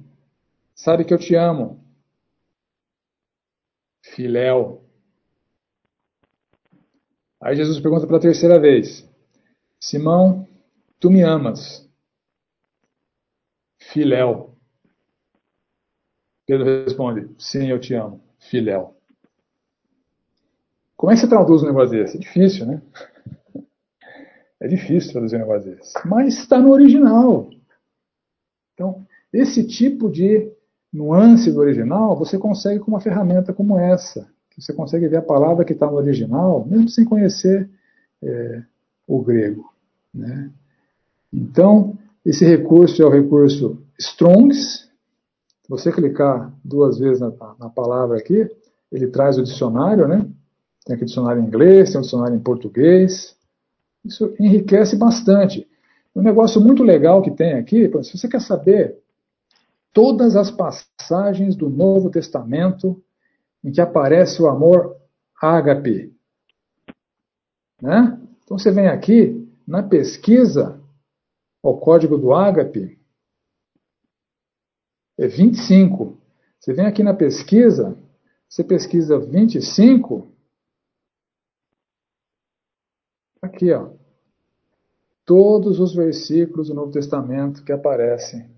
Sabe 0.75 1.03
que 1.03 1.13
eu 1.13 1.17
te 1.17 1.35
amo. 1.35 1.83
Filéu. 4.01 4.83
Aí 7.41 7.55
Jesus 7.55 7.79
pergunta 7.79 8.07
pela 8.07 8.19
terceira 8.19 8.59
vez: 8.59 9.07
Simão, 9.79 10.47
tu 10.99 11.09
me 11.09 11.21
amas? 11.21 11.87
Filéu. 13.77 14.55
Pedro 16.45 16.65
responde: 16.65 17.29
Sim, 17.37 17.67
eu 17.67 17.79
te 17.79 17.93
amo. 17.93 18.21
Filéu. 18.39 18.95
Como 20.97 21.11
é 21.11 21.15
que 21.15 21.21
você 21.21 21.29
traduz 21.29 21.63
um 21.63 21.67
negócio 21.67 21.91
desse? 21.97 22.17
É 22.17 22.19
difícil, 22.19 22.65
né? 22.65 22.81
É 24.61 24.67
difícil 24.67 25.13
traduzir 25.13 25.37
um 25.37 25.39
negócio 25.39 25.73
desse. 25.73 25.93
Mas 26.05 26.37
está 26.37 26.59
no 26.59 26.71
original. 26.71 27.49
Então, 28.79 29.05
esse 29.33 29.67
tipo 29.67 30.09
de 30.09 30.49
nuance 30.91 31.51
do 31.51 31.59
original 31.59 32.15
você 32.15 32.37
consegue 32.37 32.79
com 32.79 32.89
uma 32.89 33.01
ferramenta 33.01 33.51
como 33.51 33.77
essa. 33.77 34.25
Que 34.49 34.61
você 34.61 34.71
consegue 34.71 35.09
ver 35.09 35.17
a 35.17 35.21
palavra 35.21 35.65
que 35.65 35.73
está 35.73 35.85
no 35.85 35.97
original, 35.97 36.65
mesmo 36.65 36.87
sem 36.87 37.03
conhecer 37.03 37.69
é, 38.23 38.63
o 39.05 39.21
grego. 39.21 39.69
Né? 40.13 40.49
Então, 41.33 41.97
esse 42.25 42.45
recurso 42.45 43.03
é 43.03 43.05
o 43.05 43.09
recurso 43.09 43.83
Strongs. 43.99 44.89
Se 45.61 45.69
você 45.69 45.91
clicar 45.91 46.53
duas 46.63 46.97
vezes 46.99 47.19
na, 47.19 47.33
na 47.59 47.69
palavra 47.69 48.17
aqui, 48.17 48.49
ele 48.89 49.07
traz 49.07 49.37
o 49.37 49.43
dicionário, 49.43 50.07
né? 50.07 50.25
Tem 50.85 50.95
aqui 50.95 51.03
o 51.03 51.05
dicionário 51.05 51.41
em 51.41 51.45
inglês, 51.45 51.91
tem 51.91 51.99
o 51.99 52.03
dicionário 52.03 52.35
em 52.35 52.39
português. 52.39 53.35
Isso 54.05 54.33
enriquece 54.39 54.95
bastante. 54.95 55.67
Um 56.19 56.21
negócio 56.21 56.59
muito 56.59 56.83
legal 56.83 57.21
que 57.21 57.31
tem 57.31 57.53
aqui, 57.53 57.89
se 58.03 58.17
você 58.17 58.27
quer 58.27 58.41
saber 58.41 59.01
todas 59.93 60.35
as 60.35 60.51
passagens 60.51 61.55
do 61.55 61.69
Novo 61.69 62.09
Testamento 62.09 63.01
em 63.63 63.71
que 63.71 63.79
aparece 63.79 64.41
o 64.41 64.49
amor 64.49 64.97
ágape, 65.41 66.13
né? 67.81 68.19
Então 68.43 68.57
você 68.57 68.69
vem 68.69 68.89
aqui 68.89 69.49
na 69.65 69.81
pesquisa, 69.81 70.81
o 71.63 71.77
código 71.77 72.17
do 72.17 72.33
ágape 72.33 72.99
é 75.17 75.25
25. 75.25 76.17
Você 76.59 76.73
vem 76.73 76.85
aqui 76.85 77.01
na 77.01 77.13
pesquisa, 77.13 77.97
você 78.49 78.61
pesquisa 78.61 79.17
25, 79.17 80.29
aqui 83.41 83.71
ó, 83.71 83.98
todos 85.29 85.79
os 85.79 85.93
versículos 85.93 86.69
do 86.69 86.73
Novo 86.73 86.91
Testamento 86.91 87.63
que 87.63 87.71
aparecem 87.71 88.49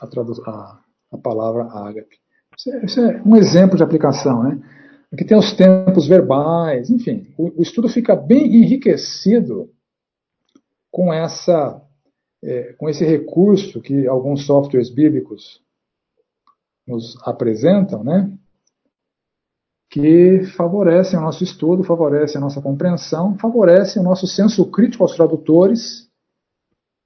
a, 0.00 0.06
a, 0.06 0.80
a 1.10 1.18
palavra 1.18 1.64
ágape. 1.64 2.20
Isso 2.56 2.70
é, 2.70 2.84
isso 2.84 3.00
é, 3.00 3.22
um 3.26 3.34
exemplo 3.34 3.76
de 3.76 3.82
aplicação, 3.82 4.44
né? 4.44 4.62
Aqui 5.12 5.24
tem 5.24 5.36
os 5.36 5.52
tempos 5.54 6.06
verbais, 6.06 6.88
enfim, 6.88 7.34
o, 7.36 7.58
o 7.58 7.62
estudo 7.62 7.88
fica 7.88 8.14
bem 8.14 8.62
enriquecido 8.62 9.68
com 10.88 11.12
essa, 11.12 11.82
é, 12.44 12.74
com 12.74 12.88
esse 12.88 13.04
recurso 13.04 13.80
que 13.80 14.06
alguns 14.06 14.46
softwares 14.46 14.90
bíblicos 14.90 15.60
nos 16.86 17.20
apresentam, 17.26 18.04
né? 18.04 18.32
Que 19.94 20.42
favorecem 20.56 21.16
o 21.16 21.22
nosso 21.22 21.44
estudo, 21.44 21.84
favorecem 21.84 22.38
a 22.38 22.40
nossa 22.40 22.60
compreensão, 22.60 23.38
favorecem 23.38 24.02
o 24.02 24.04
nosso 24.04 24.26
senso 24.26 24.68
crítico 24.68 25.04
aos 25.04 25.14
tradutores. 25.14 26.10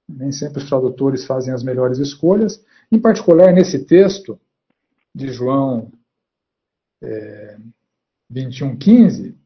Nem 0.09 0.31
sempre 0.31 0.57
os 0.57 0.67
tradutores 0.67 1.23
fazem 1.23 1.53
as 1.53 1.61
melhores 1.61 1.99
escolhas. 1.99 2.65
Em 2.91 2.99
particular, 2.99 3.53
nesse 3.53 3.85
texto 3.85 4.39
de 5.13 5.27
João 5.31 5.91
é, 7.03 7.57
2115, 8.27 9.37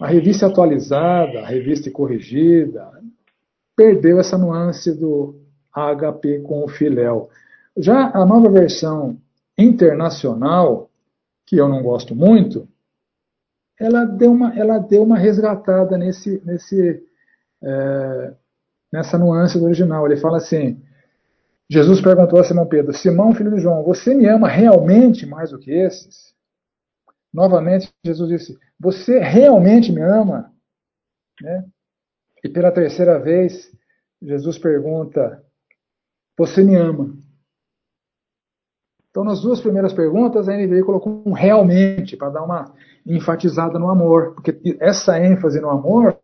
a 0.00 0.08
revista 0.08 0.48
atualizada, 0.48 1.42
a 1.42 1.46
revista 1.46 1.92
corrigida, 1.92 2.90
perdeu 3.76 4.18
essa 4.18 4.36
nuance 4.36 4.92
do 4.92 5.40
HP 5.72 6.40
com 6.40 6.64
o 6.64 6.68
filéu. 6.68 7.30
Já 7.76 8.10
a 8.12 8.26
nova 8.26 8.50
versão 8.50 9.16
internacional, 9.56 10.90
que 11.46 11.56
eu 11.56 11.68
não 11.68 11.82
gosto 11.82 12.14
muito, 12.14 12.68
ela 13.78 14.04
deu 14.04 14.32
uma, 14.32 14.58
ela 14.58 14.78
deu 14.78 15.02
uma 15.02 15.18
resgatada 15.18 15.96
nesse, 15.98 16.40
nesse, 16.44 17.02
é, 17.62 18.34
nessa 18.92 19.18
nuance 19.18 19.58
do 19.58 19.64
original. 19.64 20.06
Ele 20.06 20.20
fala 20.20 20.36
assim: 20.36 20.82
Jesus 21.68 22.00
perguntou 22.00 22.38
a 22.38 22.44
Simão 22.44 22.66
Pedro, 22.66 22.92
Simão, 22.92 23.34
filho 23.34 23.54
de 23.54 23.60
João, 23.60 23.82
você 23.82 24.14
me 24.14 24.26
ama 24.26 24.48
realmente 24.48 25.26
mais 25.26 25.50
do 25.50 25.58
que 25.58 25.70
esses? 25.70 26.34
Novamente, 27.32 27.90
Jesus 28.04 28.28
disse: 28.28 28.58
Você 28.78 29.18
realmente 29.18 29.90
me 29.90 30.02
ama? 30.02 30.52
Né? 31.40 31.64
E 32.44 32.48
pela 32.48 32.70
terceira 32.70 33.18
vez, 33.18 33.72
Jesus 34.20 34.58
pergunta: 34.58 35.42
Você 36.36 36.62
me 36.62 36.76
ama? 36.76 37.16
Então, 39.12 39.24
nas 39.24 39.42
duas 39.42 39.60
primeiras 39.60 39.92
perguntas, 39.92 40.48
a 40.48 40.56
NVI 40.56 40.82
colocou 40.84 41.22
um 41.26 41.32
realmente, 41.32 42.16
para 42.16 42.30
dar 42.30 42.42
uma 42.42 42.72
enfatizada 43.06 43.78
no 43.78 43.90
amor, 43.90 44.32
porque 44.34 44.58
essa 44.80 45.20
ênfase 45.20 45.60
no 45.60 45.68
amor 45.68 46.16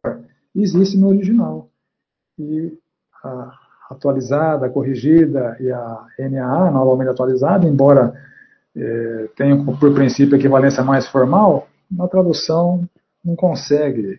existe 0.56 0.96
no 0.96 1.08
original. 1.08 1.68
E 2.38 2.72
a 3.22 3.52
atualizada, 3.90 4.64
a 4.64 4.70
corrigida 4.70 5.54
e 5.60 5.70
a 5.70 6.06
NAA, 6.18 6.70
novamente 6.70 7.10
atualizada, 7.10 7.68
embora 7.68 8.14
é, 8.74 9.28
tem 9.36 9.64
por 9.64 9.94
princípio 9.94 10.36
equivalência 10.36 10.82
mais 10.82 11.06
formal, 11.08 11.68
na 11.90 12.08
tradução 12.08 12.88
não 13.22 13.36
consegue 13.36 14.18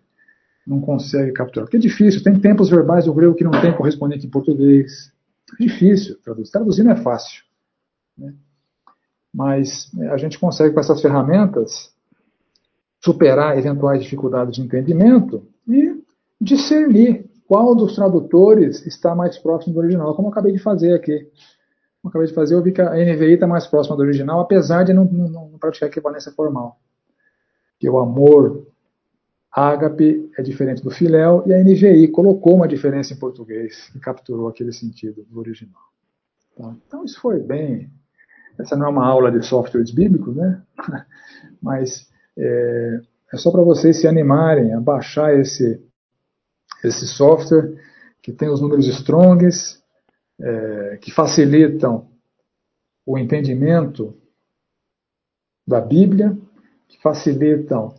não 0.65 0.80
consegue 0.80 1.32
capturar. 1.32 1.65
Porque 1.65 1.78
é 1.78 1.80
difícil, 1.80 2.22
tem 2.22 2.39
tempos 2.39 2.70
verbais 2.70 3.05
do 3.05 3.13
grego 3.13 3.34
que 3.34 3.43
não 3.43 3.59
tem 3.59 3.76
correspondente 3.76 4.28
em 4.28 4.30
português. 4.30 5.11
É 5.59 5.63
difícil 5.63 6.20
traduzir. 6.24 6.51
Traduzir 6.51 6.84
não 6.84 6.91
é 6.91 6.97
fácil. 6.97 7.41
Né? 8.15 8.32
Mas 9.34 9.91
é, 9.99 10.09
a 10.09 10.17
gente 10.17 10.39
consegue, 10.39 10.73
com 10.73 10.80
essas 10.80 11.01
ferramentas, 11.01 11.93
superar 13.03 13.57
eventuais 13.57 14.03
dificuldades 14.03 14.55
de 14.55 14.61
entendimento 14.61 15.47
e 15.67 16.01
discernir 16.41 17.30
qual 17.47 17.75
dos 17.75 17.95
tradutores 17.95 18.86
está 18.86 19.15
mais 19.15 19.38
próximo 19.38 19.73
do 19.73 19.80
original, 19.80 20.15
como 20.15 20.27
eu 20.27 20.32
acabei 20.32 20.51
de 20.51 20.59
fazer 20.59 20.93
aqui 20.93 21.27
eu 22.03 22.09
acabei 22.09 22.27
de 22.27 22.34
fazer, 22.34 22.55
eu 22.55 22.63
vi 22.63 22.71
que 22.71 22.82
a 22.82 22.91
NVI 22.91 23.34
está 23.34 23.45
mais 23.45 23.67
próxima 23.67 23.95
do 23.95 24.01
original, 24.01 24.39
apesar 24.39 24.84
de 24.84 24.93
não, 24.93 25.05
não, 25.05 25.49
não 25.49 25.59
praticar 25.59 25.89
equivalência 25.89 26.32
formal. 26.32 26.80
Que 27.77 27.89
o 27.89 27.99
amor 27.99 28.67
ágape 29.51 30.32
é 30.38 30.41
diferente 30.41 30.82
do 30.82 30.91
filéu, 30.91 31.43
e 31.45 31.53
a 31.53 31.61
NVI 31.61 32.07
colocou 32.09 32.55
uma 32.55 32.67
diferença 32.67 33.13
em 33.13 33.17
português 33.17 33.91
e 33.93 33.99
capturou 33.99 34.47
aquele 34.47 34.71
sentido 34.71 35.25
do 35.30 35.39
original. 35.39 35.82
Tá? 36.55 36.73
Então 36.88 37.03
isso 37.03 37.19
foi 37.19 37.39
bem. 37.39 37.89
Essa 38.60 38.76
não 38.76 38.88
é 38.88 38.89
uma 38.89 39.05
aula 39.05 39.32
de 39.32 39.45
softwares 39.45 39.91
bíblicos, 39.91 40.36
né? 40.36 40.62
Mas 41.62 42.07
é, 42.38 43.01
é 43.34 43.38
só 43.38 43.51
para 43.51 43.62
vocês 43.62 44.01
se 44.01 44.07
animarem 44.07 44.74
a 44.74 44.82
baixar 44.82 45.34
esse, 45.39 45.82
esse 46.84 47.07
software 47.07 47.74
que 48.22 48.34
tem 48.34 48.49
os 48.49 48.62
números 48.62 48.88
strongs 48.88 49.82
é, 50.39 50.97
que 51.01 51.12
facilitam 51.12 52.07
o 53.05 53.18
entendimento 53.18 54.14
da 55.66 55.80
Bíblia, 55.80 56.38
que 56.88 57.01
facilitam 57.01 57.93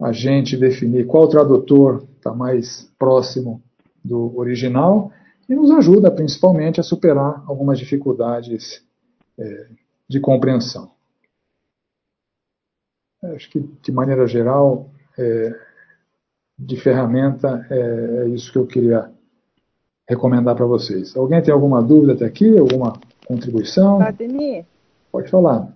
a 0.00 0.12
gente 0.12 0.56
definir 0.56 1.06
qual 1.06 1.28
tradutor 1.28 2.06
está 2.16 2.32
mais 2.34 2.90
próximo 2.98 3.62
do 4.04 4.36
original 4.36 5.10
e 5.48 5.54
nos 5.54 5.70
ajuda 5.70 6.10
principalmente 6.10 6.80
a 6.80 6.82
superar 6.82 7.42
algumas 7.46 7.78
dificuldades 7.78 8.82
é, 9.38 9.68
de 10.08 10.20
compreensão. 10.20 10.92
Acho 13.22 13.50
que, 13.50 13.60
de 13.60 13.92
maneira 13.92 14.26
geral, 14.26 14.90
é, 15.18 15.58
de 16.58 16.76
ferramenta, 16.76 17.66
é, 17.70 18.24
é 18.24 18.28
isso 18.28 18.52
que 18.52 18.58
eu 18.58 18.66
queria 18.66 19.10
recomendar 20.08 20.54
para 20.54 20.66
vocês. 20.66 21.16
Alguém 21.16 21.42
tem 21.42 21.52
alguma 21.52 21.82
dúvida 21.82 22.12
até 22.12 22.26
aqui? 22.26 22.58
Alguma 22.58 23.00
contribuição? 23.26 23.98
Vladimir? 23.98 24.66
Pode 25.10 25.30
falar. 25.30 25.68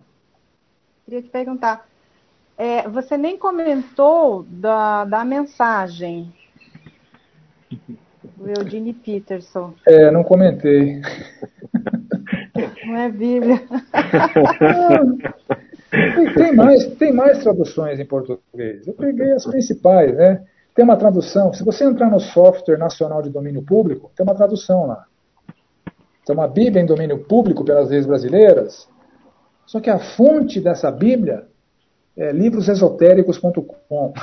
Queria 1.05 1.23
te 1.23 1.29
perguntar. 1.29 1.89
É, 2.57 2.89
você 2.89 3.17
nem 3.17 3.39
comentou 3.39 4.45
da, 4.49 5.05
da 5.05 5.25
mensagem 5.25 6.33
do 8.37 8.49
Eugene 8.49 8.93
Peterson. 8.93 9.75
É, 9.87 10.11
não 10.11 10.23
comentei. 10.23 11.01
Não 12.89 12.97
é 12.97 13.09
Bíblia. 13.11 13.61
tem, 16.35 16.57
mais, 16.57 16.87
tem 16.95 17.13
mais 17.13 17.43
traduções 17.43 18.01
em 18.01 18.07
português. 18.07 18.87
Eu 18.87 18.95
peguei 18.95 19.31
as 19.33 19.45
principais, 19.45 20.17
né? 20.17 20.43
Tem 20.75 20.87
uma 20.87 20.97
tradução. 20.97 21.53
Se 21.53 21.63
você 21.63 21.85
entrar 21.85 22.11
no 22.11 22.19
software 22.19 22.79
nacional 22.79 23.21
de 23.21 23.29
domínio 23.29 23.63
público, 23.63 24.11
tem 24.17 24.25
uma 24.25 24.35
tradução 24.35 24.87
lá. 24.87 25.05
Tem 26.25 26.35
uma 26.35 26.49
Bíblia 26.49 26.83
em 26.83 26.87
domínio 26.87 27.19
público 27.25 27.63
pelas 27.63 27.91
leis 27.91 28.07
brasileiras. 28.07 28.89
Só 29.67 29.81
que 29.81 29.91
a 29.91 29.99
fonte 29.99 30.59
dessa 30.59 30.91
Bíblia 30.91 31.47
é 32.17 32.33
livrosesotéricos.com. 32.33 34.15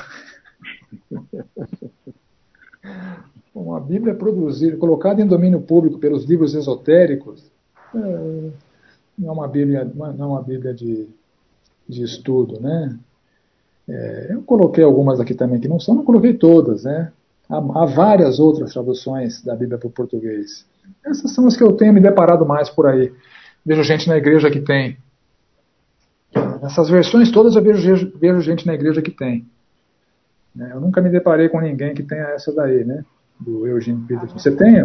Uma 3.54 3.80
Bíblia 3.80 4.14
produzida, 4.14 4.76
colocada 4.76 5.22
em 5.22 5.28
domínio 5.28 5.62
público 5.62 5.98
pelos 5.98 6.26
livros 6.26 6.54
esotéricos, 6.54 7.50
é, 7.98 8.52
não 9.18 9.30
é 9.30 9.32
uma 9.32 9.48
Bíblia, 9.48 9.86
não 9.96 10.08
é 10.08 10.26
uma 10.26 10.42
Bíblia 10.42 10.74
de, 10.74 11.08
de 11.88 12.04
estudo, 12.04 12.60
né? 12.60 12.98
É, 13.88 14.28
eu 14.32 14.42
coloquei 14.42 14.84
algumas 14.84 15.20
aqui 15.20 15.34
também 15.34 15.60
que 15.60 15.68
não 15.68 15.80
são, 15.80 15.96
não 15.96 16.04
coloquei 16.04 16.34
todas, 16.34 16.84
né? 16.84 17.12
Há, 17.50 17.58
há 17.58 17.86
várias 17.86 18.40
outras 18.40 18.74
traduções 18.74 19.44
da 19.44 19.56
Bíblia 19.56 19.78
para 19.78 19.88
o 19.88 19.92
português. 19.92 20.66
Essas 21.06 21.32
são 21.32 21.48
as 21.48 21.56
que 21.56 21.64
eu 21.64 21.74
tenho 21.74 21.94
me 21.94 22.00
deparado 22.00 22.46
mais 22.46 22.70
por 22.70 22.88
aí. 22.88 23.14
Vejo 23.66 23.84
gente 23.84 24.08
na 24.08 24.18
igreja 24.18 24.50
que 24.50 24.60
tem. 24.60 24.98
Essas 26.64 26.90
versões 26.90 27.32
todas 27.32 27.56
eu 27.56 27.62
vejo, 27.62 28.12
vejo 28.18 28.42
gente 28.42 28.66
na 28.66 28.74
igreja 28.74 29.02
que 29.02 29.12
tem. 29.12 29.48
Né? 30.56 30.72
Eu 30.74 30.82
nunca 30.82 31.02
me 31.02 31.10
deparei 31.10 31.50
com 31.50 31.60
ninguém 31.60 31.94
que 31.94 32.04
tenha 32.04 32.24
essa 32.30 32.54
daí, 32.54 32.84
né? 32.84 33.04
Do 33.40 33.68
Eugênio 33.68 34.06
Peterson. 34.08 34.38
Você 34.38 34.56
tem? 34.56 34.76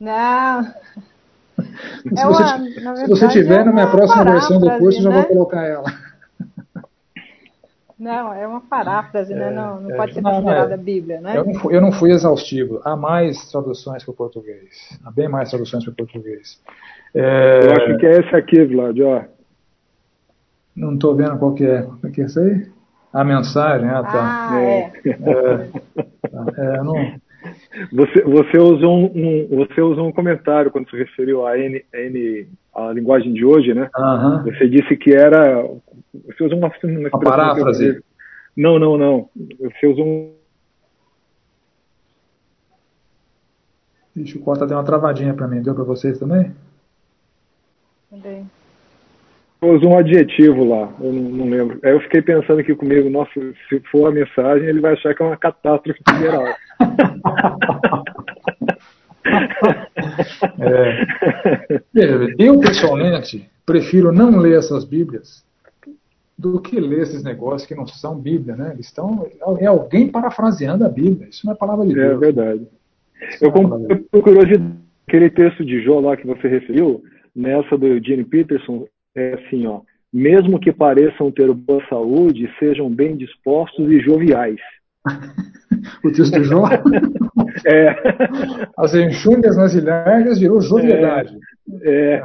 Não. 0.00 0.74
Se, 1.56 2.20
é 2.20 2.26
você, 2.26 2.42
uma, 2.80 2.96
se 2.96 3.08
você 3.08 3.28
tiver 3.28 3.60
é 3.60 3.64
na 3.64 3.72
minha 3.72 3.90
próxima 3.90 4.24
versão 4.24 4.58
do 4.58 4.70
curso, 4.78 4.98
né? 4.98 5.04
já 5.04 5.10
vou 5.10 5.20
né? 5.20 5.24
colocar 5.24 5.62
ela. 5.64 5.84
Não, 8.02 8.34
é 8.34 8.44
uma 8.44 8.60
paráfrase, 8.60 9.32
né? 9.32 9.46
é, 9.46 9.50
né? 9.50 9.54
Não, 9.54 9.80
não 9.80 9.90
é, 9.92 9.96
pode 9.96 10.14
ser 10.14 10.22
considerada 10.22 10.74
é. 10.74 10.76
Bíblia, 10.76 11.20
né? 11.20 11.36
Eu 11.36 11.44
não, 11.44 11.54
fui, 11.54 11.76
eu 11.76 11.80
não 11.80 11.92
fui 11.92 12.10
exaustivo. 12.10 12.80
Há 12.84 12.96
mais 12.96 13.48
traduções 13.48 14.02
para 14.02 14.10
o 14.10 14.16
português. 14.16 14.98
Há 15.04 15.10
bem 15.12 15.28
mais 15.28 15.50
traduções 15.50 15.84
para 15.84 15.92
o 15.92 15.96
português. 15.96 16.60
É... 17.14 17.60
Eu 17.64 17.72
acho 17.72 17.98
que 17.98 18.06
é 18.06 18.18
esse 18.18 18.34
aqui, 18.34 18.64
Vlad, 18.64 18.98
ó. 19.02 19.22
Não 20.74 20.94
estou 20.94 21.14
vendo 21.14 21.38
qual 21.38 21.54
que 21.54 21.64
é. 21.64 21.82
O 21.82 22.10
que 22.10 22.22
é 22.22 22.24
isso 22.24 22.40
aí? 22.40 22.66
A 23.12 23.22
mensagem, 23.22 23.88
ah, 23.88 24.02
tá. 24.02 24.48
Ah, 24.50 24.60
é. 24.60 24.92
é. 25.04 25.70
é 26.56 26.82
não... 26.82 26.94
Você, 27.92 28.22
você, 28.22 28.58
usou 28.58 29.10
um, 29.14 29.48
você 29.48 29.80
usou 29.80 30.06
um 30.06 30.12
comentário 30.12 30.70
quando 30.70 30.90
se 30.90 30.96
referiu 30.96 31.46
a 31.46 31.58
N, 31.58 31.82
N 31.92 32.48
a 32.74 32.92
linguagem 32.92 33.32
de 33.32 33.44
hoje, 33.44 33.72
né? 33.72 33.88
Você 34.44 34.68
disse 34.68 34.96
que 34.96 35.12
era. 35.12 35.62
Você 36.26 36.44
usou 36.44 36.58
uma, 36.58 36.70
uma, 36.84 36.98
uma 37.08 37.20
paráfrase. 37.20 38.02
Não, 38.54 38.78
não, 38.78 38.98
não. 38.98 39.30
Você 39.60 39.86
usou 39.86 40.06
um. 40.06 40.32
Ixi, 44.16 44.36
o 44.36 44.42
Cota 44.42 44.66
deu 44.66 44.76
uma 44.76 44.84
travadinha 44.84 45.32
para 45.32 45.48
mim. 45.48 45.62
Deu 45.62 45.74
para 45.74 45.84
vocês 45.84 46.18
também? 46.18 46.52
Também. 48.10 48.46
Pôs 49.62 49.82
um 49.84 49.96
adjetivo 49.96 50.64
lá, 50.64 50.92
eu 51.00 51.12
não, 51.12 51.22
não, 51.22 51.48
lembro. 51.48 51.78
Aí 51.84 51.92
eu 51.92 52.00
fiquei 52.00 52.20
pensando 52.20 52.58
aqui 52.58 52.74
comigo, 52.74 53.08
nossa, 53.08 53.30
se 53.68 53.78
for 53.92 54.08
a 54.08 54.10
mensagem, 54.10 54.66
ele 54.66 54.80
vai 54.80 54.94
achar 54.94 55.14
que 55.14 55.22
é 55.22 55.26
uma 55.26 55.36
catástrofe 55.36 56.00
geral. 56.18 56.46
é. 60.58 61.06
Eu, 62.40 62.58
pessoalmente, 62.58 63.48
prefiro 63.64 64.10
não 64.10 64.36
ler 64.36 64.58
essas 64.58 64.84
Bíblias 64.84 65.44
do 66.36 66.60
que 66.60 66.80
ler 66.80 67.02
esses 67.02 67.22
negócios 67.22 67.64
que 67.64 67.76
não 67.76 67.86
são 67.86 68.18
Bíblia, 68.18 68.56
né? 68.56 68.72
Eles 68.74 68.86
estão. 68.86 69.28
É 69.60 69.66
alguém 69.66 70.08
parafraseando 70.08 70.84
a 70.84 70.88
Bíblia. 70.88 71.28
Isso 71.28 71.46
não 71.46 71.52
é 71.52 71.56
palavra 71.56 71.86
de 71.86 71.92
é 71.92 71.94
Deus. 71.94 72.14
É 72.14 72.16
verdade. 72.16 72.66
Isso 73.30 73.44
eu, 73.44 73.50
é 73.50 73.52
por 74.10 74.24
curiosidade, 74.24 74.74
aquele 75.06 75.30
texto 75.30 75.64
de 75.64 75.80
Jó 75.84 76.00
lá 76.00 76.16
que 76.16 76.26
você 76.26 76.48
referiu, 76.48 77.04
nessa 77.32 77.78
do 77.78 78.04
Gene 78.04 78.24
Peterson, 78.24 78.88
é 79.14 79.34
assim, 79.34 79.66
ó. 79.66 79.80
Mesmo 80.12 80.60
que 80.60 80.72
pareçam 80.72 81.30
ter 81.30 81.52
boa 81.52 81.82
saúde, 81.88 82.50
sejam 82.58 82.90
bem 82.90 83.16
dispostos 83.16 83.90
e 83.90 83.98
joviais. 84.00 84.60
o 86.04 86.12
texto 86.12 86.38
de 86.38 86.44
Jó? 86.44 86.64
é. 87.66 87.96
As 88.76 88.94
enxúndias 88.94 89.56
nas 89.56 89.74
ilhargas 89.74 90.38
virou 90.38 90.60
jovialidade. 90.60 91.36
É. 91.82 92.14
é. 92.14 92.22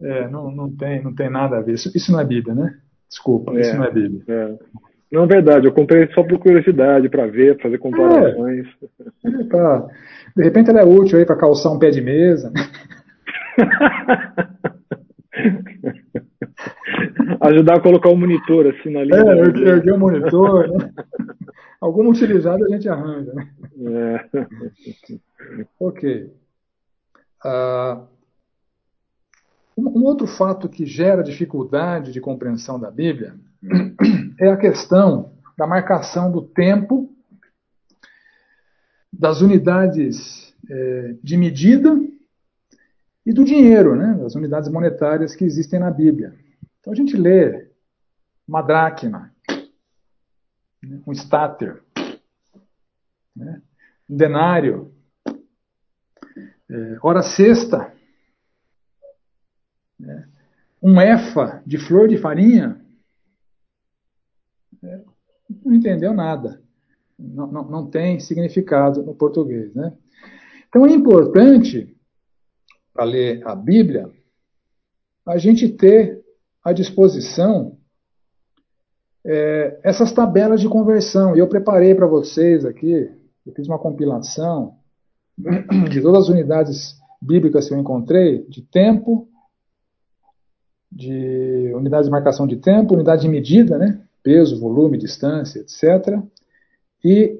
É, 0.00 0.28
não, 0.28 0.50
não, 0.50 0.70
tem, 0.70 1.02
não 1.02 1.14
tem 1.14 1.30
nada 1.30 1.56
a 1.56 1.60
ver. 1.60 1.74
Isso, 1.74 1.90
isso 1.94 2.12
não 2.12 2.20
é 2.20 2.24
Bíblia, 2.24 2.54
né? 2.54 2.78
Desculpa, 3.08 3.52
é, 3.54 3.60
isso 3.60 3.76
não 3.76 3.84
é 3.84 3.90
Bíblia. 3.90 4.22
É. 4.28 4.54
Não 5.10 5.22
é 5.22 5.26
verdade, 5.26 5.66
eu 5.66 5.72
comprei 5.72 6.06
só 6.08 6.22
por 6.22 6.38
curiosidade, 6.38 7.08
para 7.08 7.26
ver, 7.26 7.60
fazer 7.62 7.78
comparações. 7.78 8.66
É, 9.24 9.44
pra, 9.44 9.86
de 10.36 10.42
repente 10.42 10.68
ela 10.68 10.80
é 10.80 10.84
útil 10.84 11.18
aí 11.18 11.24
para 11.24 11.36
calçar 11.36 11.70
um 11.72 11.78
pé 11.78 11.90
de 11.90 12.00
mesa. 12.00 12.52
Ajudar 17.40 17.76
a 17.76 17.80
colocar 17.80 18.08
o 18.08 18.12
um 18.12 18.16
monitor 18.16 18.66
assim 18.66 18.90
na 18.90 19.04
linha. 19.04 19.18
É, 19.18 19.38
erguer, 19.70 19.92
o 19.92 19.98
monitor. 19.98 20.68
Né? 20.68 20.90
Alguma 21.80 22.10
utilidade 22.10 22.64
a 22.64 22.68
gente 22.68 22.88
arranja. 22.88 23.32
Né? 23.32 23.48
É. 23.84 24.28
Ok. 25.78 26.32
Uh, 27.44 28.02
um 29.76 30.02
outro 30.04 30.26
fato 30.26 30.68
que 30.68 30.84
gera 30.86 31.22
dificuldade 31.22 32.10
de 32.10 32.20
compreensão 32.20 32.80
da 32.80 32.90
Bíblia 32.90 33.34
é 34.40 34.48
a 34.48 34.56
questão 34.56 35.30
da 35.56 35.66
marcação 35.66 36.32
do 36.32 36.42
tempo, 36.42 37.08
das 39.12 39.40
unidades 39.40 40.52
é, 40.68 41.14
de 41.22 41.36
medida 41.36 41.96
e 43.26 43.32
do 43.32 43.44
dinheiro, 43.44 43.96
né, 43.96 44.14
das 44.14 44.34
unidades 44.34 44.70
monetárias 44.70 45.34
que 45.34 45.44
existem 45.44 45.80
na 45.80 45.90
Bíblia. 45.90 46.34
Então 46.80 46.92
a 46.92 46.96
gente 46.96 47.16
lê 47.16 47.68
uma 48.46 48.62
dracma, 48.62 49.34
né, 50.82 51.02
um 51.06 51.12
stater, 51.12 51.82
né, 53.34 53.60
um 54.08 54.16
denário, 54.16 54.94
é, 56.70 56.98
hora 57.02 57.22
sexta, 57.22 57.92
né? 59.98 60.28
Um 60.82 61.00
efa 61.00 61.62
de 61.66 61.78
flor 61.78 62.06
de 62.06 62.18
farinha, 62.18 62.80
é, 64.82 65.00
não 65.64 65.74
entendeu 65.74 66.12
nada. 66.12 66.62
Não, 67.18 67.46
não, 67.46 67.64
não 67.64 67.90
tem 67.90 68.20
significado 68.20 69.02
no 69.02 69.14
português. 69.14 69.74
Né? 69.74 69.96
Então 70.68 70.84
é 70.84 70.90
importante, 70.90 71.95
para 72.96 73.04
ler 73.04 73.46
a 73.46 73.54
Bíblia, 73.54 74.10
a 75.26 75.36
gente 75.36 75.68
ter 75.68 76.24
à 76.64 76.72
disposição 76.72 77.76
é, 79.24 79.78
essas 79.82 80.12
tabelas 80.12 80.60
de 80.60 80.68
conversão. 80.68 81.36
E 81.36 81.38
eu 81.38 81.48
preparei 81.48 81.94
para 81.94 82.06
vocês 82.06 82.64
aqui, 82.64 83.10
eu 83.44 83.52
fiz 83.52 83.68
uma 83.68 83.78
compilação 83.78 84.78
de 85.90 86.00
todas 86.00 86.24
as 86.24 86.28
unidades 86.30 86.96
bíblicas 87.20 87.68
que 87.68 87.74
eu 87.74 87.78
encontrei, 87.78 88.46
de 88.48 88.62
tempo, 88.62 89.28
de 90.90 91.72
unidades 91.74 92.06
de 92.06 92.12
marcação 92.12 92.46
de 92.46 92.56
tempo, 92.56 92.94
unidade 92.94 93.22
de 93.22 93.28
medida, 93.28 93.76
né? 93.76 94.02
peso, 94.22 94.58
volume, 94.58 94.96
distância, 94.96 95.60
etc. 95.60 96.18
E 97.04 97.38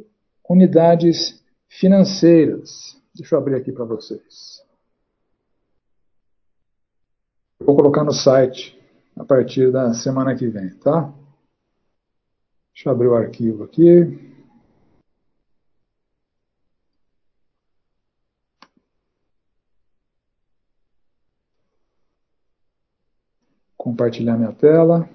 unidades 0.49 1.43
financeiras. 1.69 2.97
Deixa 3.15 3.35
eu 3.35 3.39
abrir 3.39 3.55
aqui 3.55 3.73
para 3.73 3.85
vocês. 3.85 4.66
Vou 7.61 7.75
colocar 7.77 8.05
no 8.05 8.13
site 8.13 8.79
a 9.17 9.25
partir 9.25 9.73
da 9.73 9.93
semana 9.95 10.37
que 10.37 10.47
vem, 10.47 10.71
tá? 10.79 11.13
Deixa 12.75 12.89
eu 12.89 12.93
abrir 12.93 13.09
o 13.09 13.15
arquivo 13.15 13.65
aqui. 13.65 14.27
compartilhar 23.87 24.37
minha 24.37 24.53
tela. 24.53 25.09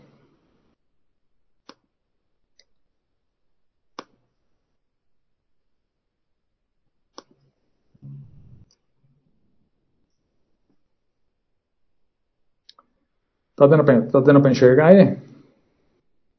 Tá 13.61 13.67
dando 13.67 13.83
para 13.83 14.01
tá 14.01 14.19
dando 14.19 14.47
enxergar 14.47 14.87
aí? 14.87 15.19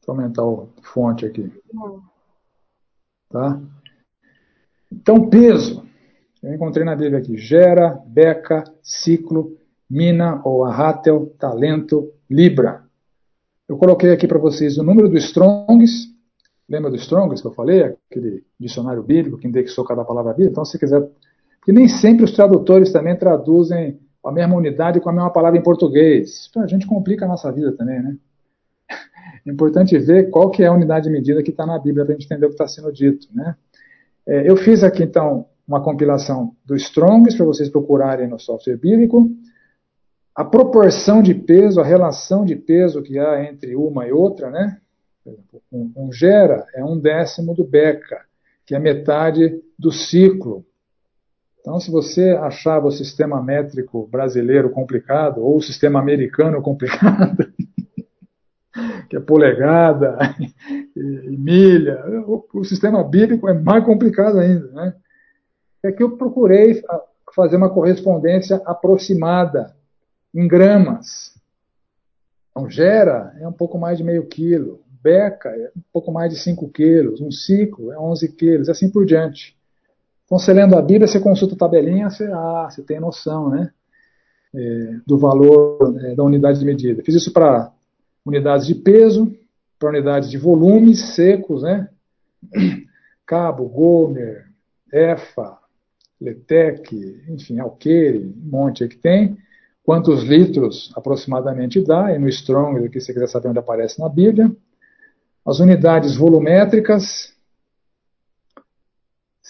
Vou 0.05 0.17
aumentar 0.17 0.45
o 0.45 0.71
fonte 0.83 1.25
aqui. 1.25 1.53
Tá? 3.31 3.61
Então, 4.91 5.31
peso. 5.31 5.87
Eu 6.43 6.53
encontrei 6.53 6.85
na 6.85 6.97
Bíblia 6.97 7.21
aqui. 7.21 7.37
Gera, 7.37 7.97
beca, 8.09 8.65
ciclo, 8.83 9.57
mina 9.89 10.43
ou 10.45 10.65
arrátel, 10.65 11.33
talento, 11.39 12.13
Libra. 12.29 12.83
Eu 13.69 13.77
coloquei 13.77 14.11
aqui 14.11 14.27
para 14.27 14.41
vocês 14.41 14.77
o 14.77 14.83
número 14.83 15.09
do 15.09 15.17
Strongs. 15.17 16.09
Lembra 16.69 16.91
do 16.91 16.97
Strongs 16.97 17.41
que 17.41 17.47
eu 17.47 17.53
falei? 17.53 17.97
Aquele 18.11 18.45
dicionário 18.59 19.01
bíblico 19.05 19.39
que 19.39 19.47
indexou 19.47 19.85
cada 19.85 20.05
palavra 20.05 20.33
bíblica? 20.33 20.51
Então, 20.51 20.65
se 20.65 20.77
quiser. 20.77 21.09
Porque 21.61 21.71
nem 21.71 21.87
sempre 21.87 22.25
os 22.25 22.33
tradutores 22.33 22.91
também 22.91 23.17
traduzem 23.17 24.01
a 24.25 24.33
mesma 24.33 24.57
unidade 24.57 25.01
com 25.01 25.09
a 25.09 25.13
mesma 25.13 25.31
palavra 25.31 25.59
em 25.59 25.63
português. 25.63 26.51
A 26.57 26.67
gente 26.67 26.87
complica 26.87 27.25
a 27.25 27.29
nossa 27.29 27.51
vida 27.51 27.73
também, 27.73 28.03
né? 28.03 28.17
É 29.45 29.51
importante 29.51 29.99
ver 29.99 30.31
qual 30.31 30.51
que 30.51 30.63
é 30.63 30.69
a 30.69 30.73
unidade 30.73 31.07
de 31.07 31.11
medida 31.11 31.43
que 31.43 31.51
está 31.51 31.67
na 31.67 31.77
Bíblia 31.77 32.05
para 32.05 32.15
a 32.15 32.17
gente 32.17 32.27
entender 32.27 32.47
o 32.47 32.51
que 32.51 32.55
está 32.55 32.69
sendo 32.69 32.93
dito, 32.93 33.27
né? 33.35 33.57
É, 34.25 34.49
eu 34.49 34.57
fiz 34.57 34.85
aqui, 34.85 35.03
então, 35.03 35.47
uma 35.67 35.83
compilação 35.83 36.55
do 36.65 36.77
Strongs 36.77 37.35
para 37.37 37.45
vocês 37.45 37.69
procurarem 37.69 38.29
no 38.29 38.39
software 38.39 38.77
bíblico 38.77 39.29
a 40.35 40.45
proporção 40.45 41.23
de 41.23 41.35
peso, 41.35 41.81
a 41.81 41.85
relação 41.85 42.45
de 42.45 42.57
peso 42.57 43.03
que 43.03 43.19
há 43.19 43.45
entre 43.45 43.77
uma 43.77 44.07
e 44.07 44.13
outra, 44.13 44.51
né? 44.51 44.79
Um, 45.71 45.93
um 45.95 46.13
gera 46.13 46.67
é 46.75 46.85
um 46.85 46.99
décimo 46.99 47.55
do 47.55 47.65
beca, 47.65 48.23
que 48.67 48.75
é 48.75 48.79
metade 48.79 49.63
do 49.79 49.93
ciclo. 49.93 50.65
Então, 51.63 51.79
se 51.79 51.93
você 51.93 52.31
achava 52.31 52.89
o 52.89 52.93
sistema 52.93 53.41
métrico 53.41 54.09
brasileiro 54.09 54.69
complicado, 54.69 55.41
ou 55.41 55.59
o 55.59 55.63
sistema 55.63 56.01
americano 56.01 56.61
complicado, 56.61 57.53
que 59.09 59.17
é 59.17 59.21
polegada 59.21 60.19
e, 60.97 61.37
milha, 61.39 62.05
o, 62.27 62.45
o, 62.53 62.65
sistema 62.65 63.05
bíblico 63.05 63.49
é 63.49 63.55
mais 63.55 63.85
complicado 63.85 64.41
ainda. 64.41 64.67
Né? 64.73 64.95
É 65.85 65.93
que 65.93 66.03
eu 66.03 66.17
procurei 66.17 66.83
fazer 67.33 67.57
uma 67.57 67.71
correspondência 67.71 68.61
aproximada 68.67 69.73
em 70.35 70.49
gramas. 70.49 71.33
Então, 72.51 72.69
gera 72.69 73.37
é 73.41 73.47
um 73.47 73.53
pouco 73.53 73.79
mais 73.79 73.99
de 73.99 74.05
meio 74.05 74.27
quilo, 74.27 74.83
beca 75.01 75.49
é 75.49 75.71
um 75.77 75.83
pouco 75.93 76.11
mais 76.11 76.33
de 76.33 76.41
5 76.41 76.69
quilos, 76.71 77.21
um 77.21 77.31
ciclo 77.31 77.93
é 77.93 77.99
11 77.99 78.33
quilos, 78.33 78.69
assim 78.69 78.91
por 78.91 79.07
diante. 79.07 79.57
Então, 80.25 80.39
você 80.39 80.53
lendo 80.53 80.77
a 80.77 80.83
Bíblia, 80.83 81.07
você 81.07 81.21
consulta 81.21 81.55
a 81.55 81.59
tabelinha, 81.59 82.09
você, 82.09 82.25
ah, 82.33 82.69
você 82.71 82.83
tem 82.83 83.01
noção 83.01 83.51
né, 83.51 83.71
é, 84.55 84.97
do 85.07 85.19
valor 85.19 85.95
é, 86.01 86.15
da 86.15 86.23
unidade 86.23 86.59
de 86.59 86.65
medida. 86.65 87.03
Fiz 87.03 87.15
isso 87.15 87.33
para 87.33 87.73
unidades 88.25 88.67
de 88.67 88.75
peso, 88.75 89.35
para 89.79 89.91
unidades 89.91 90.31
de 90.31 90.39
volumes 90.39 91.15
secos, 91.15 91.63
né? 91.63 91.89
Cabo, 93.27 93.69
Gomer, 93.69 94.47
EFA, 94.93 95.59
Letec, 96.21 96.95
enfim, 97.29 97.59
Alqueire, 97.59 98.19
um 98.19 98.51
monte 98.51 98.85
aí 98.85 98.89
que 98.89 98.97
tem 98.97 99.37
quantos 99.85 100.23
litros 100.23 100.93
aproximadamente 100.95 101.81
dá, 101.85 102.15
e 102.15 102.19
no 102.19 102.29
Strong, 102.29 102.85
aqui 102.85 103.01
se 103.01 103.07
você 103.07 103.13
quiser 103.13 103.29
saber 103.29 103.49
onde 103.49 103.59
aparece 103.59 104.01
na 104.01 104.09
Bíblia. 104.09 104.51
As 105.45 105.59
unidades 105.59 106.15
volumétricas, 106.15 107.35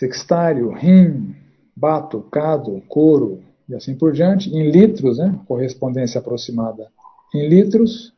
sextário, 0.03 0.72
rim, 0.72 1.32
bato, 1.76 2.22
cado, 2.22 2.82
couro 2.88 3.40
e 3.68 3.74
assim 3.74 3.96
por 3.96 4.12
diante, 4.12 4.50
em 4.50 4.68
litros, 4.68 5.18
né, 5.18 5.38
correspondência 5.46 6.18
aproximada 6.18 6.90
em 7.32 7.48
litros, 7.48 8.12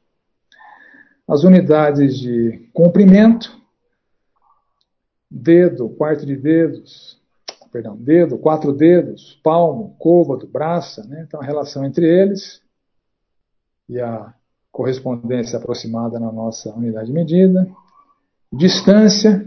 as 1.29 1.45
unidades 1.45 2.19
de 2.19 2.71
comprimento, 2.73 3.55
dedo, 5.31 5.91
quarto 5.91 6.25
de 6.25 6.37
dedos, 6.37 7.21
perdão, 7.71 7.97
dedo, 7.97 8.39
quatro 8.39 8.73
dedos, 8.73 9.39
palmo, 9.43 9.95
côvado, 9.99 10.47
braça, 10.47 11.05
né? 11.05 11.25
então 11.29 11.41
a 11.41 11.45
relação 11.45 11.85
entre 11.85 12.07
eles 12.07 12.63
e 13.91 14.01
a 14.01 14.33
correspondência 14.73 15.59
aproximada 15.59 16.19
na 16.19 16.33
nossa 16.33 16.73
unidade 16.75 17.09
de 17.09 17.13
medida, 17.13 17.69
distância, 18.51 19.44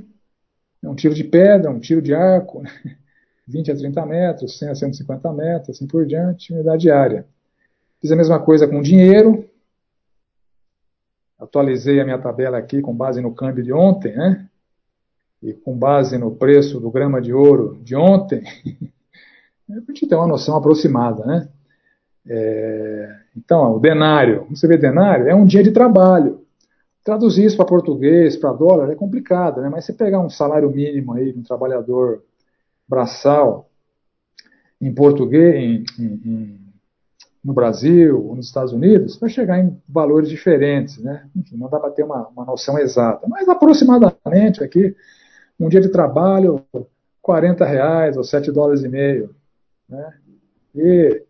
um 0.84 0.96
tiro 0.96 1.14
de 1.14 1.24
pedra, 1.24 1.72
um 1.72 1.80
tiro 1.80 2.02
de 2.02 2.14
arco, 2.14 2.64
20 3.48 3.72
a 3.72 3.76
30 3.76 4.06
metros, 4.06 4.58
100 4.58 4.70
a 4.70 4.76
150 4.76 5.34
metros, 5.34 5.70
assim 5.70 5.88
por 5.88 6.06
diante, 6.06 6.54
unidade 6.54 6.82
diária. 6.82 7.26
Fiz 8.00 8.12
a 8.12 8.16
mesma 8.16 8.40
coisa 8.40 8.68
com 8.68 8.82
dinheiro, 8.82 9.50
atualizei 11.40 12.00
a 12.00 12.06
minha 12.06 12.20
tabela 12.20 12.58
aqui 12.58 12.82
com 12.82 12.94
base 12.94 13.22
no 13.22 13.34
câmbio 13.34 13.64
de 13.64 13.72
ontem, 13.74 14.16
né? 14.16 14.48
E 15.42 15.54
com 15.54 15.78
base 15.78 16.18
no 16.18 16.36
preço 16.36 16.80
do 16.80 16.90
grama 16.90 17.22
de 17.22 17.32
ouro 17.32 17.80
de 17.84 17.96
ontem, 17.96 18.44
a 19.70 19.74
gente 19.92 20.08
tem 20.08 20.18
uma 20.18 20.28
noção 20.28 20.56
aproximada, 20.56 21.26
né? 21.26 21.48
É, 22.30 23.16
então, 23.36 23.76
o 23.76 23.80
denário, 23.80 24.46
você 24.50 24.68
vê 24.68 24.78
denário, 24.78 25.28
é 25.28 25.36
um 25.36 25.46
dia 25.46 25.64
de 25.64 25.72
trabalho. 25.72 26.46
Traduzir 27.08 27.46
isso 27.46 27.56
para 27.56 27.66
português, 27.66 28.36
para 28.36 28.52
dólar, 28.52 28.92
é 28.92 28.96
complicado, 28.96 29.62
né? 29.62 29.70
Mas 29.70 29.86
você 29.86 29.94
pegar 29.94 30.20
um 30.20 30.30
salário 30.30 30.70
mínimo 30.70 31.14
aí 31.14 31.32
de 31.32 31.40
um 31.40 31.42
trabalhador 31.42 32.22
braçal 32.86 33.70
em 34.82 34.94
português, 34.94 35.86
em, 35.98 36.04
em, 36.04 36.60
no 37.42 37.54
Brasil 37.54 38.28
ou 38.28 38.36
nos 38.36 38.48
Estados 38.48 38.74
Unidos, 38.74 39.16
vai 39.16 39.30
chegar 39.30 39.58
em 39.58 39.82
valores 39.88 40.28
diferentes, 40.28 40.98
né? 40.98 41.30
Enfim, 41.34 41.56
não 41.56 41.70
dá 41.70 41.80
para 41.80 41.92
ter 41.92 42.04
uma, 42.04 42.28
uma 42.28 42.44
noção 42.44 42.78
exata, 42.78 43.26
mas 43.26 43.48
aproximadamente 43.48 44.62
aqui, 44.62 44.94
um 45.58 45.70
dia 45.70 45.80
de 45.80 45.88
trabalho, 45.88 46.62
40 47.22 47.64
reais 47.64 48.18
ou 48.18 48.24
7 48.26 48.52
dólares 48.52 48.84
e 48.84 48.90
meio, 48.90 49.34
né? 49.88 50.14
E 50.76 51.24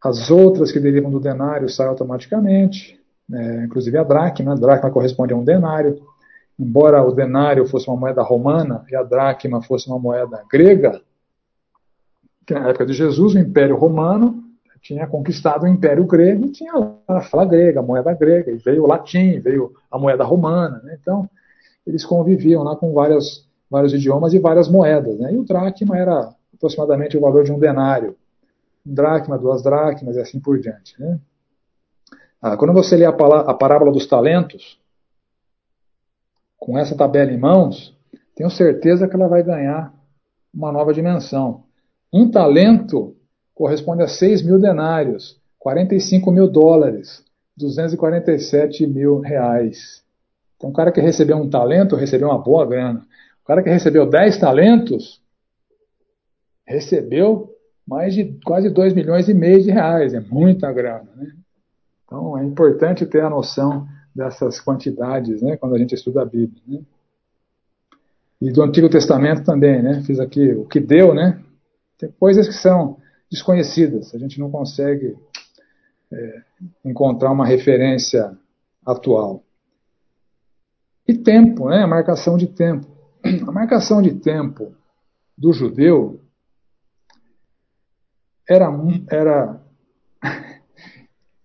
as 0.00 0.30
outras 0.30 0.70
que 0.70 0.78
derivam 0.78 1.10
do 1.10 1.18
denário 1.18 1.68
saem 1.68 1.90
automaticamente, 1.90 2.99
é, 3.32 3.64
inclusive 3.64 3.96
a 3.96 4.04
dracma, 4.04 4.52
a 4.52 4.56
dracma 4.56 4.90
corresponde 4.90 5.32
a 5.32 5.36
um 5.36 5.44
denário. 5.44 6.00
Embora 6.58 7.02
o 7.02 7.12
denário 7.12 7.66
fosse 7.66 7.88
uma 7.88 7.96
moeda 7.96 8.22
romana 8.22 8.84
e 8.90 8.94
a 8.94 9.02
dracma 9.02 9.62
fosse 9.62 9.88
uma 9.88 9.98
moeda 9.98 10.42
grega, 10.50 11.00
que 12.46 12.52
na 12.52 12.68
época 12.68 12.84
de 12.84 12.92
Jesus 12.92 13.34
o 13.34 13.38
Império 13.38 13.76
Romano 13.76 14.44
tinha 14.80 15.06
conquistado 15.06 15.64
o 15.64 15.68
Império 15.68 16.04
Grego 16.04 16.46
e 16.46 16.52
tinha 16.52 16.72
a 17.06 17.20
fala 17.20 17.44
grega, 17.44 17.80
a 17.80 17.82
moeda 17.82 18.12
grega, 18.14 18.50
e 18.50 18.56
veio 18.56 18.84
o 18.84 18.86
latim, 18.86 19.38
veio 19.38 19.72
a 19.90 19.98
moeda 19.98 20.24
romana. 20.24 20.80
Né? 20.82 20.96
Então, 21.00 21.28
eles 21.86 22.04
conviviam 22.04 22.62
lá 22.62 22.74
com 22.76 22.92
vários 22.92 23.46
idiomas 23.92 24.32
e 24.32 24.38
várias 24.38 24.68
moedas. 24.68 25.18
Né? 25.18 25.34
E 25.34 25.36
o 25.36 25.44
dracma 25.44 25.96
era 25.96 26.34
aproximadamente 26.54 27.16
o 27.16 27.20
valor 27.20 27.44
de 27.44 27.52
um 27.52 27.58
denário. 27.58 28.16
Um 28.86 28.94
dracma, 28.94 29.38
duas 29.38 29.62
dracmas 29.62 30.16
e 30.16 30.20
assim 30.20 30.40
por 30.40 30.58
diante. 30.58 30.98
Né? 30.98 31.18
Ah, 32.42 32.56
quando 32.56 32.72
você 32.72 32.96
lê 32.96 33.04
a, 33.04 33.10
a 33.10 33.54
parábola 33.54 33.92
dos 33.92 34.06
talentos, 34.06 34.78
com 36.58 36.78
essa 36.78 36.96
tabela 36.96 37.32
em 37.32 37.38
mãos, 37.38 37.96
tenho 38.34 38.50
certeza 38.50 39.06
que 39.06 39.14
ela 39.14 39.28
vai 39.28 39.42
ganhar 39.42 39.92
uma 40.52 40.72
nova 40.72 40.92
dimensão. 40.92 41.64
Um 42.12 42.30
talento 42.30 43.16
corresponde 43.54 44.02
a 44.02 44.08
6 44.08 44.42
mil 44.42 44.58
denários, 44.58 45.38
45 45.58 46.30
mil 46.30 46.48
dólares, 46.48 47.24
247 47.56 48.86
mil 48.86 49.20
reais. 49.20 50.02
Então, 50.56 50.70
o 50.70 50.72
cara 50.72 50.92
que 50.92 51.00
recebeu 51.00 51.36
um 51.36 51.48
talento 51.48 51.96
recebeu 51.96 52.28
uma 52.28 52.38
boa 52.38 52.66
grana. 52.66 53.06
O 53.42 53.46
cara 53.46 53.62
que 53.62 53.70
recebeu 53.70 54.08
10 54.08 54.38
talentos 54.38 55.20
recebeu 56.66 57.54
mais 57.86 58.14
de 58.14 58.38
quase 58.44 58.70
2 58.70 58.94
milhões 58.94 59.28
e 59.28 59.34
meio 59.34 59.62
de 59.62 59.70
reais. 59.70 60.14
É 60.14 60.20
muita 60.20 60.72
grana. 60.72 61.10
Né? 61.16 61.32
Então 62.10 62.36
é 62.36 62.44
importante 62.44 63.06
ter 63.06 63.22
a 63.22 63.30
noção 63.30 63.86
dessas 64.12 64.60
quantidades, 64.60 65.40
né, 65.40 65.56
quando 65.56 65.76
a 65.76 65.78
gente 65.78 65.94
estuda 65.94 66.22
a 66.22 66.24
Bíblia. 66.24 66.60
Né? 66.66 66.80
E 68.42 68.50
do 68.50 68.64
Antigo 68.64 68.88
Testamento 68.88 69.44
também, 69.44 69.80
né? 69.80 70.02
Fiz 70.02 70.18
aqui 70.18 70.52
o 70.52 70.64
que 70.64 70.80
deu, 70.80 71.14
né? 71.14 71.40
Tem 71.96 72.10
coisas 72.18 72.48
que 72.48 72.54
são 72.54 72.96
desconhecidas, 73.30 74.12
a 74.12 74.18
gente 74.18 74.40
não 74.40 74.50
consegue 74.50 75.16
é, 76.10 76.42
encontrar 76.84 77.30
uma 77.30 77.46
referência 77.46 78.36
atual. 78.84 79.44
E 81.06 81.14
tempo, 81.14 81.68
né? 81.68 81.82
A 81.84 81.86
marcação 81.86 82.36
de 82.36 82.48
tempo. 82.48 82.88
A 83.46 83.52
marcação 83.52 84.02
de 84.02 84.14
tempo 84.14 84.74
do 85.36 85.52
judeu 85.52 86.20
era, 88.48 88.68
era 89.08 89.60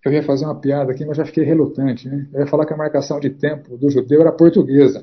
eu 0.06 0.14
ia 0.14 0.22
fazer 0.22 0.46
uma 0.46 0.60
piada 0.60 0.92
aqui, 0.92 1.04
mas 1.04 1.18
já 1.18 1.26
fiquei 1.26 1.44
relutante. 1.44 2.08
Né? 2.08 2.28
Eu 2.32 2.42
ia 2.42 2.48
falar 2.48 2.68
que 2.68 2.74
a 2.74 2.78
marcação 2.78 3.20
de 3.20 3.32
tempo 3.32 3.76
do 3.76 3.90
judeu 3.90 4.22
era 4.22 4.32
portuguesa. 4.32 5.02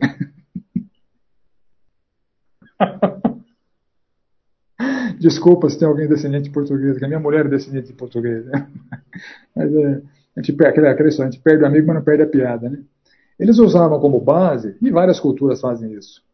Desculpa 5.18 5.68
se 5.68 5.76
tem 5.76 5.88
alguém 5.88 6.09
descendente 6.09 6.44
de 6.44 6.50
português, 6.50 6.96
que 6.98 7.05
a 7.05 7.09
minha 7.09 7.18
mulher 7.18 7.46
é 7.46 7.48
descendente 7.48 7.88
de 7.88 7.94
português. 7.94 8.46
Né? 8.46 8.68
Mas 9.57 9.74
é, 9.74 10.03
a, 10.36 10.40
gente 10.40 10.53
perde, 10.53 10.78
a 10.80 11.11
gente 11.11 11.40
perde 11.40 11.64
o 11.64 11.66
amigo, 11.66 11.88
mas 11.88 11.96
não 11.96 12.05
perde 12.05 12.22
a 12.22 12.26
piada. 12.26 12.70
Né? 12.70 12.78
Eles 13.38 13.59
usavam 13.59 14.00
como 14.00 14.20
base, 14.20 14.76
e 14.80 14.90
várias 14.90 15.20
culturas 15.20 15.61
fazem 15.61 15.92
isso, 15.92 16.24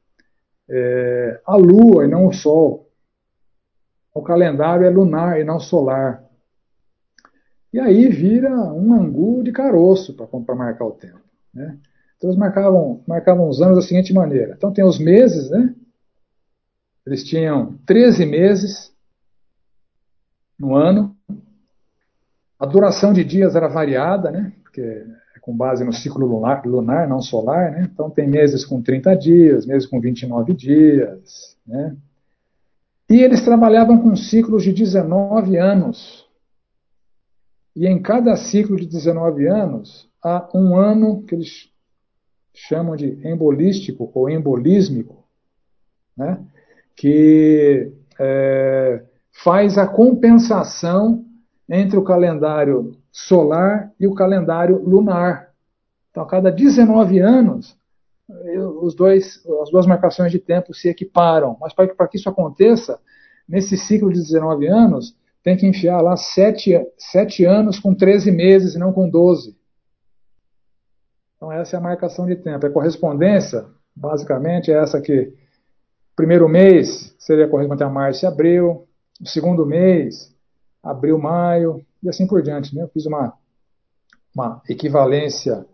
é, 0.68 1.40
a 1.44 1.56
lua 1.56 2.04
e 2.04 2.08
não 2.08 2.26
o 2.26 2.32
sol. 2.32 2.88
O 4.14 4.22
calendário 4.22 4.86
é 4.86 4.90
lunar 4.90 5.40
e 5.40 5.44
não 5.44 5.58
solar. 5.58 6.27
E 7.72 7.78
aí 7.78 8.08
vira 8.08 8.50
um 8.50 8.94
angu 8.94 9.42
de 9.42 9.52
caroço 9.52 10.14
para 10.14 10.54
marcar 10.54 10.86
o 10.86 10.92
tempo. 10.92 11.20
Né? 11.52 11.76
Então 12.16 12.30
eles 12.30 12.38
marcavam, 12.38 13.02
marcavam 13.06 13.48
os 13.48 13.60
anos 13.60 13.76
da 13.76 13.82
seguinte 13.82 14.12
maneira. 14.12 14.54
Então 14.56 14.72
tem 14.72 14.84
os 14.84 14.98
meses, 14.98 15.50
né? 15.50 15.74
Eles 17.06 17.24
tinham 17.24 17.78
13 17.86 18.26
meses 18.26 18.92
no 20.58 20.74
ano. 20.74 21.16
A 22.58 22.66
duração 22.66 23.12
de 23.12 23.22
dias 23.22 23.54
era 23.54 23.68
variada, 23.68 24.30
né? 24.30 24.52
Porque 24.62 24.80
é 24.80 25.38
com 25.40 25.56
base 25.56 25.84
no 25.84 25.92
ciclo 25.92 26.26
lunar, 26.26 26.66
lunar, 26.66 27.08
não 27.08 27.22
solar, 27.22 27.70
né? 27.70 27.88
Então 27.90 28.10
tem 28.10 28.28
meses 28.28 28.64
com 28.64 28.82
30 28.82 29.16
dias, 29.16 29.64
meses 29.64 29.88
com 29.88 30.00
29 30.00 30.52
dias, 30.52 31.56
né? 31.66 31.96
E 33.08 33.22
eles 33.22 33.42
trabalhavam 33.42 33.98
com 33.98 34.14
ciclos 34.14 34.62
de 34.64 34.72
19 34.72 35.56
anos. 35.56 36.27
E 37.78 37.86
em 37.86 38.02
cada 38.02 38.34
ciclo 38.34 38.76
de 38.76 38.86
19 38.86 39.46
anos, 39.46 40.10
há 40.20 40.48
um 40.52 40.76
ano 40.76 41.22
que 41.22 41.36
eles 41.36 41.70
chamam 42.52 42.96
de 42.96 43.24
embolístico 43.24 44.10
ou 44.12 44.28
embolísmico, 44.28 45.24
né? 46.16 46.44
que 46.96 47.92
é, 48.18 49.04
faz 49.44 49.78
a 49.78 49.86
compensação 49.86 51.24
entre 51.68 51.96
o 51.96 52.02
calendário 52.02 52.96
solar 53.12 53.92
e 54.00 54.08
o 54.08 54.14
calendário 54.14 54.82
lunar. 54.82 55.52
Então, 56.10 56.24
a 56.24 56.26
cada 56.26 56.50
19 56.50 57.20
anos, 57.20 57.78
os 58.82 58.96
dois, 58.96 59.40
as 59.62 59.70
duas 59.70 59.86
marcações 59.86 60.32
de 60.32 60.40
tempo 60.40 60.74
se 60.74 60.88
equiparam. 60.88 61.56
Mas 61.60 61.72
para 61.72 62.08
que 62.08 62.16
isso 62.16 62.28
aconteça, 62.28 62.98
nesse 63.48 63.76
ciclo 63.76 64.12
de 64.12 64.18
19 64.18 64.66
anos, 64.66 65.16
tem 65.42 65.56
que 65.56 65.66
enfiar 65.66 66.00
lá 66.00 66.16
sete, 66.16 66.74
sete 66.96 67.44
anos 67.44 67.78
com 67.78 67.94
13 67.94 68.30
meses 68.30 68.74
e 68.74 68.78
não 68.78 68.92
com 68.92 69.08
12. 69.08 69.56
Então 71.36 71.52
essa 71.52 71.76
é 71.76 71.78
a 71.78 71.82
marcação 71.82 72.26
de 72.26 72.36
tempo. 72.36 72.66
A 72.66 72.70
correspondência, 72.70 73.64
basicamente, 73.94 74.72
é 74.72 74.74
essa 74.74 74.98
aqui. 74.98 75.32
Primeiro 76.16 76.48
mês 76.48 77.14
seria 77.18 77.48
correspondente 77.48 77.84
a 77.84 77.88
março 77.88 78.24
e 78.24 78.26
abril. 78.26 78.88
O 79.20 79.28
segundo 79.28 79.64
mês, 79.64 80.34
abril, 80.82 81.18
maio, 81.18 81.84
e 82.02 82.08
assim 82.08 82.26
por 82.26 82.42
diante. 82.42 82.74
Né? 82.74 82.82
Eu 82.82 82.88
fiz 82.88 83.06
uma, 83.06 83.32
uma 84.34 84.60
equivalência 84.68 85.64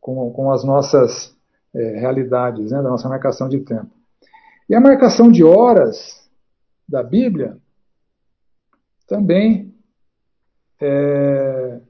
com, 0.00 0.32
com 0.32 0.50
as 0.50 0.64
nossas 0.64 1.36
é, 1.74 2.00
realidades, 2.00 2.72
né? 2.72 2.82
da 2.82 2.90
nossa 2.90 3.08
marcação 3.08 3.48
de 3.48 3.60
tempo. 3.60 3.90
E 4.68 4.74
a 4.74 4.80
marcação 4.80 5.30
de 5.30 5.44
horas 5.44 6.28
da 6.88 7.02
Bíblia 7.02 7.56
também 9.12 9.74
é, 10.80 11.80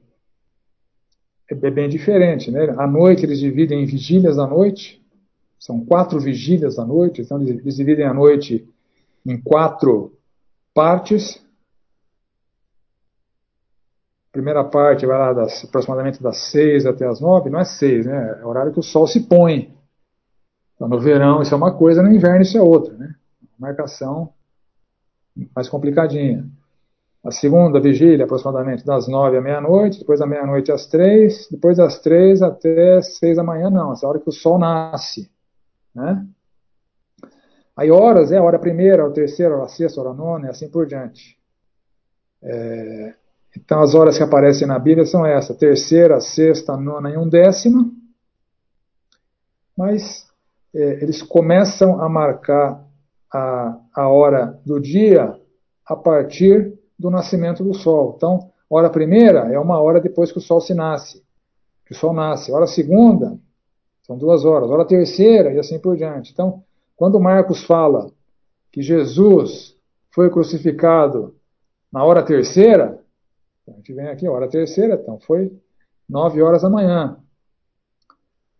é 1.49 1.71
bem 1.71 1.87
diferente. 1.87 2.51
Né? 2.51 2.69
À 2.77 2.85
noite 2.85 3.25
eles 3.25 3.39
dividem 3.39 3.81
em 3.81 3.85
vigílias 3.85 4.35
da 4.35 4.45
noite, 4.45 5.01
são 5.57 5.85
quatro 5.85 6.19
vigílias 6.19 6.75
da 6.75 6.83
noite, 6.83 7.21
então 7.21 7.41
eles 7.41 7.77
dividem 7.77 8.05
a 8.05 8.13
noite 8.13 8.67
em 9.25 9.39
quatro 9.41 10.17
partes. 10.73 11.41
A 14.27 14.33
primeira 14.33 14.65
parte 14.65 15.05
vai 15.05 15.17
lá 15.17 15.31
das, 15.31 15.63
aproximadamente 15.63 16.21
das 16.21 16.51
seis 16.51 16.85
até 16.85 17.07
as 17.07 17.21
nove, 17.21 17.49
não 17.49 17.61
é 17.61 17.63
seis, 17.63 18.05
né? 18.05 18.39
É 18.41 18.45
o 18.45 18.49
horário 18.49 18.73
que 18.73 18.79
o 18.79 18.83
sol 18.83 19.07
se 19.07 19.21
põe. 19.21 19.73
Então, 20.75 20.89
no 20.89 20.99
verão 20.99 21.41
isso 21.41 21.53
é 21.53 21.57
uma 21.57 21.73
coisa, 21.73 22.03
no 22.03 22.11
inverno 22.11 22.41
isso 22.41 22.57
é 22.57 22.61
outra, 22.61 22.93
né? 22.95 23.15
Marcação 23.57 24.33
mais 25.55 25.69
complicadinha. 25.69 26.45
A 27.23 27.31
segunda 27.31 27.79
vigília, 27.79 28.25
aproximadamente 28.25 28.85
das 28.85 29.07
nove 29.07 29.37
à 29.37 29.41
meia-noite, 29.41 29.99
depois 29.99 30.19
da 30.19 30.27
meia-noite 30.27 30.73
às 30.73 30.87
três, 30.87 31.47
depois 31.49 31.77
das 31.77 31.99
três 31.99 32.41
até 32.41 33.01
seis 33.01 33.37
da 33.37 33.43
manhã, 33.43 33.69
não, 33.69 33.93
essa 33.93 34.05
é 34.05 34.07
a 34.07 34.09
hora 34.09 34.19
que 34.19 34.27
o 34.27 34.33
sol 34.33 34.59
nasce. 34.59 35.31
Né? 35.95 36.27
Aí 37.77 37.89
horas 37.89 38.31
é 38.31 38.37
a 38.37 38.43
hora 38.43 38.59
primeira, 38.59 39.07
a 39.07 39.11
terceira, 39.11 39.61
a 39.63 39.67
sexta, 39.69 40.01
a 40.01 40.03
hora 40.03 40.13
nona 40.13 40.47
e 40.47 40.49
assim 40.49 40.69
por 40.69 40.85
diante. 40.85 41.37
É, 42.41 43.13
então 43.55 43.81
as 43.81 43.95
horas 43.95 44.17
que 44.17 44.23
aparecem 44.23 44.67
na 44.67 44.77
Bíblia 44.77 45.05
são 45.05 45.25
essas, 45.25 45.55
terceira, 45.55 46.19
sexta, 46.19 46.75
nona 46.75 47.09
e 47.09 47.17
um 47.17 47.29
décima. 47.29 47.89
Mas 49.77 50.27
é, 50.75 51.01
eles 51.01 51.23
começam 51.23 52.01
a 52.01 52.09
marcar 52.09 52.85
a, 53.31 53.79
a 53.95 54.09
hora 54.09 54.59
do 54.65 54.77
dia 54.79 55.39
a 55.85 55.95
partir 55.95 56.82
do 56.97 57.09
nascimento 57.09 57.63
do 57.63 57.73
Sol. 57.73 58.13
Então, 58.17 58.51
hora 58.69 58.89
primeira 58.89 59.51
é 59.53 59.59
uma 59.59 59.79
hora 59.79 59.99
depois 59.99 60.31
que 60.31 60.37
o 60.37 60.41
Sol 60.41 60.61
se 60.61 60.73
nasce, 60.73 61.23
que 61.85 61.93
o 61.93 61.95
Sol 61.95 62.13
nasce. 62.13 62.51
Hora 62.51 62.67
segunda 62.67 63.37
são 64.03 64.17
duas 64.17 64.45
horas. 64.45 64.69
Hora 64.69 64.85
terceira 64.85 65.53
e 65.53 65.59
assim 65.59 65.79
por 65.79 65.95
diante. 65.95 66.31
Então, 66.31 66.63
quando 66.95 67.19
Marcos 67.19 67.63
fala 67.63 68.11
que 68.71 68.81
Jesus 68.81 69.75
foi 70.11 70.29
crucificado 70.29 71.35
na 71.91 72.03
hora 72.03 72.23
terceira, 72.23 72.99
a 73.67 73.71
gente 73.71 73.93
vem 73.93 74.07
aqui, 74.07 74.27
hora 74.27 74.49
terceira, 74.49 74.95
então 74.95 75.19
foi 75.19 75.51
nove 76.09 76.41
horas 76.41 76.63
da 76.63 76.69
manhã. 76.69 77.17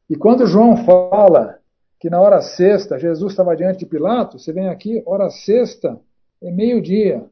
E 0.10 0.16
quando 0.16 0.46
João 0.46 0.78
fala 0.86 1.60
que 2.00 2.10
na 2.10 2.20
hora 2.20 2.42
sexta 2.42 3.00
Jesus 3.00 3.32
estava 3.32 3.56
diante 3.56 3.80
de 3.80 3.86
Pilatos, 3.86 4.44
você 4.44 4.54
vem 4.54 4.68
aqui, 4.68 5.02
hora 5.06 5.30
sexta 5.30 6.00
é 6.42 6.52
meio-dia. 6.52 7.26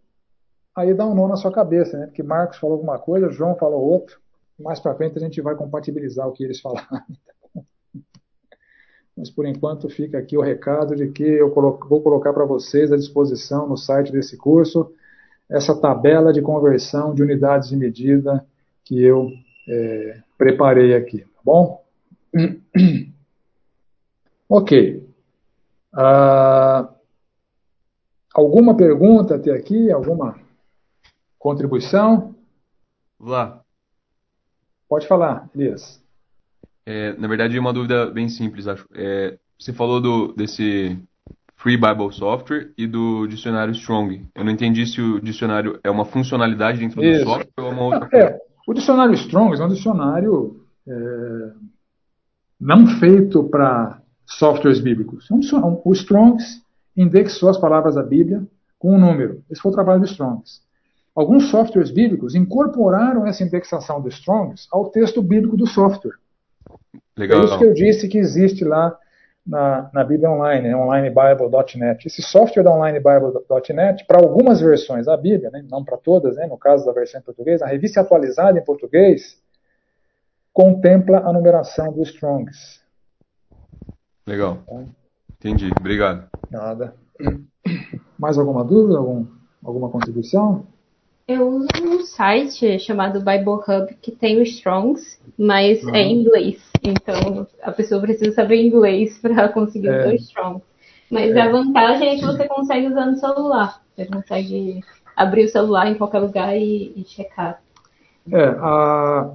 Aí 0.75 0.93
dá 0.93 1.05
um 1.05 1.13
nó 1.13 1.27
na 1.27 1.35
sua 1.35 1.51
cabeça, 1.51 1.97
né? 1.97 2.05
Porque 2.07 2.23
Marcos 2.23 2.57
falou 2.57 2.77
alguma 2.77 2.97
coisa, 2.97 3.29
João 3.29 3.55
falou 3.55 3.81
outro. 3.81 4.19
Mais 4.59 4.79
para 4.79 4.95
frente 4.95 5.17
a 5.17 5.21
gente 5.21 5.41
vai 5.41 5.55
compatibilizar 5.55 6.27
o 6.27 6.31
que 6.31 6.43
eles 6.43 6.61
falaram. 6.61 6.87
Mas 9.17 9.29
por 9.29 9.45
enquanto 9.45 9.89
fica 9.89 10.17
aqui 10.17 10.37
o 10.37 10.41
recado 10.41 10.95
de 10.95 11.09
que 11.09 11.23
eu 11.23 11.53
vou 11.53 12.01
colocar 12.01 12.31
para 12.33 12.45
vocês 12.45 12.91
à 12.91 12.97
disposição 12.97 13.67
no 13.67 13.77
site 13.77 14.11
desse 14.11 14.37
curso 14.37 14.93
essa 15.49 15.75
tabela 15.75 16.31
de 16.31 16.41
conversão 16.41 17.13
de 17.13 17.21
unidades 17.21 17.69
de 17.69 17.75
medida 17.75 18.45
que 18.85 19.03
eu 19.03 19.29
é, 19.67 20.21
preparei 20.37 20.95
aqui, 20.95 21.19
tá 21.19 21.41
bom? 21.43 21.83
Ok. 24.53 25.07
Uh, 25.93 26.93
alguma 28.33 28.75
pergunta 28.75 29.35
até 29.35 29.49
aqui? 29.53 29.89
Alguma 29.89 30.40
contribuição? 31.41 32.35
Vá. 33.19 33.61
Pode 34.87 35.07
falar, 35.07 35.49
Elias. 35.55 36.01
É, 36.85 37.13
na 37.17 37.27
verdade, 37.27 37.57
é 37.57 37.59
uma 37.59 37.73
dúvida 37.73 38.05
bem 38.11 38.29
simples, 38.29 38.67
acho. 38.67 38.87
É, 38.93 39.37
você 39.57 39.73
falou 39.73 39.99
do, 39.99 40.33
desse 40.33 40.97
Free 41.55 41.77
Bible 41.77 42.13
Software 42.13 42.71
e 42.77 42.85
do 42.85 43.25
dicionário 43.27 43.73
Strong. 43.73 44.27
Eu 44.35 44.43
não 44.43 44.51
entendi 44.51 44.85
se 44.85 45.01
o 45.01 45.19
dicionário 45.19 45.79
é 45.83 45.89
uma 45.89 46.05
funcionalidade 46.05 46.79
dentro 46.79 47.03
Isso. 47.03 47.23
do 47.23 47.29
software 47.29 47.51
ou 47.57 47.65
é 47.65 47.69
uma 47.69 47.83
outra. 47.83 48.09
É, 48.13 48.39
o 48.67 48.73
dicionário 48.73 49.13
Strong 49.15 49.59
é 49.59 49.63
um 49.63 49.69
dicionário 49.69 50.65
é, 50.87 51.51
não 52.59 52.85
feito 52.99 53.43
para 53.45 53.99
softwares 54.25 54.79
bíblicos. 54.79 55.27
O 55.31 55.93
Strongs 55.93 56.61
indexou 56.95 57.49
as 57.49 57.57
palavras 57.57 57.95
da 57.95 58.03
Bíblia 58.03 58.45
com 58.77 58.95
um 58.95 58.99
número. 58.99 59.43
Esse 59.49 59.61
foi 59.61 59.71
o 59.71 59.75
trabalho 59.75 60.01
do 60.01 60.05
Strongs. 60.05 60.61
Alguns 61.21 61.51
softwares 61.51 61.91
bíblicos 61.91 62.33
incorporaram 62.33 63.27
essa 63.27 63.43
indexação 63.43 64.01
do 64.01 64.09
Strongs 64.09 64.67
ao 64.71 64.89
texto 64.89 65.21
bíblico 65.21 65.55
do 65.55 65.67
software. 65.67 66.15
Legal. 67.15 67.41
É 67.41 67.45
isso 67.45 67.57
que 67.59 67.63
eu 67.63 67.73
disse 67.75 68.07
que 68.07 68.17
existe 68.17 68.65
lá 68.65 68.97
na, 69.45 69.91
na 69.93 70.03
Bíblia 70.03 70.31
Online, 70.31 70.69
né, 70.69 70.75
onlinebible.net. 70.75 72.07
Esse 72.07 72.23
software 72.23 72.63
da 72.63 72.71
onlinebible.net, 72.71 74.03
para 74.07 74.17
algumas 74.17 74.61
versões 74.61 75.05
da 75.05 75.15
Bíblia, 75.15 75.51
né, 75.51 75.63
não 75.69 75.85
para 75.85 75.95
todas, 75.95 76.37
né, 76.37 76.47
no 76.47 76.57
caso 76.57 76.87
da 76.87 76.91
versão 76.91 77.21
em 77.21 77.23
português, 77.23 77.61
a 77.61 77.67
revista 77.67 78.01
atualizada 78.01 78.57
em 78.57 78.63
português 78.63 79.39
contempla 80.51 81.19
a 81.19 81.31
numeração 81.31 81.93
do 81.93 82.01
Strongs. 82.01 82.81
Legal. 84.25 84.57
Entendi. 85.37 85.69
Obrigado. 85.79 86.27
Nada. 86.49 86.95
Mais 88.17 88.39
alguma 88.39 88.63
dúvida? 88.63 88.97
Algum, 88.97 89.27
alguma 89.63 89.87
contribuição? 89.87 90.65
Eu 91.33 91.47
uso 91.47 91.67
um 91.81 92.01
site 92.01 92.77
chamado 92.79 93.19
Bible 93.19 93.61
Hub 93.67 93.95
que 94.01 94.11
tem 94.11 94.37
o 94.37 94.43
Strongs, 94.43 95.19
mas 95.37 95.83
uhum. 95.83 95.95
é 95.95 96.01
em 96.01 96.21
inglês. 96.21 96.61
Então 96.83 97.47
a 97.61 97.71
pessoa 97.71 98.01
precisa 98.01 98.31
saber 98.33 98.61
inglês 98.61 99.17
para 99.23 99.49
conseguir 99.49 99.89
é. 99.89 100.07
o 100.07 100.15
Strongs. 100.15 100.63
Mas 101.09 101.31
é. 101.35 101.41
a 101.41 101.51
vantagem 101.51 102.09
é 102.09 102.15
que 102.15 102.25
você 102.25 102.47
consegue 102.47 102.87
usar 102.87 103.05
no 103.05 103.17
celular. 103.17 103.81
Você 103.95 104.05
consegue 104.05 104.81
abrir 105.15 105.45
o 105.45 105.49
celular 105.49 105.87
em 105.87 105.95
qualquer 105.95 106.19
lugar 106.19 106.57
e, 106.57 106.93
e 106.95 107.03
checar. 107.05 107.61
É, 108.31 108.45
a... 108.59 109.31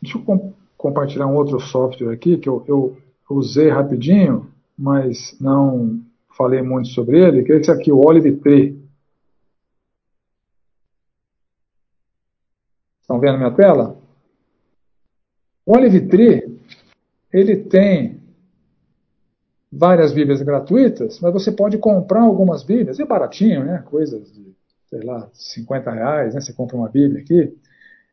deixa 0.00 0.18
eu 0.18 0.22
com 0.22 0.52
compartilhar 0.76 1.26
um 1.26 1.36
outro 1.36 1.58
software 1.60 2.12
aqui 2.12 2.36
que 2.36 2.48
eu, 2.48 2.62
eu 2.68 2.96
usei 3.30 3.70
rapidinho, 3.70 4.48
mas 4.78 5.34
não 5.40 6.00
falei 6.36 6.60
muito 6.60 6.88
sobre 6.88 7.18
ele, 7.18 7.42
que 7.42 7.52
é 7.52 7.56
esse 7.56 7.70
aqui, 7.70 7.90
o 7.90 8.04
Olive 8.06 8.32
Tree. 8.32 8.83
Estão 13.14 13.20
vendo 13.20 13.38
minha 13.38 13.50
tela? 13.52 13.96
O 15.64 15.76
Olive 15.76 16.08
Tree, 16.08 16.60
ele 17.32 17.56
tem 17.56 18.20
várias 19.70 20.12
Bíblias 20.12 20.42
gratuitas, 20.42 21.20
mas 21.20 21.32
você 21.32 21.52
pode 21.52 21.78
comprar 21.78 22.22
algumas 22.22 22.64
Bíblias, 22.64 22.98
é 22.98 23.04
baratinho, 23.04 23.64
né? 23.64 23.84
Coisas 23.86 24.32
de, 24.32 24.54
sei 24.88 25.00
lá, 25.02 25.28
50 25.32 25.90
reais, 25.92 26.34
né? 26.34 26.40
Você 26.40 26.52
compra 26.52 26.76
uma 26.76 26.88
Bíblia 26.88 27.22
aqui. 27.22 27.56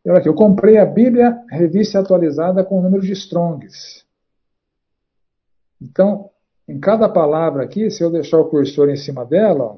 Eu, 0.06 0.16
aqui, 0.16 0.30
eu 0.30 0.36
comprei 0.36 0.78
a 0.78 0.86
Bíblia 0.86 1.44
revista 1.50 2.00
atualizada 2.00 2.64
com 2.64 2.80
o 2.80 2.82
número 2.82 3.02
de 3.02 3.14
Strongs. 3.14 4.06
Então, 5.82 6.30
em 6.68 6.80
cada 6.80 7.10
palavra 7.10 7.64
aqui, 7.64 7.90
se 7.90 8.04
eu 8.04 8.12
deixar 8.12 8.38
o 8.38 8.50
cursor 8.50 8.90
em 8.90 8.96
cima 8.96 9.26
dela, 9.26 9.64
ó, 9.64 9.78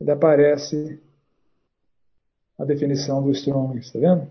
ele 0.00 0.10
aparece 0.10 1.00
a 2.58 2.64
definição 2.64 3.22
do 3.22 3.30
Strong, 3.30 3.78
está 3.78 3.98
vendo? 3.98 4.28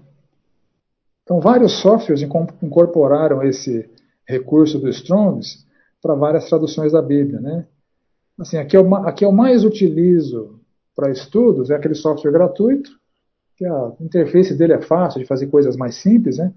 Então, 1.24 1.40
vários 1.40 1.80
softwares 1.82 2.22
incorporaram 2.62 3.44
esse 3.44 3.90
recurso 4.28 4.80
do 4.80 4.90
Strongs 4.90 5.66
para 6.02 6.14
várias 6.14 6.48
traduções 6.48 6.92
da 6.92 7.02
Bíblia, 7.02 7.40
né? 7.40 7.66
Assim, 8.40 8.58
aqui 8.58 8.76
eu, 8.76 8.96
aqui 8.96 9.26
eu 9.26 9.32
mais 9.32 9.64
utilizo 9.64 10.60
para 10.96 11.12
estudos 11.12 11.70
é 11.70 11.76
aquele 11.76 11.96
software 11.96 12.32
gratuito, 12.32 12.90
que 13.58 13.66
a 13.66 13.92
interface 14.00 14.54
dele 14.54 14.74
é 14.74 14.82
fácil 14.82 15.20
de 15.20 15.26
fazer 15.26 15.48
coisas 15.48 15.76
mais 15.76 15.96
simples, 15.96 16.38
né? 16.38 16.54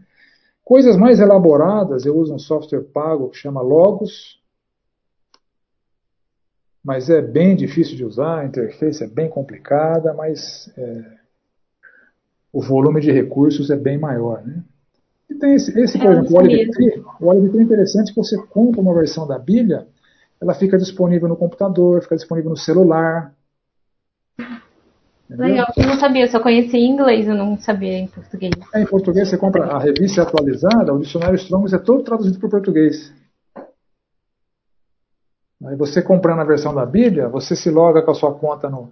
Coisas 0.64 0.96
mais 0.96 1.18
elaboradas, 1.18 2.04
eu 2.04 2.16
uso 2.16 2.34
um 2.34 2.38
software 2.38 2.82
pago 2.82 3.30
que 3.30 3.38
chama 3.38 3.62
Logos, 3.62 4.38
mas 6.84 7.08
é 7.08 7.22
bem 7.22 7.56
difícil 7.56 7.96
de 7.96 8.04
usar, 8.04 8.40
a 8.40 8.44
interface 8.44 9.02
é 9.02 9.06
bem 9.06 9.28
complicada, 9.28 10.12
mas 10.12 10.72
é, 10.76 11.17
o 12.52 12.62
volume 12.62 13.00
de 13.00 13.12
recursos 13.12 13.70
é 13.70 13.76
bem 13.76 13.98
maior. 13.98 14.42
Né? 14.44 14.62
E 15.30 15.34
tem 15.34 15.54
esse, 15.54 15.78
esse 15.78 15.98
por 15.98 16.08
é 16.08 16.12
exemplo, 16.12 16.36
o 16.36 16.40
OLB3, 16.40 17.04
o 17.20 17.26
OLB3 17.26 17.58
é 17.58 17.62
interessante 17.62 18.12
que 18.12 18.16
você 18.16 18.36
compra 18.46 18.80
uma 18.80 18.94
versão 18.94 19.26
da 19.26 19.38
Bíblia, 19.38 19.86
ela 20.40 20.54
fica 20.54 20.78
disponível 20.78 21.28
no 21.28 21.36
computador, 21.36 22.02
fica 22.02 22.16
disponível 22.16 22.50
no 22.50 22.56
celular, 22.56 23.34
Legal, 25.30 25.66
eu 25.76 25.86
não 25.86 26.00
sabia, 26.00 26.24
eu 26.24 26.28
só 26.28 26.40
conhecia 26.40 26.80
em 26.80 26.90
inglês, 26.90 27.28
eu 27.28 27.34
não 27.34 27.58
sabia 27.58 27.98
em 27.98 28.06
português. 28.06 28.52
É, 28.74 28.80
em 28.80 28.86
português 28.86 29.28
você 29.28 29.36
compra 29.36 29.66
a 29.66 29.78
revista 29.78 30.22
atualizada, 30.22 30.92
o 30.94 30.98
dicionário 30.98 31.36
Strongs 31.36 31.74
é 31.74 31.78
todo 31.78 32.02
traduzido 32.02 32.38
para 32.38 32.46
o 32.46 32.50
português. 32.50 33.12
Aí 35.66 35.76
você 35.76 36.00
comprando 36.00 36.40
a 36.40 36.44
versão 36.44 36.74
da 36.74 36.86
Bíblia, 36.86 37.28
você 37.28 37.54
se 37.54 37.68
loga 37.68 38.00
com 38.00 38.10
a 38.10 38.14
sua 38.14 38.32
conta 38.32 38.70
no, 38.70 38.90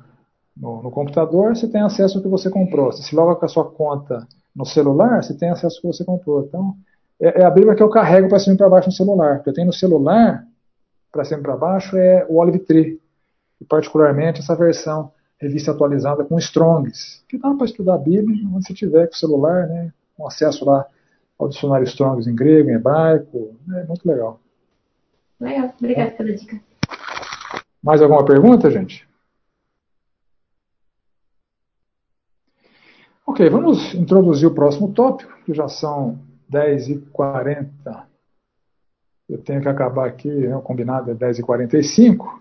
no, 0.56 0.82
no, 0.82 0.90
computador, 0.90 1.54
você 1.54 1.68
tem 1.68 1.82
acesso 1.82 2.18
ao 2.18 2.22
que 2.22 2.28
você 2.28 2.48
comprou. 2.48 2.92
Você 2.92 3.02
se 3.02 3.14
loga 3.14 3.36
com 3.36 3.44
a 3.44 3.48
sua 3.48 3.64
conta 3.70 4.26
no 4.54 4.64
celular, 4.64 5.22
você 5.22 5.36
tem 5.36 5.50
acesso 5.50 5.76
ao 5.76 5.82
que 5.82 5.98
você 5.98 6.04
comprou. 6.04 6.44
Então, 6.44 6.74
é, 7.20 7.42
é 7.42 7.44
a 7.44 7.50
Bíblia 7.50 7.74
que 7.74 7.82
eu 7.82 7.90
carrego 7.90 8.28
para 8.28 8.38
cima 8.38 8.54
e 8.54 8.58
para 8.58 8.68
baixo 8.68 8.88
no 8.88 8.94
celular. 8.94 9.38
O 9.38 9.42
que 9.42 9.50
eu 9.50 9.54
tenho 9.54 9.66
no 9.66 9.72
celular, 9.72 10.44
para 11.12 11.24
cima 11.24 11.40
e 11.40 11.42
para 11.42 11.56
baixo, 11.56 11.96
é 11.96 12.26
o 12.28 12.36
Olive 12.36 12.60
Tree. 12.60 13.00
e 13.60 13.64
particularmente 13.64 14.40
essa 14.40 14.54
versão 14.54 15.12
revista 15.38 15.70
atualizada 15.70 16.24
com 16.24 16.38
Strongs, 16.38 17.22
que 17.28 17.38
dá 17.38 17.52
para 17.54 17.66
estudar 17.66 17.94
a 17.94 17.98
Bíblia 17.98 18.46
onde 18.46 18.66
você 18.66 18.72
tiver 18.72 19.06
com 19.06 19.14
o 19.14 19.18
celular, 19.18 19.66
né, 19.66 19.92
com 20.16 20.26
acesso 20.26 20.64
lá 20.64 20.86
ao 21.38 21.48
dicionário 21.48 21.84
Strongs 21.84 22.26
em 22.26 22.34
grego, 22.34 22.70
em 22.70 22.74
hebraico, 22.74 23.54
é 23.74 23.84
muito 23.84 24.06
legal. 24.08 24.40
Legal, 25.38 25.74
obrigada 25.78 26.10
pela 26.12 26.32
dica. 26.32 26.58
Mais 27.82 28.00
alguma 28.00 28.24
pergunta, 28.24 28.70
gente? 28.70 29.06
Ok, 33.28 33.50
vamos 33.50 33.92
introduzir 33.92 34.46
o 34.46 34.54
próximo 34.54 34.92
tópico, 34.92 35.36
que 35.44 35.52
já 35.52 35.66
são 35.66 36.16
10h40. 36.50 38.04
Eu 39.28 39.38
tenho 39.38 39.60
que 39.60 39.68
acabar 39.68 40.06
aqui, 40.06 40.28
né, 40.28 40.56
o 40.56 40.62
combinado 40.62 41.10
é 41.10 41.14
10h45. 41.14 42.40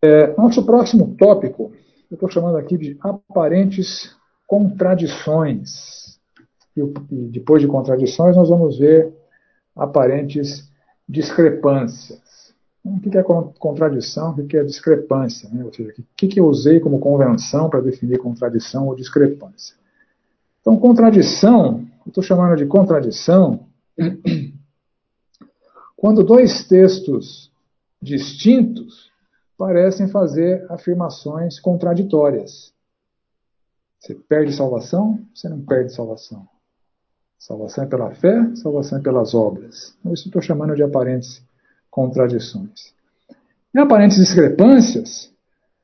É, 0.00 0.36
nosso 0.36 0.64
próximo 0.64 1.16
tópico, 1.16 1.72
eu 2.08 2.14
estou 2.14 2.30
chamando 2.30 2.56
aqui 2.56 2.78
de 2.78 2.96
aparentes 3.00 4.16
contradições. 4.46 6.20
E, 6.76 6.80
e 6.80 7.28
depois 7.28 7.60
de 7.60 7.66
contradições, 7.66 8.36
nós 8.36 8.48
vamos 8.48 8.78
ver 8.78 9.12
aparentes 9.74 10.70
discrepâncias. 11.08 12.21
O 12.84 12.98
que 12.98 13.16
é 13.16 13.22
contradição? 13.22 14.32
O 14.32 14.46
que 14.46 14.56
é 14.56 14.64
discrepância? 14.64 15.48
Né? 15.50 15.64
Ou 15.64 15.72
seja, 15.72 15.94
o 15.98 16.04
que, 16.16 16.38
eu 16.38 16.46
usei 16.46 16.80
como 16.80 16.98
convenção 16.98 17.70
para 17.70 17.80
definir 17.80 18.18
contradição 18.18 18.88
ou 18.88 18.96
discrepância? 18.96 19.76
Então, 20.60 20.76
contradição, 20.76 21.86
eu 22.04 22.08
estou 22.08 22.22
chamando 22.22 22.56
de 22.56 22.66
contradição 22.66 23.66
quando 25.96 26.24
dois 26.24 26.66
textos 26.66 27.52
distintos 28.00 29.12
parecem 29.56 30.08
fazer 30.08 30.66
afirmações 30.68 31.60
contraditórias. 31.60 32.74
Você 34.00 34.16
perde 34.16 34.52
salvação, 34.52 35.20
você 35.32 35.48
não 35.48 35.60
perde 35.60 35.94
salvação. 35.94 36.48
Salvação 37.38 37.84
é 37.84 37.86
pela 37.86 38.10
fé, 38.12 38.54
salvação 38.56 38.98
é 38.98 39.02
pelas 39.02 39.34
obras. 39.34 39.96
Então, 40.00 40.12
isso 40.12 40.26
estou 40.26 40.42
chamando 40.42 40.74
de 40.74 40.82
aparentes 40.82 41.40
contradições. 41.92 42.92
E 43.72 43.78
aparentes 43.78 44.16
discrepâncias 44.16 45.30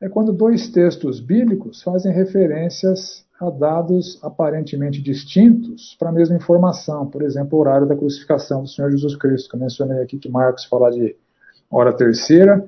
é 0.00 0.08
quando 0.08 0.32
dois 0.32 0.68
textos 0.70 1.20
bíblicos 1.20 1.82
fazem 1.82 2.12
referências 2.12 3.24
a 3.38 3.50
dados 3.50 4.18
aparentemente 4.22 5.00
distintos 5.00 5.94
para 5.98 6.08
a 6.08 6.12
mesma 6.12 6.34
informação. 6.34 7.06
Por 7.06 7.22
exemplo, 7.22 7.56
o 7.56 7.60
horário 7.60 7.86
da 7.86 7.94
crucificação 7.94 8.62
do 8.62 8.68
Senhor 8.68 8.90
Jesus 8.90 9.14
Cristo, 9.16 9.50
que 9.50 9.56
eu 9.56 9.60
mencionei 9.60 10.02
aqui 10.02 10.18
que 10.18 10.28
Marcos 10.28 10.64
fala 10.64 10.90
de 10.90 11.14
hora 11.70 11.92
terceira 11.92 12.66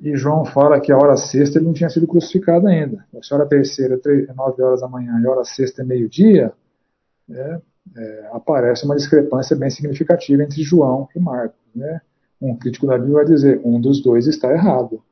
e 0.00 0.16
João 0.16 0.44
fala 0.44 0.80
que 0.80 0.92
a 0.92 0.96
hora 0.96 1.16
sexta 1.16 1.58
ele 1.58 1.66
não 1.66 1.72
tinha 1.72 1.90
sido 1.90 2.06
crucificado 2.06 2.68
ainda. 2.68 3.04
Se 3.20 3.34
a 3.34 3.36
hora 3.36 3.46
terceira 3.46 4.00
é 4.06 4.32
nove 4.32 4.62
horas 4.62 4.80
da 4.80 4.88
manhã 4.88 5.20
e 5.20 5.26
a 5.26 5.30
hora 5.30 5.44
sexta 5.44 5.82
é 5.82 5.84
meio-dia, 5.84 6.52
é, 7.30 7.60
é, 7.96 8.28
aparece 8.32 8.84
uma 8.84 8.94
discrepância 8.94 9.56
bem 9.56 9.68
significativa 9.68 10.42
entre 10.42 10.62
João 10.62 11.08
e 11.14 11.18
Marcos. 11.18 11.58
Né? 11.74 12.00
Um 12.40 12.56
crítico 12.56 12.86
da 12.86 12.96
Bíblia 12.96 13.16
vai 13.16 13.24
dizer: 13.24 13.60
um 13.64 13.80
dos 13.80 14.02
dois 14.02 14.26
está 14.26 14.52
errado. 14.52 15.02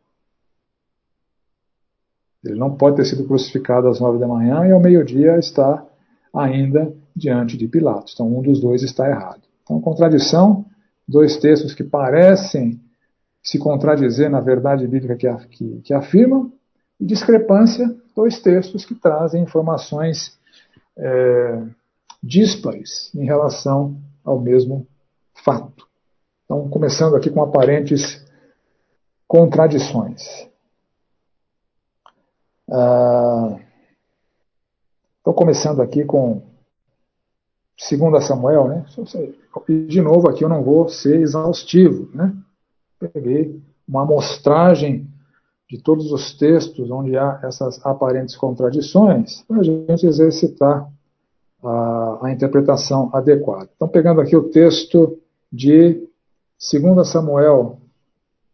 Ele 2.44 2.58
não 2.58 2.76
pode 2.76 2.96
ter 2.96 3.04
sido 3.04 3.24
crucificado 3.24 3.88
às 3.88 3.98
nove 3.98 4.18
da 4.18 4.28
manhã 4.28 4.66
e 4.66 4.72
ao 4.72 4.80
meio-dia 4.80 5.36
está 5.38 5.84
ainda 6.32 6.94
diante 7.14 7.56
de 7.56 7.66
Pilatos. 7.66 8.14
Então, 8.14 8.38
um 8.38 8.42
dos 8.42 8.60
dois 8.60 8.82
está 8.82 9.08
errado. 9.08 9.42
Então, 9.62 9.80
contradição, 9.80 10.64
dois 11.08 11.36
textos 11.38 11.74
que 11.74 11.82
parecem 11.82 12.80
se 13.42 13.58
contradizer 13.58 14.30
na 14.30 14.40
verdade 14.40 14.86
bíblica 14.86 15.16
que, 15.16 15.48
que, 15.48 15.80
que 15.82 15.94
afirmam, 15.94 16.52
e 16.98 17.04
discrepância, 17.04 17.94
dois 18.14 18.40
textos 18.40 18.84
que 18.84 18.94
trazem 18.94 19.42
informações 19.42 20.38
é, 20.96 21.62
díspares 22.22 23.14
em 23.14 23.24
relação 23.24 23.96
ao 24.24 24.40
mesmo 24.40 24.86
fato. 25.44 25.85
Então, 26.46 26.68
começando 26.68 27.16
aqui 27.16 27.28
com 27.28 27.42
aparentes 27.42 28.24
contradições. 29.26 30.48
Ah, 32.70 33.58
estou 35.18 35.34
começando 35.34 35.82
aqui 35.82 36.04
com 36.04 36.42
2 37.76 38.24
Samuel, 38.24 38.68
né? 38.68 38.86
E 39.68 39.86
de 39.86 40.00
novo 40.00 40.28
aqui 40.28 40.44
eu 40.44 40.48
não 40.48 40.62
vou 40.62 40.88
ser 40.88 41.20
exaustivo, 41.20 42.08
né? 42.14 42.32
Peguei 43.12 43.60
uma 43.86 44.02
amostragem 44.02 45.06
de 45.68 45.82
todos 45.82 46.12
os 46.12 46.32
textos 46.38 46.90
onde 46.92 47.18
há 47.18 47.40
essas 47.42 47.84
aparentes 47.84 48.36
contradições 48.36 49.42
para 49.42 49.58
a 49.58 49.62
gente 49.64 50.06
exercitar 50.06 50.88
a, 51.62 52.18
a 52.22 52.32
interpretação 52.32 53.10
adequada. 53.12 53.68
Então, 53.74 53.88
pegando 53.88 54.20
aqui 54.20 54.36
o 54.36 54.48
texto 54.48 55.18
de 55.52 56.05
2 56.58 57.06
Samuel 57.06 57.80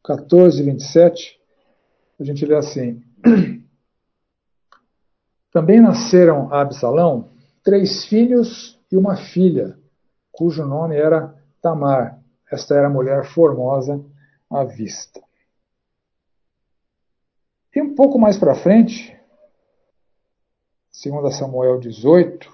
14, 0.05 0.63
27, 0.63 1.41
a 2.19 2.25
gente 2.25 2.45
lê 2.45 2.57
assim: 2.57 3.03
Também 5.53 5.81
nasceram 5.81 6.53
a 6.53 6.61
Absalão 6.61 7.31
três 7.63 8.05
filhos 8.05 8.79
e 8.91 8.97
uma 8.97 9.17
filha, 9.17 9.79
cujo 10.33 10.65
nome 10.65 10.97
era 10.97 11.35
Tamar. 11.61 12.21
Esta 12.51 12.75
era 12.75 12.89
a 12.89 12.91
mulher 12.91 13.25
formosa 13.25 14.05
à 14.51 14.65
vista. 14.65 15.23
E 17.75 17.81
um 17.81 17.95
pouco 17.95 18.19
mais 18.19 18.37
para 18.37 18.55
frente, 18.55 19.17
2 21.03 21.35
Samuel 21.35 21.79
18, 21.79 22.53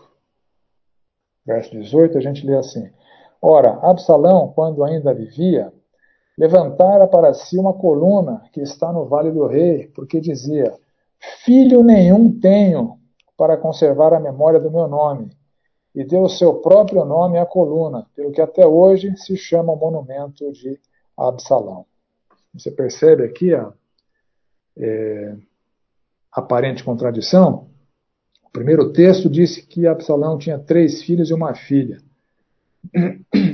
verso 1.45 1.71
18, 1.71 2.19
a 2.19 2.21
gente 2.21 2.47
lê 2.47 2.57
assim: 2.57 2.93
Ora, 3.41 3.79
Absalão, 3.83 4.53
quando 4.55 4.85
ainda 4.85 5.15
vivia, 5.15 5.73
levantara 6.37 7.07
para 7.07 7.33
si 7.35 7.59
uma 7.59 7.73
coluna 7.73 8.43
que 8.53 8.61
está 8.61 8.93
no 8.93 9.07
vale 9.07 9.31
do 9.31 9.47
rei, 9.47 9.89
porque 9.89 10.21
dizia: 10.21 10.75
Filho 11.45 11.83
nenhum 11.83 12.39
tenho 12.39 12.99
para 13.37 13.57
conservar 13.57 14.13
a 14.13 14.21
memória 14.21 14.59
do 14.59 14.71
meu 14.71 14.89
nome. 14.89 15.31
E 15.95 16.05
deu 16.05 16.23
o 16.23 16.29
seu 16.29 16.55
próprio 16.57 17.05
nome 17.05 17.39
à 17.39 17.47
coluna, 17.47 18.07
pelo 18.15 18.31
que 18.31 18.41
até 18.41 18.67
hoje 18.67 19.17
se 19.17 19.37
chama 19.37 19.73
o 19.73 19.77
monumento 19.77 20.53
de 20.53 20.79
Absalão. 21.17 21.87
Você 22.55 22.71
percebe 22.71 23.25
aqui 23.25 23.55
a 23.55 23.73
é, 24.77 25.37
aparente 26.33 26.85
contradição? 26.85 27.69
O 28.45 28.51
primeiro 28.51 28.93
texto 28.93 29.29
disse 29.29 29.63
que 29.63 29.87
Absalão 29.87 30.39
tinha 30.39 30.59
três 30.59 31.03
filhos 31.03 31.31
e 31.31 31.35
uma 31.35 31.55
filha. 31.55 32.01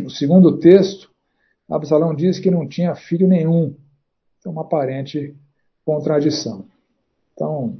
O 0.04 0.10
segundo 0.10 0.58
texto, 0.58 1.10
Absalão 1.68 2.14
diz 2.14 2.38
que 2.38 2.50
não 2.50 2.68
tinha 2.68 2.94
filho 2.94 3.26
nenhum. 3.26 3.74
É 4.44 4.48
uma 4.48 4.62
aparente 4.62 5.34
contradição. 5.84 6.66
Então, 7.32 7.78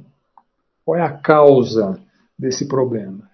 qual 0.83 0.97
é 0.97 1.01
a 1.01 1.11
causa 1.11 1.99
desse 2.37 2.67
problema? 2.67 3.29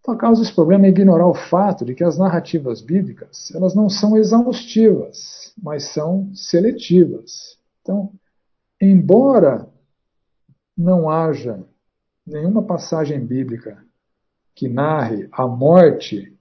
Então, 0.00 0.14
a 0.14 0.16
causa 0.18 0.40
desse 0.40 0.54
problema 0.54 0.86
é 0.86 0.88
ignorar 0.88 1.26
o 1.26 1.34
fato 1.34 1.84
de 1.84 1.94
que 1.94 2.02
as 2.02 2.16
narrativas 2.16 2.80
bíblicas 2.80 3.52
elas 3.54 3.74
não 3.74 3.90
são 3.90 4.16
exaustivas, 4.16 5.52
mas 5.62 5.84
são 5.92 6.34
seletivas. 6.34 7.58
Então, 7.82 8.12
embora 8.80 9.68
não 10.76 11.10
haja 11.10 11.62
nenhuma 12.26 12.62
passagem 12.62 13.24
bíblica 13.24 13.84
que 14.54 14.68
narre 14.68 15.28
a 15.30 15.46
morte 15.46 16.37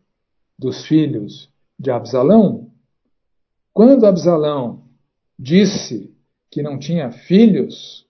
dos 0.58 0.86
filhos 0.86 1.50
de 1.80 1.92
Absalão, 1.92 2.72
quando 3.74 4.06
Absalão 4.06 4.84
disse 5.38 6.16
que 6.50 6.64
não 6.64 6.80
tinha 6.80 7.12
filhos 7.12 8.08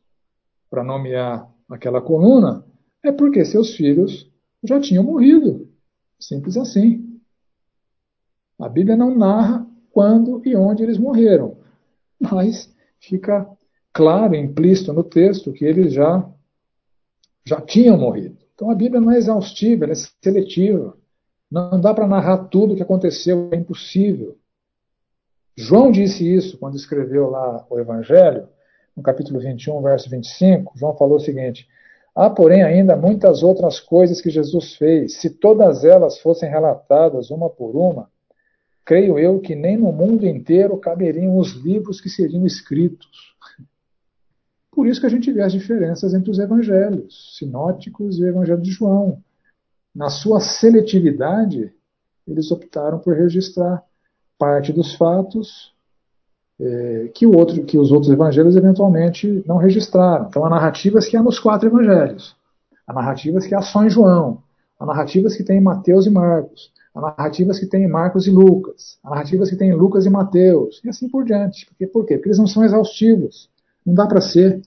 para 0.69 0.84
nomear 0.84 1.52
aquela 1.69 2.02
coluna, 2.02 2.65
é 3.03 3.11
porque 3.11 3.44
seus 3.44 3.76
filhos 3.76 4.32
já 4.64 4.80
tinham 4.80 5.03
morrido. 5.03 5.69
Simples 6.19 6.57
assim. 6.57 7.19
A 8.57 8.69
Bíblia 8.69 8.95
não 8.95 9.15
narra 9.15 9.68
quando 9.91 10.41
e 10.45 10.56
onde 10.56 10.84
eles 10.84 10.98
morreram, 10.98 11.57
mas 12.19 12.74
fica 12.99 13.48
claro, 13.91 14.36
implícito 14.36 14.94
no 14.94 15.03
texto, 15.03 15.52
que 15.52 15.65
eles 15.65 15.94
já, 15.94 16.28
já 17.45 17.60
tinham 17.60 17.98
morrido. 17.98 18.38
Então 18.53 18.69
a 18.69 18.76
Bíblia 18.76 19.02
não 19.02 19.11
é 19.11 19.18
exaustiva, 19.18 19.86
ela 19.86 19.94
é 19.94 19.95
seletiva. 20.24 20.98
Não 21.49 21.80
dá 21.80 21.94
para 21.94 22.07
narrar 22.07 22.45
tudo 22.49 22.74
o 22.74 22.76
que 22.76 22.84
aconteceu, 22.84 23.49
é 23.52 23.56
impossível. 23.56 24.38
João 25.56 25.91
disse 25.91 26.24
isso 26.24 26.57
quando 26.57 26.76
escreveu 26.76 27.30
lá 27.30 27.65
o 27.69 27.80
Evangelho, 27.80 28.48
no 28.95 29.02
capítulo 29.02 29.40
21, 29.40 29.82
verso 29.82 30.10
25. 30.10 30.78
João 30.78 30.95
falou 30.95 31.15
o 31.18 31.19
seguinte: 31.19 31.68
Há, 32.14 32.30
porém, 32.30 32.64
ainda 32.64 32.95
muitas 32.95 33.44
outras 33.44 33.80
coisas 33.80 34.19
que 34.19 34.30
Jesus 34.30 34.76
fez. 34.76 35.22
Se 35.22 35.30
todas 35.30 35.84
elas 35.84 36.19
fossem 36.19 36.49
relatadas 36.49 37.30
uma 37.30 37.49
por 37.49 37.76
uma, 37.76 38.10
creio 38.84 39.19
eu 39.19 39.40
que 39.40 39.56
nem 39.56 39.78
no 39.78 39.91
mundo 39.91 40.26
inteiro 40.26 40.78
caberiam 40.78 41.38
os 41.38 41.53
livros 41.53 42.02
que 42.02 42.10
seriam 42.10 42.45
escritos. 42.45 43.36
Por 44.72 44.88
isso 44.88 44.99
que 44.99 45.07
a 45.07 45.10
gente 45.10 45.32
vê 45.32 45.41
as 45.41 45.52
diferenças 45.52 46.14
entre 46.14 46.30
os 46.30 46.40
evangelhos 46.40 47.36
sinóticos 47.38 48.18
e 48.19 48.24
o 48.24 48.28
evangelho 48.28 48.61
de 48.61 48.72
João. 48.72 49.24
Na 49.98 50.11
sua 50.11 50.40
seletividade, 50.40 51.74
eles 52.28 52.52
optaram 52.52 52.99
por 52.99 53.15
registrar 53.15 53.84
parte 54.38 54.72
dos 54.72 54.94
fatos 54.94 55.74
é, 56.61 57.10
que, 57.15 57.26
outro, 57.26 57.65
que 57.65 57.80
os 57.80 57.91
outros 57.91 58.11
evangelhos 58.14 58.56
eventualmente 58.56 59.44
não 59.48 59.57
registraram. 59.57 60.28
Então, 60.28 60.45
há 60.45 60.52
narrativas 60.52 61.07
que 61.07 61.18
há 61.18 61.24
nos 61.24 61.40
quatro 61.40 61.68
evangelhos, 61.68 62.36
há 62.86 62.94
narrativas 62.94 63.48
que 63.48 63.56
há 63.56 63.61
só 63.64 63.84
em 63.84 63.90
João, 63.90 64.44
há 64.80 64.86
narrativas 64.86 65.36
que 65.36 65.44
tem 65.44 65.57
em 65.57 65.64
Mateus 65.64 66.06
e 66.06 66.11
Marcos, 66.11 66.72
há 66.94 67.02
narrativas 67.02 67.60
que 67.60 67.65
tem 67.65 67.82
em 67.82 67.90
Marcos 67.90 68.28
e 68.28 68.30
Lucas, 68.30 68.99
há 69.03 69.10
narrativas 69.10 69.49
que 69.49 69.56
tem 69.56 69.72
em 69.72 69.76
Lucas 69.76 70.06
e 70.06 70.11
Mateus, 70.11 70.80
e 70.86 70.90
assim 70.90 71.10
por 71.10 71.26
diante. 71.26 71.65
Por 71.91 72.06
quê? 72.06 72.18
Porque 72.18 72.30
eles 72.30 72.38
não 72.38 72.45
são 72.45 72.64
exaustivos. 72.64 73.49
Não 73.84 73.95
dá 73.95 74.06
para 74.06 74.22
ser. 74.22 74.61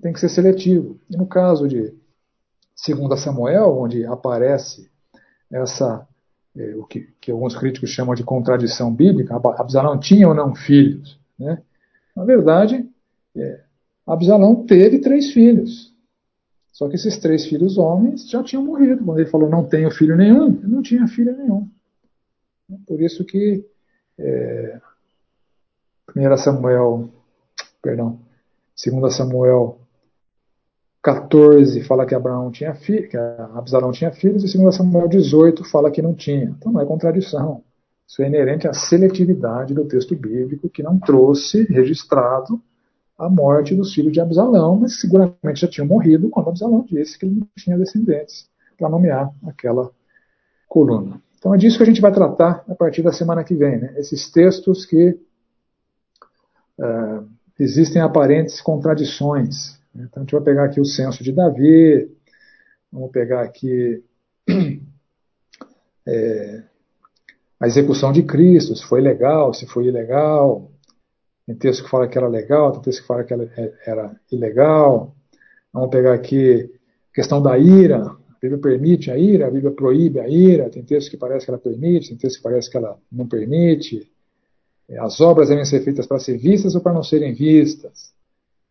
Tem 0.00 0.10
que 0.10 0.20
ser 0.20 0.30
seletivo. 0.30 0.98
E 1.10 1.18
no 1.18 1.26
caso 1.26 1.68
de 1.68 1.99
2 2.86 3.20
Samuel, 3.20 3.76
onde 3.78 4.04
aparece 4.06 4.90
essa 5.50 6.06
é, 6.56 6.74
o 6.76 6.84
que, 6.84 7.08
que, 7.20 7.30
alguns 7.30 7.56
críticos 7.56 7.90
chamam 7.90 8.14
de 8.14 8.24
contradição 8.24 8.92
bíblica, 8.92 9.36
Absalão 9.36 9.98
tinha 9.98 10.28
ou 10.28 10.34
não 10.34 10.54
filhos. 10.54 11.18
Né? 11.38 11.62
Na 12.14 12.24
verdade, 12.24 12.88
é, 13.36 13.60
Absalão 14.06 14.64
teve 14.66 14.98
três 15.00 15.32
filhs. 15.32 15.90
Só 16.72 16.88
que 16.88 16.94
esses 16.94 17.18
três 17.18 17.46
filhos 17.46 17.76
homens 17.76 18.28
já 18.28 18.42
tinham 18.42 18.64
morrido. 18.64 19.04
Quando 19.04 19.20
ele 19.20 19.30
falou 19.30 19.48
não 19.48 19.64
tenho 19.64 19.90
filho 19.90 20.16
nenhum, 20.16 20.48
ele 20.48 20.66
não 20.66 20.82
tinha 20.82 21.06
filho 21.06 21.36
nenhum. 21.36 21.68
Por 22.86 23.00
isso 23.00 23.24
que 23.24 23.64
é, 24.18 24.80
1 26.16 26.36
Samuel, 26.36 27.10
perdão, 27.82 28.18
2 28.84 29.14
Samuel 29.14 29.79
14 31.02 31.82
fala 31.84 32.04
que 32.04 32.14
Abraão 32.14 32.50
tinha 32.50 32.74
filho, 32.74 33.08
que 33.08 33.16
Absalão 33.16 33.90
tinha 33.90 34.12
filhos, 34.12 34.54
e 34.54 34.58
2 34.58 34.74
Samuel 34.74 35.08
18 35.08 35.64
fala 35.64 35.90
que 35.90 36.02
não 36.02 36.14
tinha. 36.14 36.54
Então 36.58 36.72
não 36.72 36.80
é 36.80 36.84
contradição. 36.84 37.62
Isso 38.06 38.22
é 38.22 38.26
inerente 38.26 38.68
à 38.68 38.74
seletividade 38.74 39.72
do 39.72 39.86
texto 39.86 40.14
bíblico, 40.14 40.68
que 40.68 40.82
não 40.82 40.98
trouxe 40.98 41.62
registrado 41.64 42.60
a 43.16 43.28
morte 43.28 43.74
dos 43.74 43.94
filhos 43.94 44.12
de 44.12 44.20
Absalão, 44.20 44.80
mas 44.80 45.00
seguramente 45.00 45.60
já 45.60 45.68
tinham 45.68 45.86
morrido 45.86 46.28
quando 46.28 46.48
Absalão 46.48 46.84
disse 46.86 47.18
que 47.18 47.26
ele 47.26 47.36
não 47.36 47.48
tinha 47.56 47.78
descendentes, 47.78 48.48
para 48.78 48.88
nomear 48.88 49.30
aquela 49.46 49.90
coluna. 50.68 51.20
Então 51.38 51.54
é 51.54 51.58
disso 51.58 51.78
que 51.78 51.82
a 51.82 51.86
gente 51.86 52.00
vai 52.00 52.12
tratar 52.12 52.64
a 52.68 52.74
partir 52.74 53.02
da 53.02 53.12
semana 53.12 53.42
que 53.42 53.54
vem. 53.54 53.78
Né? 53.78 53.94
Esses 53.96 54.30
textos 54.30 54.84
que 54.84 55.18
uh, 56.78 57.26
existem 57.58 58.02
aparentes 58.02 58.60
contradições 58.60 59.79
então 59.94 60.16
a 60.16 60.20
gente 60.20 60.32
vai 60.32 60.42
pegar 60.42 60.64
aqui 60.64 60.80
o 60.80 60.84
censo 60.84 61.22
de 61.22 61.32
Davi, 61.32 62.10
vamos 62.92 63.10
pegar 63.10 63.42
aqui 63.42 64.02
é, 66.06 66.62
a 67.60 67.66
execução 67.66 68.10
de 68.10 68.22
Cristo, 68.22 68.74
se 68.74 68.84
foi 68.84 69.02
legal, 69.02 69.52
se 69.52 69.66
foi 69.66 69.86
ilegal. 69.86 70.70
Tem 71.46 71.54
texto 71.54 71.84
que 71.84 71.90
fala 71.90 72.08
que 72.08 72.16
era 72.16 72.26
legal, 72.28 72.72
tem 72.72 72.80
texto 72.80 73.02
que 73.02 73.06
fala 73.06 73.24
que 73.24 73.34
era 73.34 74.18
ilegal. 74.32 75.14
Vamos 75.72 75.90
pegar 75.90 76.14
aqui 76.14 76.70
a 77.10 77.14
questão 77.14 77.42
da 77.42 77.58
ira. 77.58 78.02
A 78.06 78.38
Bíblia 78.40 78.60
permite 78.60 79.10
a 79.10 79.18
ira, 79.18 79.46
a 79.46 79.50
Bíblia 79.50 79.72
proíbe 79.72 80.20
a 80.20 80.28
ira. 80.28 80.70
Tem 80.70 80.82
texto 80.82 81.10
que 81.10 81.16
parece 81.18 81.44
que 81.44 81.50
ela 81.50 81.60
permite, 81.60 82.08
tem 82.08 82.16
texto 82.16 82.38
que 82.38 82.42
parece 82.42 82.70
que 82.70 82.76
ela 82.78 82.98
não 83.12 83.28
permite. 83.28 84.10
As 84.98 85.20
obras 85.20 85.50
devem 85.50 85.64
ser 85.64 85.82
feitas 85.82 86.06
para 86.06 86.18
ser 86.18 86.38
vistas 86.38 86.74
ou 86.74 86.80
para 86.80 86.94
não 86.94 87.02
serem 87.02 87.34
vistas. 87.34 88.12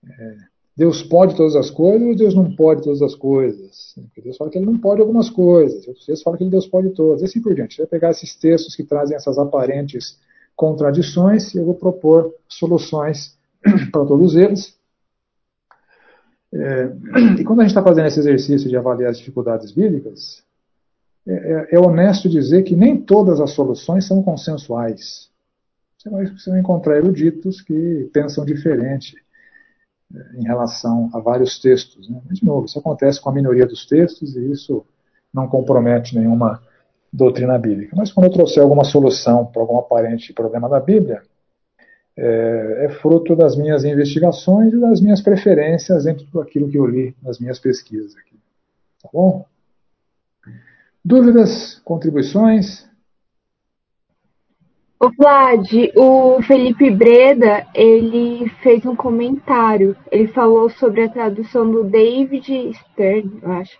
É, 0.04 0.36
Deus 0.80 1.04
pode 1.04 1.36
todas 1.36 1.58
as 1.58 1.70
coisas 1.70 2.08
ou 2.08 2.16
Deus 2.16 2.34
não 2.34 2.56
pode 2.56 2.84
todas 2.84 3.02
as 3.02 3.14
coisas? 3.14 3.94
Porque 3.96 4.22
Deus 4.22 4.38
fala 4.38 4.50
que 4.50 4.58
ele 4.58 4.66
não 4.66 4.78
pode 4.78 5.02
algumas 5.02 5.30
coisas, 5.30 5.86
outros 5.86 6.06
textos 6.06 6.24
falam 6.24 6.40
que 6.40 6.46
Deus 6.46 6.68
pode 6.68 6.92
todas, 6.92 7.22
e 7.22 7.26
assim 7.26 7.42
por 7.42 7.54
diante. 7.54 7.80
Vai 7.80 7.86
pegar 7.86 8.12
esses 8.12 8.34
textos 8.34 8.78
que 8.78 8.84
trazem 8.86 9.18
essas 9.18 9.38
aparentes 9.38 10.18
contradições 10.56 11.54
e 11.54 11.58
eu 11.58 11.66
vou 11.66 11.74
propor 11.74 12.34
soluções 12.48 13.38
para 13.92 14.06
todos 14.06 14.38
eles. 14.38 14.74
É, 16.54 16.90
e 17.38 17.44
quando 17.44 17.60
a 17.60 17.64
gente 17.64 17.72
está 17.72 17.84
fazendo 17.84 18.08
esse 18.08 18.22
exercício 18.22 18.70
de 18.70 18.78
avaliar 18.78 19.12
as 19.12 19.18
dificuldades 19.18 19.74
bíblicas, 19.74 20.42
é, 21.28 21.34
é, 21.34 21.68
é, 21.76 21.80
honesto 21.80 22.30
dizer 22.30 22.64
que 22.64 22.78
nem 22.78 22.96
todas 22.96 23.42
as 23.42 23.52
soluções 23.52 24.08
são 24.08 24.24
consensuais. 24.24 25.30
Você 25.98 26.10
vai, 26.10 26.26
você 26.28 26.50
vai 26.50 26.62
encontrar 26.62 26.96
eruditos 26.96 27.60
que 27.60 28.10
pensam 28.14 28.46
diferente 28.46 29.18
em 30.36 30.44
relação 30.44 31.10
a 31.14 31.19
vários 31.19 31.60
textos. 31.60 32.10
Né? 32.10 32.19
Mas, 32.27 32.40
de 32.40 32.45
novo, 32.45 32.65
isso 32.65 32.80
acontece 32.80 33.22
com 33.22 33.30
a 33.30 33.34
minoria 33.34 33.65
dos 33.65 33.86
textos 33.86 34.36
e 34.36 34.52
isso 34.52 34.86
não 35.34 35.48
compromete 35.48 36.18
nenhuma 36.18 36.61
doutrina 37.11 37.57
bíblica. 37.57 37.95
Mas 37.95 38.11
quando 38.11 38.26
eu 38.26 38.34
trouxer 38.34 38.64
alguma 38.64 38.84
solução 38.84 39.45
para 39.45 39.61
algum 39.61 39.77
aparente 39.77 40.34
problema 40.34 40.68
da 40.68 40.80
Bíblia, 40.80 41.22
é, 42.18 42.86
é, 42.86 42.90
fruto 42.90 43.36
das 43.36 43.56
minhas 43.56 43.86
investigações 43.86 44.73
e 44.73 44.80
das 44.80 44.99
minhas 44.99 45.22
preferências 45.22 46.03
dentro 46.03 46.26
daquilo 46.34 46.69
que 46.69 46.77
eu 46.77 46.86
li 46.86 47.15
nas 47.23 47.40
minhas 47.40 47.60
pesquisas 47.60 48.15
aqui. 48.18 48.36
Tá 49.02 49.10
bom? 49.14 49.45
Dúvidas, 51.03 51.80
contribuições? 51.86 52.88
O 55.02 55.10
Vlad, 55.12 55.66
o 55.96 56.42
Felipe 56.42 56.92
Breda, 56.92 57.66
ele 57.74 58.50
fez 58.62 58.86
um 58.86 58.98
comentário. 58.98 59.96
Ele 60.12 60.28
falou 60.28 60.70
sobre 60.70 61.04
a 61.04 61.10
tradução 61.10 61.72
do 61.72 61.86
David 61.86 62.74
Stern, 62.74 63.40
eu 63.42 63.52
acho, 63.54 63.80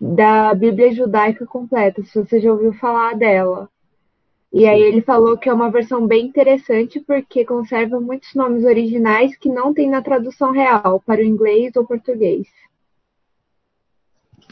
da 0.00 0.54
Bíblia 0.54 0.92
Judaica 0.92 1.44
Completa, 1.44 2.04
se 2.04 2.16
você 2.16 2.38
já 2.38 2.52
ouviu 2.52 2.72
falar 2.74 3.16
dela. 3.16 3.68
E 4.52 4.64
aí 4.64 4.80
ele 4.80 5.02
falou 5.02 5.36
que 5.36 5.48
é 5.48 5.52
uma 5.52 5.72
versão 5.72 6.06
bem 6.06 6.26
interessante 6.26 7.00
porque 7.00 7.44
conserva 7.44 8.00
muitos 8.00 8.32
nomes 8.36 8.64
originais 8.64 9.36
que 9.36 9.48
não 9.48 9.74
tem 9.74 9.90
na 9.90 10.00
tradução 10.00 10.52
real 10.52 11.02
para 11.04 11.20
o 11.20 11.24
inglês 11.24 11.74
ou 11.74 11.84
português. 11.84 12.46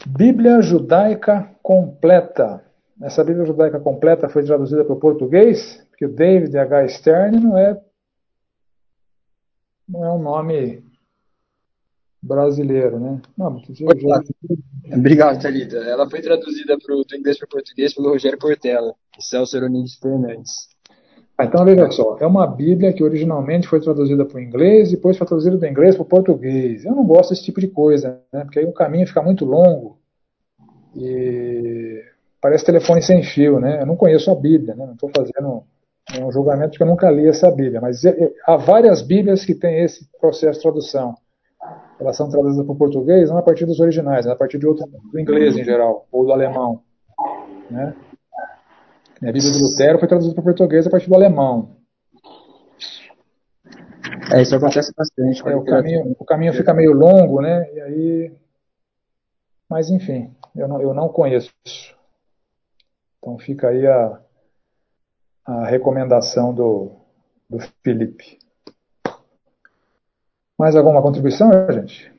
Bíblia 0.05 0.61
Judaica 0.61 1.49
Completa. 1.63 2.61
Essa 3.01 3.23
Bíblia 3.23 3.45
Judaica 3.45 3.79
Completa 3.79 4.27
foi 4.27 4.43
traduzida 4.43 4.83
para 4.83 4.95
o 4.95 4.99
português? 4.99 5.87
Que 5.99 6.05
o 6.05 6.09
David 6.09 6.57
H. 6.57 6.87
Stern 6.87 7.41
não 7.41 7.57
é, 7.57 7.77
não 9.85 10.05
é 10.05 10.11
um 10.13 10.19
nome 10.19 10.81
brasileiro, 12.21 12.97
né? 12.97 13.21
Não, 13.37 13.61
já... 13.69 14.95
Obrigado, 14.95 15.41
Thalita. 15.41 15.75
Ela 15.75 16.09
foi 16.09 16.21
traduzida 16.21 16.77
pro, 16.79 17.03
do 17.03 17.15
inglês 17.17 17.37
para 17.37 17.47
o 17.47 17.49
português 17.49 17.93
pelo 17.93 18.11
Rogério 18.11 18.39
Portela 18.39 18.95
e 19.17 19.21
Celso 19.21 19.57
Eronides 19.57 19.95
Fernandes. 19.95 20.69
Ah, 21.37 21.43
então, 21.43 21.65
veja 21.65 21.91
só, 21.91 22.17
é 22.21 22.25
uma 22.25 22.47
Bíblia 22.47 22.93
que 22.93 23.03
originalmente 23.03 23.67
foi 23.67 23.81
traduzida 23.81 24.25
para 24.25 24.37
o 24.37 24.41
inglês, 24.41 24.91
depois 24.91 25.17
foi 25.17 25.27
traduzida 25.27 25.57
do 25.57 25.65
inglês 25.65 25.95
para 25.95 26.03
o 26.03 26.07
português. 26.07 26.85
Eu 26.85 26.95
não 26.95 27.05
gosto 27.05 27.31
desse 27.31 27.43
tipo 27.43 27.59
de 27.59 27.67
coisa, 27.67 28.21
né? 28.31 28.45
porque 28.45 28.59
aí 28.59 28.65
o 28.65 28.73
caminho 28.73 29.07
fica 29.07 29.21
muito 29.21 29.43
longo 29.43 29.99
e 30.95 32.05
parece 32.39 32.63
telefone 32.63 33.01
sem 33.01 33.21
fio, 33.21 33.59
né? 33.59 33.81
Eu 33.81 33.85
não 33.85 33.97
conheço 33.97 34.31
a 34.31 34.35
Bíblia, 34.35 34.75
né? 34.75 34.85
Não 34.85 34.93
estou 34.93 35.11
fazendo 35.13 35.65
é 36.17 36.25
um 36.25 36.31
julgamento 36.31 36.77
que 36.77 36.83
eu 36.83 36.87
nunca 36.87 37.09
li 37.09 37.27
essa 37.27 37.51
Bíblia, 37.51 37.79
mas 37.79 38.03
é, 38.03 38.09
é, 38.09 38.33
há 38.45 38.55
várias 38.57 39.01
Bíblias 39.01 39.45
que 39.45 39.53
têm 39.53 39.83
esse 39.83 40.09
processo 40.19 40.59
de 40.59 40.63
tradução. 40.63 41.15
Elas 41.99 42.15
são 42.15 42.29
traduzidas 42.29 42.65
para 42.65 42.73
o 42.73 42.77
português 42.77 43.29
não 43.29 43.37
a 43.37 43.41
partir 43.41 43.65
dos 43.65 43.79
originais, 43.79 44.25
a 44.25 44.35
partir 44.35 44.57
de 44.57 44.65
outro, 44.65 44.85
do 44.87 45.19
inglês 45.19 45.57
em 45.57 45.63
geral, 45.63 46.07
ou 46.11 46.25
do 46.25 46.31
alemão. 46.31 46.81
Né? 47.69 47.93
A 49.21 49.31
Bíblia 49.31 49.51
de 49.51 49.61
Lutero 49.61 49.99
foi 49.99 50.07
traduzida 50.07 50.33
para 50.33 50.41
o 50.41 50.45
português 50.45 50.87
a 50.87 50.89
partir 50.89 51.09
do 51.09 51.15
alemão. 51.15 51.75
É, 54.33 54.41
isso 54.41 54.55
acontece 54.55 54.93
bastante. 54.95 55.47
É, 55.47 55.55
o, 55.55 55.63
caminho, 55.63 56.15
o 56.17 56.25
caminho 56.25 56.53
fica 56.53 56.73
meio 56.73 56.93
longo, 56.93 57.41
né? 57.41 57.69
E 57.73 57.81
aí. 57.81 58.33
Mas 59.69 59.89
enfim, 59.89 60.33
eu 60.55 60.67
não, 60.67 60.81
eu 60.81 60.93
não 60.93 61.09
conheço. 61.09 61.51
Então 63.17 63.37
fica 63.37 63.69
aí 63.69 63.85
a, 63.85 64.19
a 65.49 65.65
recomendação 65.65 66.53
do, 66.53 66.91
do 67.49 67.57
Felipe. 67.83 68.37
Mais 70.57 70.75
alguma 70.75 71.01
contribuição, 71.01 71.49
gente? 71.71 72.13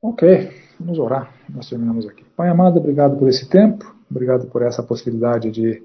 Ok, 0.00 0.50
vamos 0.80 0.98
orar. 0.98 1.34
Nós 1.50 1.68
terminamos 1.68 2.06
aqui. 2.06 2.24
Pai 2.34 2.48
amado, 2.48 2.78
obrigado 2.78 3.18
por 3.18 3.28
esse 3.28 3.46
tempo, 3.46 3.94
obrigado 4.10 4.46
por 4.46 4.62
essa 4.62 4.82
possibilidade 4.82 5.50
de 5.50 5.82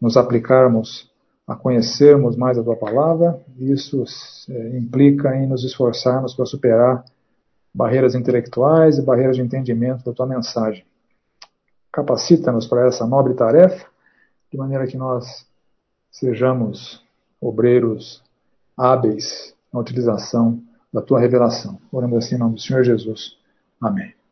nos 0.00 0.16
aplicarmos 0.16 1.12
a 1.46 1.54
conhecermos 1.54 2.34
mais 2.34 2.56
a 2.56 2.62
tua 2.62 2.76
palavra. 2.76 3.38
Isso 3.58 4.04
é, 4.48 4.78
implica 4.78 5.36
em 5.36 5.46
nos 5.46 5.64
esforçarmos 5.64 6.34
para 6.34 6.46
superar 6.46 7.04
barreiras 7.74 8.14
intelectuais 8.14 8.96
e 8.96 9.02
barreiras 9.02 9.36
de 9.36 9.42
entendimento 9.42 10.02
da 10.02 10.14
tua 10.14 10.26
mensagem. 10.26 10.85
Capacita-nos 11.96 12.66
para 12.66 12.86
essa 12.86 13.06
nobre 13.06 13.32
tarefa, 13.32 13.88
de 14.52 14.58
maneira 14.58 14.86
que 14.86 14.98
nós 14.98 15.46
sejamos 16.10 17.02
obreiros 17.40 18.22
hábeis 18.76 19.54
na 19.72 19.80
utilização 19.80 20.62
da 20.92 21.00
tua 21.00 21.18
revelação. 21.18 21.80
Oramos 21.90 22.18
assim 22.18 22.34
em 22.34 22.38
nome 22.38 22.56
do 22.56 22.60
Senhor 22.60 22.84
Jesus. 22.84 23.38
Amém. 23.80 24.25